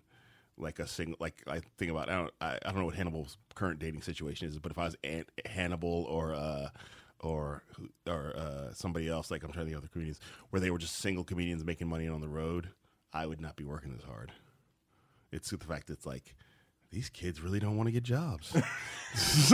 [0.58, 3.38] like a single, like I think about, I don't, I, I don't know what Hannibal's
[3.56, 6.70] current dating situation is, but if I was Aunt Hannibal or uh,
[7.24, 7.64] or
[8.08, 10.20] or uh, somebody else, like I'm trying to think of other comedians,
[10.50, 12.70] where they were just single comedians making money on the road,
[13.14, 14.32] I would not be working as hard.
[15.32, 16.36] It's the fact that it's like
[16.92, 18.56] these kids really don't want to get jobs.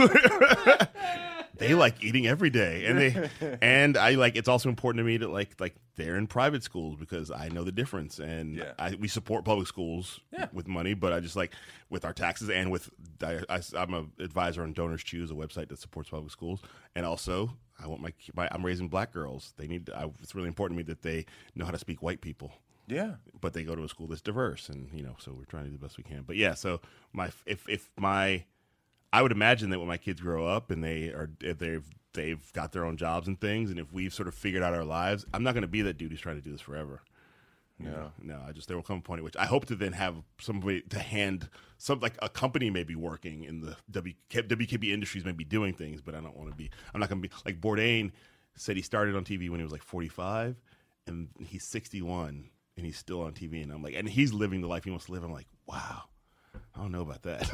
[1.60, 3.30] they like eating every day, and they
[3.62, 4.34] and I like.
[4.36, 7.62] It's also important to me that like like they're in private schools because I know
[7.62, 8.72] the difference, and Yeah.
[8.78, 10.48] I, we support public schools Yeah.
[10.52, 11.52] with money, but I just like
[11.90, 12.90] with our taxes and with
[13.22, 13.40] I,
[13.76, 16.60] i'm a advisor on Donors Choose, a website that supports public schools,
[16.96, 19.54] and also I want my, my I'm raising black girls.
[19.56, 19.88] They need.
[19.90, 22.52] I, it's really important to me that they know how to speak white people
[22.88, 23.14] Yeah.
[23.40, 25.70] but they go to a school that's diverse and you know so we're trying to
[25.70, 26.80] do the best we can but yeah so
[27.12, 28.44] my if if my
[29.12, 32.52] i would imagine that when my kids grow up and they are if they've they've
[32.52, 35.24] got their own jobs and things and if we've sort of figured out our lives
[35.34, 37.02] i'm not going to be that dude who's trying to do this forever
[37.78, 37.90] No.
[37.90, 38.12] know?
[38.22, 40.16] no i just there will come a point at which i hope to then have
[40.40, 45.24] somebody to hand some like a company may be working in the w, wkb industries
[45.24, 47.34] may be doing things but i don't want to be i'm not going to be
[47.46, 48.10] like bourdain
[48.56, 50.56] said he started on tv when he was like 45
[51.06, 54.66] and he's 61 and he's still on TV and I'm like and he's living the
[54.68, 55.22] life he wants to live.
[55.24, 56.04] I'm like, wow.
[56.74, 57.48] I don't know about that.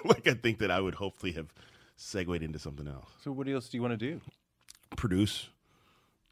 [0.04, 1.52] like I think that I would hopefully have
[1.96, 3.10] segued into something else.
[3.22, 4.20] So what else do you want to do?
[4.96, 5.48] Produce.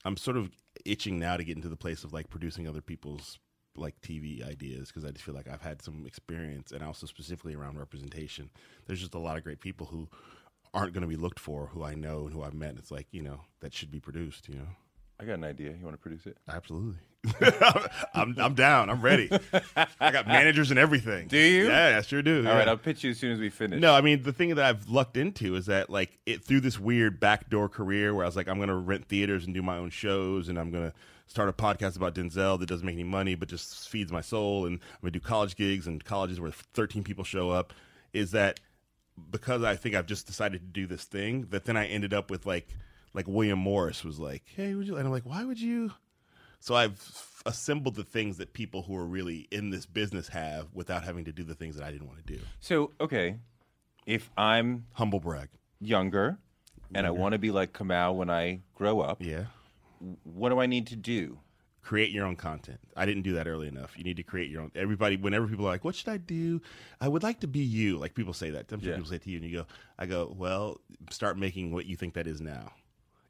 [0.05, 0.51] I'm sort of
[0.85, 3.39] itching now to get into the place of like producing other people's
[3.75, 7.55] like TV ideas because I just feel like I've had some experience and also specifically
[7.55, 8.51] around representation.
[8.87, 10.09] There's just a lot of great people who
[10.73, 12.77] aren't going to be looked for who I know and who I've met.
[12.79, 14.69] It's like, you know, that should be produced, you know.
[15.19, 15.71] I got an idea.
[15.71, 16.37] You want to produce it?
[16.49, 17.01] Absolutely.
[18.15, 18.91] I'm I'm down.
[18.91, 19.31] I'm ready.
[20.01, 21.29] I got managers and everything.
[21.29, 21.69] Do you?
[21.69, 22.39] Yeah, I sure do.
[22.39, 22.59] All yeah.
[22.59, 23.81] right, I'll pitch you as soon as we finish.
[23.81, 26.79] No, I mean the thing that I've lucked into is that like it through this
[26.79, 29.91] weird backdoor career where I was like, I'm gonna rent theaters and do my own
[29.91, 30.93] shows and I'm gonna
[31.27, 34.67] start a podcast about Denzel that doesn't make any money but just feeds my soul
[34.67, 37.73] and I'm gonna do college gigs and colleges where 13 people show up.
[38.13, 38.61] Is that
[39.31, 42.31] because I think I've just decided to do this thing that then I ended up
[42.31, 42.69] with like
[43.17, 44.97] like William Morris was like, hey, would you?
[44.97, 45.91] And I'm like, why would you?
[46.61, 47.01] So I've
[47.47, 51.33] assembled the things that people who are really in this business have without having to
[51.33, 52.41] do the things that I didn't want to do.
[52.61, 53.39] So okay,
[54.07, 55.49] if I'm Humble brag.
[55.81, 56.39] younger
[56.95, 59.47] and I want to be like Kamau when I grow up, Yeah.
[60.25, 61.41] what do I need to do?
[61.83, 62.81] Create your own content.
[62.97, 63.97] I didn't do that early enough.
[63.97, 64.73] You need to create your own.
[64.75, 66.61] Everybody, whenever people are like, "What should I do?"
[67.01, 67.97] I would like to be you.
[67.99, 68.73] Like people say that.
[68.73, 68.97] I'm sure Yeah.
[68.97, 69.67] people say to you, and you go,
[69.97, 70.81] "I go, well,
[71.11, 72.73] start making what you think that is now."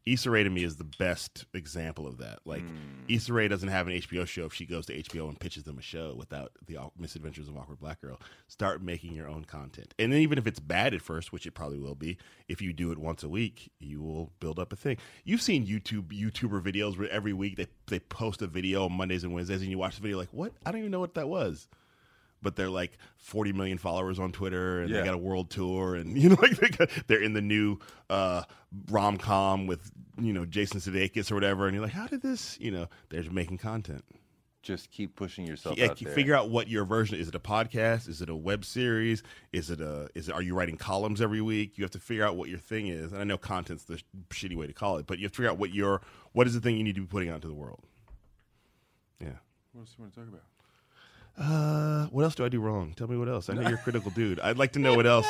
[0.07, 2.39] Issa Rae to me is the best example of that.
[2.45, 2.77] Like hmm.
[3.09, 5.79] Issa Rae doesn't have an HBO show if she goes to HBO and pitches them
[5.79, 8.21] a show without the Misadventures of Awkward Black Girl.
[8.47, 11.53] Start making your own content, and then even if it's bad at first, which it
[11.53, 12.17] probably will be,
[12.49, 14.97] if you do it once a week, you will build up a thing.
[15.25, 19.25] You've seen YouTube YouTuber videos where every week they they post a video on Mondays
[19.25, 20.53] and Wednesdays, and you watch the video like, what?
[20.65, 21.69] I don't even know what that was
[22.43, 24.99] but they're like 40 million followers on Twitter and Yeah.
[25.01, 27.79] they got a world tour and you know like they got, they're in the new
[28.11, 28.43] uh,
[28.91, 29.91] rom-com with
[30.21, 33.23] you know Jason Sudeikis or whatever and you're like how did this you know they're
[33.23, 34.05] just making content
[34.63, 36.13] Just keep pushing yourself yeah, out there.
[36.13, 37.29] figure out what your version is.
[37.29, 38.09] It a podcast?
[38.09, 39.23] Is it a web series?
[39.53, 40.09] Is it a?
[40.17, 40.35] Is it?
[40.35, 41.79] Are you writing columns every week?
[41.79, 43.13] You have to figure out what your thing is.
[43.13, 45.37] And I know content's the sh- shitty way to call it, but you have to
[45.37, 46.01] figure out what your
[46.33, 47.85] what is the thing you need to be putting out into the world.
[49.21, 49.39] Yeah.
[49.73, 50.43] What else do you want to talk about?
[51.39, 52.95] Uh, what else do I do wrong?
[52.97, 53.51] Tell me what else.
[53.51, 54.41] I know you're a critical dude.
[54.41, 55.27] I'd like to know what else.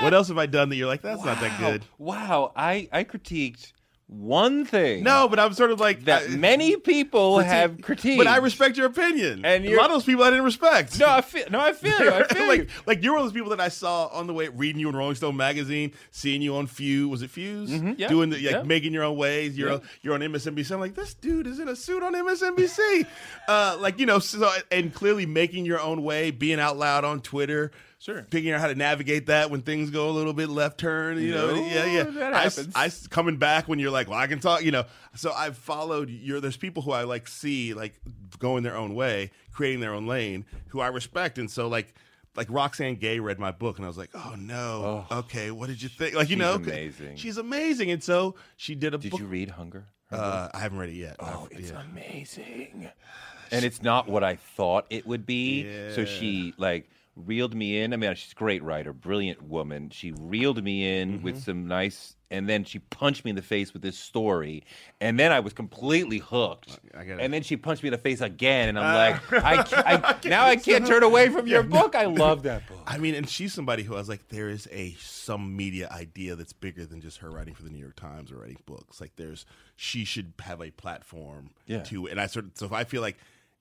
[0.00, 1.84] What else have I done that you're like that's not that good?
[1.98, 3.72] Wow, I I critiqued
[4.08, 5.04] one thing.
[5.04, 8.16] No, but I'm sort of like that I- many people critique- have critiqued.
[8.16, 9.44] But I respect your opinion.
[9.44, 10.98] And a you're- lot of those people I didn't respect.
[10.98, 11.44] No, I feel.
[11.50, 12.10] No, I feel you.
[12.10, 12.66] I feel like, you.
[12.86, 14.96] like you're one of those people that I saw on the way reading you in
[14.96, 17.06] Rolling Stone magazine, seeing you on Fuse.
[17.10, 17.70] Was it Fuse?
[17.70, 18.62] yeah, Doing the like yeah.
[18.62, 19.58] making your own ways.
[19.58, 19.78] You're Yeah.
[20.00, 20.70] you're on MSNBC.
[20.72, 23.06] I'm like, this dude is in a suit on MSNBC.
[23.48, 27.20] uh, like you know, so and clearly making your own way, being out loud on
[27.20, 27.72] Twitter.
[28.00, 28.24] Sure.
[28.30, 31.32] Figuring out how to navigate that when things go a little bit left turn, you
[31.34, 32.02] know, yeah, yeah.
[32.04, 32.72] that I happens.
[32.76, 34.84] I s- coming back when you're like, well, I can talk, you know.
[35.16, 36.40] So I've followed your.
[36.40, 38.00] There's people who I like see like
[38.38, 41.94] going their own way, creating their own lane, who I respect, and so like.
[42.36, 45.82] Like Roxane Gay read my book, and I was like, "Oh no, okay, what did
[45.82, 47.16] you think?" Like you know, amazing.
[47.16, 49.18] She's amazing, and so she did a Did book.
[49.18, 49.86] you read Hunger?
[50.12, 51.16] Uh, I haven't read it yet.
[51.18, 51.80] Oh, it's yeah.
[51.90, 52.88] amazing.
[53.50, 55.64] And it's not what I thought it would be.
[55.94, 56.88] So she like
[57.26, 57.92] reeled me in.
[57.92, 59.90] I mean, she's a great writer, brilliant woman.
[59.90, 61.24] She reeled me in Mm-hmm.
[61.24, 64.62] with some nice and then she punched me in the face with this story.
[65.00, 66.78] And then I was completely hooked.
[66.94, 67.22] I get it.
[67.24, 69.82] and then she punched me in the face again and I'm like, I, ca-
[70.24, 71.94] I, now I can't turn away from your book.
[71.94, 72.82] I love that book.
[72.86, 76.36] I mean, and she's somebody who I was like, there is a some media idea
[76.36, 79.00] that's bigger than just her writing for the New York Times or writing books.
[79.00, 79.46] Like, there's
[79.76, 81.82] she should have a platform Yeah.
[81.84, 83.16] to, and I sort of so if I feel like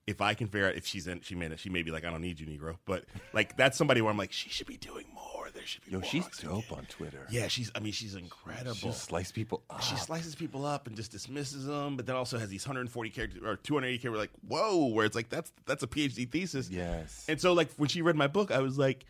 [0.07, 2.09] if I can figure out if she's in, she may she may be like, I
[2.09, 3.03] don't need you, Negro, but
[3.33, 5.49] like that's somebody where I'm like, she should be doing more.
[5.53, 6.07] There should be Yo, more.
[6.09, 7.27] she's Roxane dope on Twitter.
[7.29, 7.71] Yeah, she's.
[7.75, 8.73] I mean, she's incredible.
[8.73, 9.81] She'll slice people up.
[9.81, 13.41] she slices people up and just dismisses them, but then also has these 140 characters
[13.43, 14.19] or 280 characters.
[14.19, 16.69] Like, whoa, where it's like that's that's a PhD thesis.
[16.69, 17.25] Yes.
[17.27, 19.05] And so, like, when she read my book, I was like,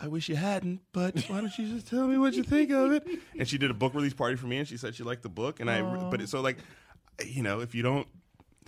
[0.00, 2.92] I wish you hadn't, but why don't you just tell me what you think of
[2.92, 3.06] it?
[3.38, 5.28] And she did a book release party for me, and she said she liked the
[5.28, 5.60] book.
[5.60, 6.56] And I, but it, so like,
[7.24, 8.06] you know, if you don't,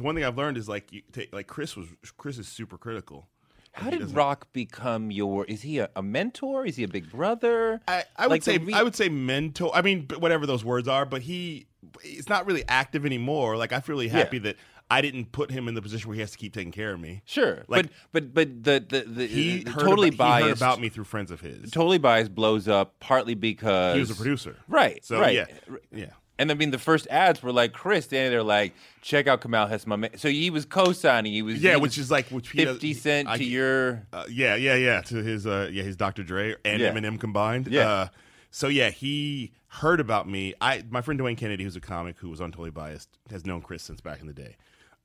[0.01, 1.87] the one thing I've learned is like, you take like Chris was
[2.17, 3.29] Chris is super critical.
[3.73, 5.45] How did Rock become your?
[5.45, 6.65] Is he a, a mentor?
[6.65, 7.81] Is he a big brother?
[7.87, 9.71] I, I would Like say re- I would say mentor.
[9.75, 11.67] I mean, whatever those words are, but he
[12.03, 13.59] it's not really active anymore.
[13.59, 14.57] Like I feel really happy that
[14.91, 16.99] I didn't put him in the position where he has to keep taking care of
[17.01, 17.21] me.
[17.27, 20.81] Sure, Like- but but but the the, the He heard totally about, he heard about
[20.81, 21.71] me through friends of his.
[21.71, 25.05] Totally biased blows up partly because He was a producer, right?
[25.05, 25.35] So right.
[25.35, 25.45] yeah,
[25.93, 26.07] yeah.
[26.41, 28.73] And I mean, the first ads were like Chris standing there, like,
[29.03, 31.33] "Check out Kamal Hesma." So he was co-signing.
[31.33, 34.07] He was Yeah, he which was is like which does- fifty cent I- to your.
[34.12, 35.01] Uh, yeah, yeah, yeah.
[35.03, 36.23] To his, uh, yeah, his Dr.
[36.25, 36.93] Dre and Yeah.
[36.93, 37.67] Eminem combined.
[37.69, 37.89] Yeah.
[37.89, 38.09] Uh,
[38.51, 40.55] so yeah, he heard about me.
[40.61, 43.61] I, my friend Dwayne Kennedy, who's a comic who was on Totally Biased, has known
[43.62, 44.57] Chris since back in the day.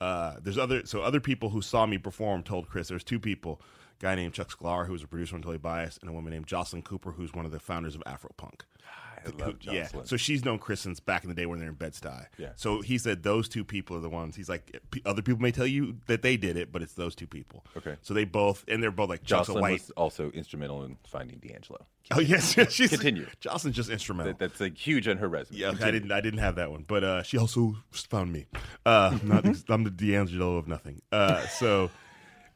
[0.01, 2.87] Uh, there's other, so other people who saw me perform told Chris.
[2.87, 3.61] There's two people,
[3.99, 6.33] a guy named Chuck Sklar, who was a producer on Totally Biased, and a woman
[6.33, 8.61] named Jocelyn Cooper, who's one of the founders of Afropunk.
[9.61, 12.25] Yeah, so she's known Chris since back in the day when they're in Bed Stuy.
[12.37, 12.49] Yeah.
[12.55, 14.35] So he said those two people are the ones.
[14.35, 17.15] He's like, p- other people may tell you that they did it, but it's those
[17.15, 17.65] two people.
[17.77, 17.95] Okay.
[18.01, 19.73] So they both, and they're both like Jocelyn white.
[19.73, 21.85] was also instrumental in finding D'Angelo.
[22.11, 23.25] Oh yes, she's Continue.
[23.39, 24.33] Jocelyn's just instrumental.
[24.33, 25.59] That, that's like huge on her resume.
[25.59, 28.45] yeah, I didn't, I didn't have that one, but uh, she also found me.
[28.85, 31.01] Uh, not, I'm the D'Angelo of nothing.
[31.11, 31.89] Uh, so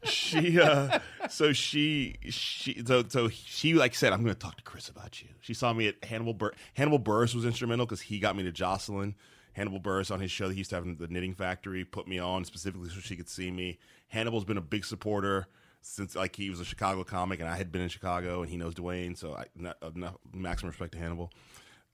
[0.04, 0.98] she, uh,
[1.28, 5.28] so she, she, so so she like said, I'm to talk to Chris about you.
[5.40, 6.34] She saw me at Hannibal.
[6.34, 9.14] Bur- Hannibal Buress was instrumental because he got me to Jocelyn.
[9.52, 12.06] Hannibal Buress on his show that he used to have in the Knitting Factory put
[12.06, 13.78] me on specifically so she could see me.
[14.08, 15.48] Hannibal's been a big supporter
[15.82, 18.56] since like he was a Chicago comic and I had been in Chicago and he
[18.56, 21.32] knows Dwayne, so I not, not, maximum respect to Hannibal.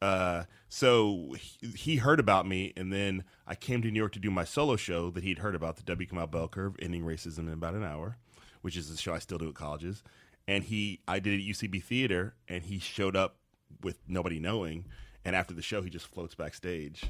[0.03, 4.19] Uh, so he, he heard about me, and then I came to New York to
[4.19, 6.07] do my solo show that he'd heard about, the W.
[6.09, 8.19] Kamau Bell Curve, ending racism in about an hour,
[8.63, 10.03] which is a show I still do at colleges.
[10.49, 13.37] And he, I did it at UCB Theater, and he showed up
[13.83, 14.87] with nobody knowing.
[15.25, 17.05] And after the show, he just floats backstage,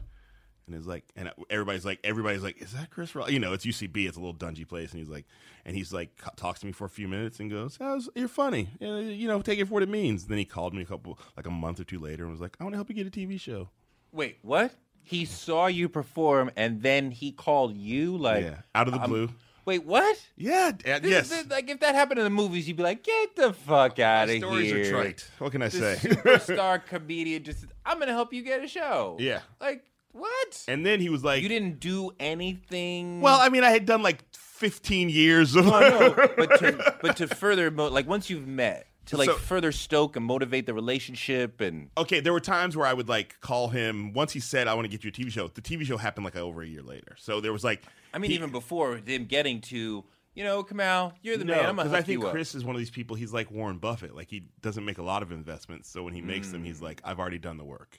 [0.66, 3.14] and is like, and everybody's like, everybody's like, is that Chris?
[3.14, 3.30] Rock?
[3.30, 5.24] You know, it's UCB, it's a little dungy place, and he's like,
[5.64, 8.68] and he's like, talks to me for a few minutes and goes, "How's you're funny,
[8.80, 11.47] you know, take it for what it means." then he called me a couple, like
[11.47, 13.10] a month or two later, and was like, "I want to help you get a
[13.10, 13.68] TV show."
[14.12, 14.72] Wait, what?
[15.02, 19.09] He saw you perform and then he called you like yeah, out of the I'm-
[19.10, 19.28] blue.
[19.64, 20.16] Wait, what?
[20.36, 21.28] Yeah, uh, This- yes.
[21.28, 24.28] this- like if that happened in the movies, you'd be like, "Get the fuck out
[24.30, 25.28] of Stories here!" are trite.
[25.38, 26.09] What can I The say?
[26.09, 29.16] superstar comedian just, I'm gonna help you get a show.
[29.18, 29.40] Yeah.
[29.60, 29.84] Like
[30.16, 30.64] what?
[30.68, 33.20] and then he was like, you didn't do anything.
[33.20, 37.16] "Well, I mean, I had done like 15 years of." I know, but to, but
[37.18, 40.74] to further mo- like once you've met to like So- further stoke and motivate the
[40.74, 44.12] relationship and okay, there were times where I would like call him.
[44.12, 46.24] Once he said, "I want to get you a TV show," the TV show happened
[46.24, 47.14] like over a year later.
[47.18, 47.82] So there was like,
[48.14, 51.60] I mean he- even before them getting to you know, Kamau, you're the no, man.
[51.64, 53.16] I'm gonna because I think you up." Chris is one of these people.
[53.16, 54.14] He's like Warren Buffett.
[54.14, 57.01] Like he doesn't make a lot of investments, so when he makes them, he's like,
[57.05, 57.98] "I've already done the work."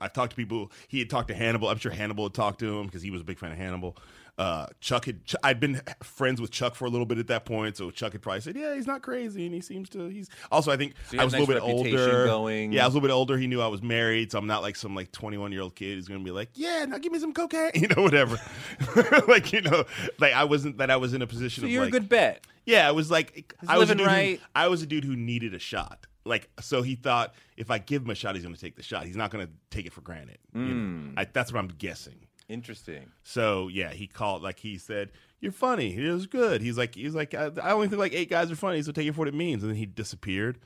[0.00, 0.70] I've talked to people.
[0.88, 1.68] He had talked to Hannibal.
[1.68, 3.96] I'm sure Hannibal had talked to him because he was a big fan of Hannibal.
[4.36, 5.20] Uh, Chuck had.
[5.44, 8.20] I'd been friends with Chuck for a little bit at that point, so Chuck had
[8.22, 10.08] probably said, "Yeah, he's not crazy," and he seems to.
[10.08, 10.72] He's also.
[10.72, 12.26] I think So I was a a little bit older.
[12.26, 12.72] going.
[12.72, 13.38] Yeah, I was a little bit older.
[13.38, 15.94] He knew I was married, so I'm not like some like 21 year old kid
[15.94, 18.36] who's gonna be like, "Yeah, now give me some cocaine," you know, whatever.
[19.28, 19.84] like you know,
[20.18, 21.62] like I wasn't that I was in a position.
[21.62, 22.44] so of you're like, a good bet.
[22.66, 24.38] yeah, I was like, I was a dude right.
[24.40, 26.08] Who, I was a dude who needed a shot.
[26.24, 28.82] Like, so he thought if I give him a shot, he's going to take the
[28.82, 29.04] shot.
[29.06, 30.38] He's not going to take it for granted.
[30.54, 30.72] you know?
[30.72, 31.18] Hmm.
[31.18, 32.26] I, that's what I'm guessing.
[32.48, 33.10] Interesting.
[33.22, 35.10] So yeah, he called like he said,
[35.40, 36.60] "You're funny." It was good.
[36.60, 39.06] He's like, he's like, I, I only think like eight guys are funny, so take
[39.06, 39.62] it for what it means.
[39.62, 40.58] And then he disappeared.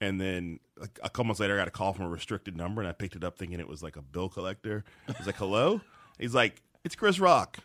[0.00, 2.80] And then like, a couple months later, I got a call from a restricted number,
[2.82, 4.84] and I picked it up thinking it was like a bill collector.
[5.06, 5.80] Was like, "Hello?"
[6.18, 7.58] He's like, "It's Chris Rock."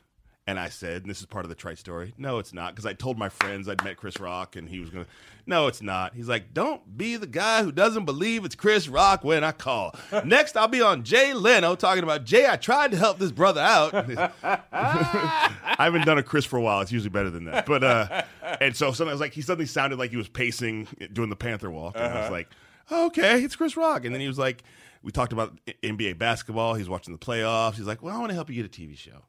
[0.48, 2.14] And I said, and this is part of the trite story.
[2.18, 4.90] No, it's not, because I told my friends I'd met Chris Rock, and he was
[4.90, 5.06] gonna.
[5.46, 6.16] No, it's not.
[6.16, 9.94] He's like, don't be the guy who doesn't believe it's Chris Rock when I call.
[10.26, 12.48] Next, I'll be on Jay Leno talking about Jay.
[12.48, 13.94] I tried to help this brother out.
[14.44, 16.80] I haven't done a Chris for a while.
[16.80, 17.66] It's usually better than that.
[17.66, 18.24] But uh,
[18.62, 21.98] and so sometimes like he suddenly sounded like he was pacing doing the Panther walk,
[21.98, 22.48] and I was like,
[22.90, 24.06] okay, it's Chris Rock.
[24.06, 24.64] And then he was like,
[25.04, 26.76] we talked about NBA basketball.
[26.76, 27.76] He's watching the playoffs.
[27.76, 29.24] He's like, well, I want to help you get a TV show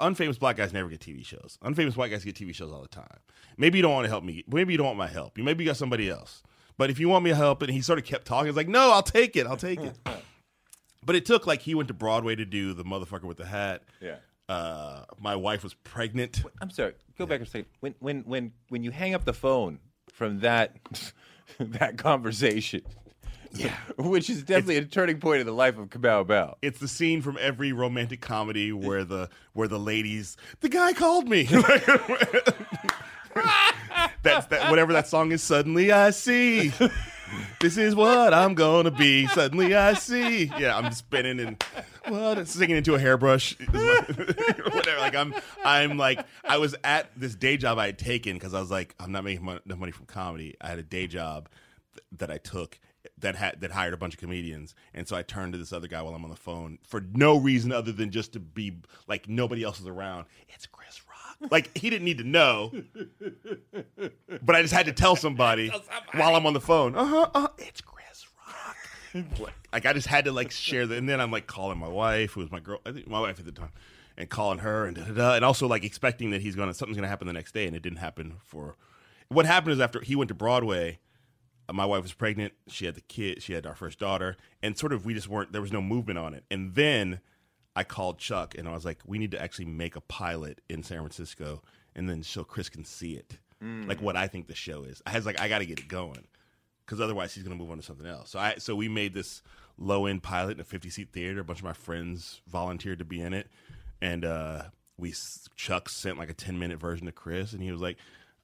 [0.00, 1.58] unfamous black guys never get TV shows.
[1.62, 3.18] Unfamous white guys get TV shows all the time.
[3.56, 4.44] Maybe you don't want to help me.
[4.48, 5.38] Maybe you don't want my help.
[5.38, 6.42] You maybe you got somebody else.
[6.78, 8.68] But if you want me to help, and he sort of kept talking, he's like,
[8.68, 9.46] "No, I'll take it.
[9.46, 9.98] I'll take it."
[11.04, 13.82] but it took like he went to Broadway to do the motherfucker with the hat.
[14.00, 14.16] Yeah.
[14.48, 16.42] Uh, my wife was pregnant.
[16.60, 16.94] I'm sorry.
[17.18, 17.66] Go back a second.
[17.80, 19.78] When when when when you hang up the phone
[20.12, 20.76] from that
[21.58, 22.82] that conversation,
[23.54, 26.54] yeah, which is definitely a turning point in the life of Kabao Bao.
[26.62, 31.28] It's the scene from every romantic comedy where the where the ladies, the guy called
[31.28, 31.44] me.
[34.22, 35.42] That's that whatever that song is.
[35.42, 36.72] Suddenly I see.
[37.60, 39.26] This is what I'm gonna be.
[39.28, 40.50] Suddenly I see.
[40.58, 41.64] Yeah, I'm spinning and
[42.08, 43.56] what singing into a hairbrush.
[43.70, 44.98] Whatever.
[44.98, 45.34] Like I'm,
[45.64, 48.94] I'm like I was at this day job I had taken because I was like
[49.00, 50.56] I'm not making enough money from comedy.
[50.60, 51.48] I had a day job
[52.18, 52.78] that I took
[53.22, 55.88] that had that hired a bunch of comedians, and so I turned to this other
[55.88, 58.76] guy while I'm on the phone for no reason other than just to be
[59.08, 60.26] like nobody else is around.
[60.48, 61.50] It's Chris Rock.
[61.50, 62.70] Like he didn't need to know,
[64.42, 65.72] but I just had to tell somebody,
[66.12, 66.94] while I'm on the phone.
[66.94, 67.30] Uh huh.
[67.34, 69.50] Uh, it's Chris Rock.
[69.72, 72.32] like I just had to like share that, and then I'm like calling my wife,
[72.32, 73.70] who was my girl, I think my wife at the time,
[74.16, 76.96] and calling her, and da, da, da, and also like expecting that he's gonna something's
[76.96, 78.76] gonna happen the next day, and it didn't happen for.
[79.28, 80.98] What happened is after he went to Broadway,
[81.70, 82.54] my wife was pregnant.
[82.68, 83.42] She had the kid.
[83.42, 85.52] She had our first daughter, and sort of we just weren't.
[85.52, 87.20] There was no movement on it, and then
[87.76, 90.82] I called Chuck, and I was like, "We need to actually make a pilot in
[90.82, 91.62] San Francisco,
[91.94, 93.38] and then so Chris can see it,
[93.86, 95.88] like what I think the show is." I was like, "I got to get it
[95.88, 96.26] going."
[96.84, 98.30] because otherwise he's going to move on to something else.
[98.30, 99.42] So I so we made this
[99.78, 101.40] low end pilot in a 50 seat theater.
[101.40, 103.48] A bunch of my friends volunteered to be in it,
[104.00, 104.64] and uh,
[104.98, 105.14] we
[105.56, 107.96] Chuck sent like a 10 minute version to Chris, and he was like,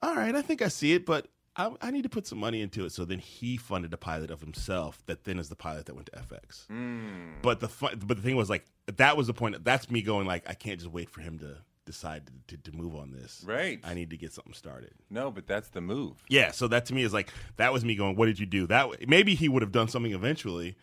[0.03, 1.29] "All right, I think I see it, but."
[1.59, 2.93] I, I need to put some money into it.
[2.93, 5.05] So then he funded a pilot of himself.
[5.07, 6.67] That then is the pilot that went to FX.
[6.69, 7.43] Mm.
[7.43, 8.65] But the fun, but the thing was like
[8.97, 9.63] that was the point.
[9.65, 12.77] That's me going like I can't just wait for him to decide to, to, to
[12.77, 13.43] move on this.
[13.47, 13.81] Right.
[13.83, 14.93] I need to get something started.
[15.11, 16.23] No, but that's the move.
[16.29, 18.15] Yeah, so that to me is like that was me going.
[18.15, 18.67] What did you do?
[18.69, 20.77] That maybe he would have done something eventually,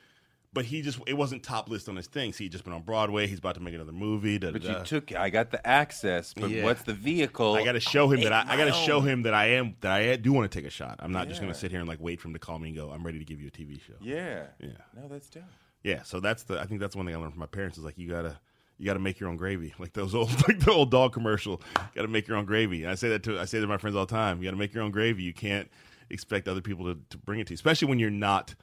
[0.56, 2.38] but he just it wasn't top list on his things.
[2.38, 3.28] He'd just been on Broadway.
[3.28, 4.40] He's about to make another movie.
[4.40, 4.84] Da, But da, you da.
[4.84, 5.14] took.
[5.14, 6.34] I got the access.
[6.34, 6.64] But Yeah.
[6.64, 7.54] what's the vehicle?
[7.54, 9.76] I got to show him that I, I got to show him that I am
[9.82, 10.96] that I do want to take a shot.
[11.04, 12.70] I'm not just going to sit here and like wait for him to call me
[12.70, 12.90] and go.
[12.90, 13.94] I'm ready to give you a TV show.
[14.02, 14.46] Yeah.
[14.60, 14.70] Yeah.
[15.00, 15.44] No, that's dope.
[15.84, 17.84] Yeah, so that's the I think that's one thing I learned from my parents is
[17.84, 18.40] like you gotta
[18.80, 19.74] you gotta make your own gravy.
[19.78, 21.62] Like those old like the old dog commercial.
[21.94, 22.82] gotta make your own gravy.
[22.84, 24.40] And I say that to I say that to my friends all the time.
[24.40, 25.22] You gotta make your own gravy.
[25.22, 25.70] You can't
[26.10, 27.56] expect other people to, to bring it to you.
[27.56, 28.56] Especially when you're not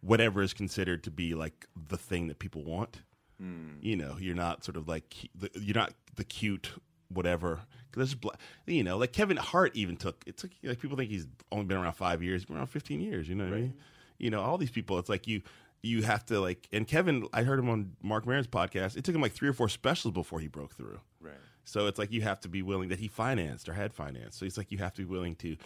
[0.00, 3.02] whatever is considered to be like the thing that people want.
[3.38, 3.76] Hmm.
[3.80, 5.14] You know, you're not sort of like
[5.54, 6.70] you're not the cute
[7.08, 7.60] whatever.
[7.90, 11.26] Because bla- you know, like Kevin Hart even took it took like people think he's
[11.50, 13.28] only been around five years, been around fifteen years.
[13.28, 13.74] You know what I mean?
[14.18, 14.98] You know, all these people.
[14.98, 15.42] It's like you
[15.82, 16.68] you have to like.
[16.72, 18.96] And Kevin, I heard him on Marc Maron's podcast.
[18.96, 21.00] It took him like three or four specials before he broke through.
[21.20, 21.34] Right.
[21.64, 24.38] So it's like you have to be willing that he financed or had financed.
[24.38, 25.56] So it's like you have to be willing to.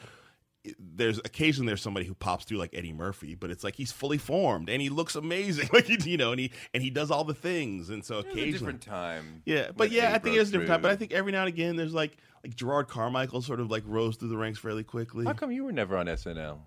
[0.78, 4.18] There's occasionally there's somebody who pops through like Eddie Murphy, but it's like he's fully
[4.18, 7.24] formed and he looks amazing, like he, you know, and he and he does all
[7.24, 9.42] the things, and so It was a occasionally, different time.
[9.44, 10.82] yeah, but yeah, Eddie I think it's a different time.
[10.82, 13.82] But I think every now and again there's like like Jerrod Carmichael sort of like
[13.86, 16.58] rose through the ranks fairly quickly How come you were never on SNL?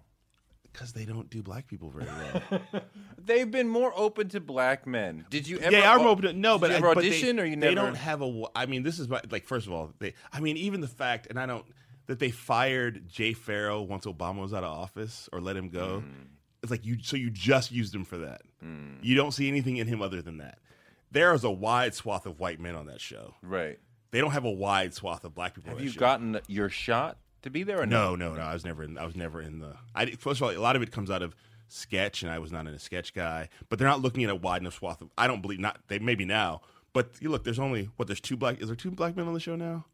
[0.73, 2.61] Because they don't do black people very well.
[3.17, 5.25] They've been more open to black men.
[5.29, 5.73] Did you ever?
[5.73, 7.45] yeah, I'm au- open to no, did but you I- ever but they- audition or
[7.45, 7.69] you never?
[7.71, 8.43] They don't have a.
[8.53, 10.13] I mean, this is my, like first of all, they.
[10.33, 11.65] I mean, even the fact, and I don't
[12.07, 15.99] that they fired Jay Pharoah once Obama was out of office or let him go.
[16.01, 16.11] Hmm.
[16.63, 16.97] It's like you.
[17.01, 18.41] So you just used him for that.
[19.01, 20.57] You don't see anything in him other than that.
[21.11, 23.35] There is a wide swath of white men on that show.
[23.41, 23.79] right.
[24.11, 25.69] They don't have a wide swath of black people.
[25.71, 25.99] Have on you show.
[25.99, 28.41] gotten your shot to be there or No, no, no.
[28.41, 28.97] I was never in.
[28.97, 29.75] I was never in the.
[29.93, 31.35] I first of all, a lot of it comes out of
[31.67, 33.49] sketch, and I was not in a sketch guy.
[33.67, 35.09] But they're not looking at a wide enough swath of.
[35.17, 35.79] I don't believe not.
[35.89, 36.61] They maybe now,
[36.93, 37.43] but you look.
[37.43, 38.07] There's only what?
[38.07, 38.61] There's two black.
[38.61, 39.85] Is there two black men on the show now?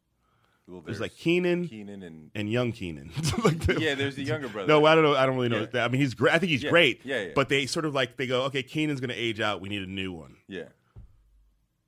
[0.68, 3.12] Well, There's, like Kenan Kenan and and young Kenan.
[3.44, 4.68] Like the- yeah, there's the younger brother.
[4.68, 5.16] No, I don't know.
[5.16, 5.68] I don't really know.
[5.74, 5.84] Yeah.
[5.84, 6.34] I mean, he's great.
[6.34, 7.02] I think he's Yeah, great.
[7.04, 7.30] yeah, yeah.
[7.36, 9.60] But they sort of like they go, okay, Kenan's going to age out.
[9.60, 10.38] We need a new one.
[10.48, 10.66] yeah.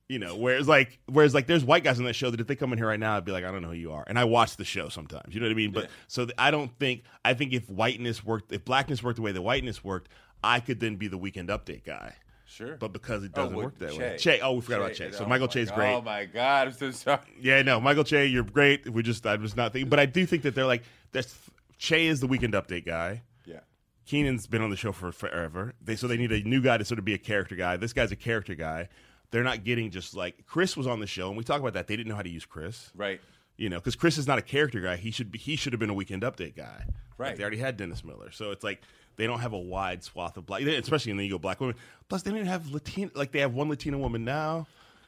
[0.06, 2.56] You know, whereas like whereas like there's white guys on that show that if they
[2.56, 4.18] come in here right now, I'd be like, I don't know who you are, and
[4.18, 5.34] I watch the show sometimes.
[5.34, 5.70] You know what I mean?
[5.72, 9.22] But so th- I don't think I think if whiteness worked, if blackness worked the
[9.22, 10.10] way the whiteness worked,
[10.42, 12.16] I could then be the weekend update guy.
[12.54, 12.76] Sure.
[12.76, 13.98] But because it Oh, doesn't with work that Che.
[13.98, 14.40] way, Che.
[14.40, 15.10] Oh, we forgot about Che.
[15.12, 15.74] So Oh Michael Che's God.
[15.76, 15.94] great.
[15.94, 17.20] Oh my god, I'm so sorry.
[17.40, 18.88] Yeah, no, Michael Che, you're great.
[18.88, 20.82] We just I was not thinking, but I do think that they're like
[21.12, 21.34] that's
[21.78, 23.22] Che is the weekend update guy.
[23.44, 23.60] Yeah.
[24.06, 25.74] Kenan's been on the show for forever.
[25.82, 27.76] They so they need a new guy to sort of be a character guy.
[27.76, 28.88] This guy's a character guy.
[29.30, 31.88] They're not getting just like Chris was on the show, and we talk about that.
[31.88, 33.20] They didn't know how to use Chris, Right.
[33.56, 34.94] you know, because Chris is not a character guy.
[34.96, 35.38] He should be.
[35.38, 36.84] He should have been a weekend update guy.
[36.86, 37.36] Like, Right.
[37.36, 38.80] they already had Dennis Miller, so it's like
[39.16, 41.76] they don't have a wide swath of black, especially in the ego black women.
[42.08, 43.10] Plus, they don't even have Latina.
[43.14, 44.66] Like they have one Latina woman now.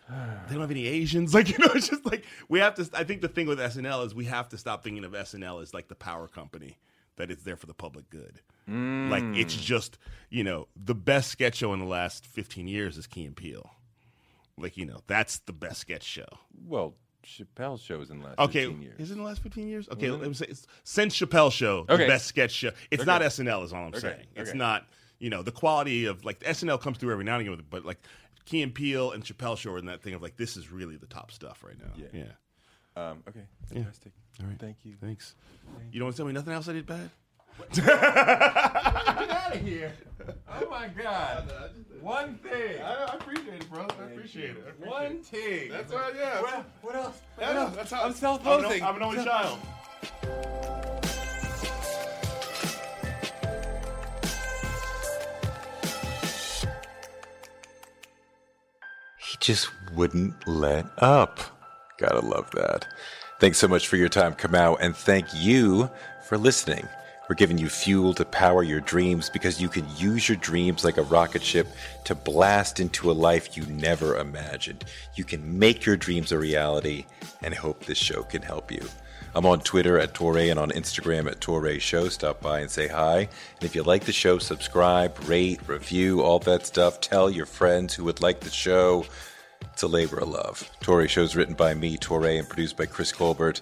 [0.08, 1.34] They don't have any Asians.
[1.34, 2.88] Like you know, it's just like we have to.
[2.94, 5.74] I think the thing with SNL is we have to stop thinking of SNL as
[5.74, 6.78] like the power company
[7.16, 8.40] that it's there for the public good.
[8.68, 9.10] Mm.
[9.10, 9.98] Like it's just
[10.30, 13.70] you know the best sketch show in the last fifteen years is Key and Peele.
[14.56, 16.26] Like you know that's the best sketch show.
[16.66, 16.94] Well,
[17.26, 19.00] Chappelle's show was in the last Okay, 15 years.
[19.00, 19.88] is it in the last fifteen years?
[19.90, 22.06] Okay, let me say it's, since Chappelle show, the Okay.
[22.06, 22.70] best sketch show.
[22.90, 23.06] It's Okay.
[23.10, 24.26] not SNL, is all I'm Okay, saying.
[24.36, 24.86] It's not
[25.18, 27.98] you know the quality of like SNL comes through every now and again, but like
[28.44, 30.96] Key and Peele and Chappelle show are in that thing of like this is really
[30.96, 31.92] the top stuff right now.
[31.96, 32.06] Yeah.
[32.12, 32.24] yeah.
[33.10, 33.42] Um, okay.
[33.72, 34.12] Fantastic.
[34.40, 34.58] All right.
[34.58, 34.94] Thank you.
[35.00, 35.34] Thanks.
[35.92, 37.10] You don't want to tell me nothing else I did bad?
[37.72, 39.92] Get out of here.
[40.48, 41.52] Oh my god.
[42.00, 42.80] One thing.
[42.82, 43.82] I, appreciate it, bro.
[43.82, 44.74] I appreciate it.
[44.78, 45.70] One thing.
[45.70, 46.40] That's right, yeah.
[46.40, 47.20] What, what else?
[47.36, 47.76] What no, else?
[47.76, 48.82] that's how I'm self-loathing.
[48.82, 49.58] I'm an, I'm an only child.
[59.18, 61.40] He just wouldn't let up.
[61.98, 62.86] Gotta love that.
[63.40, 65.90] Thanks so much for your time, Kamau, and thank you
[66.28, 66.86] for listening.
[67.28, 70.96] We're giving you fuel to power your dreams because you can use your dreams like
[70.96, 71.66] a rocket ship
[72.04, 74.84] to blast into a life you never imagined.
[75.16, 77.06] You can make your dreams a reality
[77.42, 78.82] and hope this show can help you.
[79.34, 82.08] I'm on Twitter at Toure and on Instagram at Toure Show.
[82.08, 83.18] Stop by and say hi.
[83.18, 87.00] And if you like the show, subscribe, rate, review, all that stuff.
[87.00, 89.04] Tell your friends who would like the show.
[89.72, 90.70] It's a labor of love.
[90.80, 93.60] Toure Show is written by me, Toure, and produced by Chris Colbert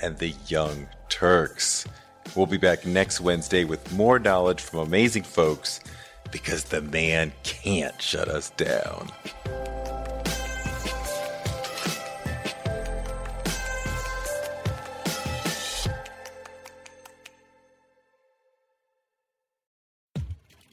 [0.00, 1.86] and the Young Turks.
[2.36, 5.80] We'll be back next Wednesday with more knowledge from amazing folks
[6.30, 9.10] because the man can't shut us down.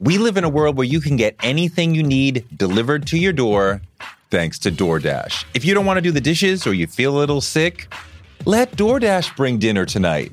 [0.00, 3.32] We live in a world where you can get anything you need delivered to your
[3.32, 3.82] door
[4.30, 5.44] thanks to DoorDash.
[5.54, 7.92] If you don't want to do the dishes or you feel a little sick,
[8.44, 10.32] let DoorDash bring dinner tonight.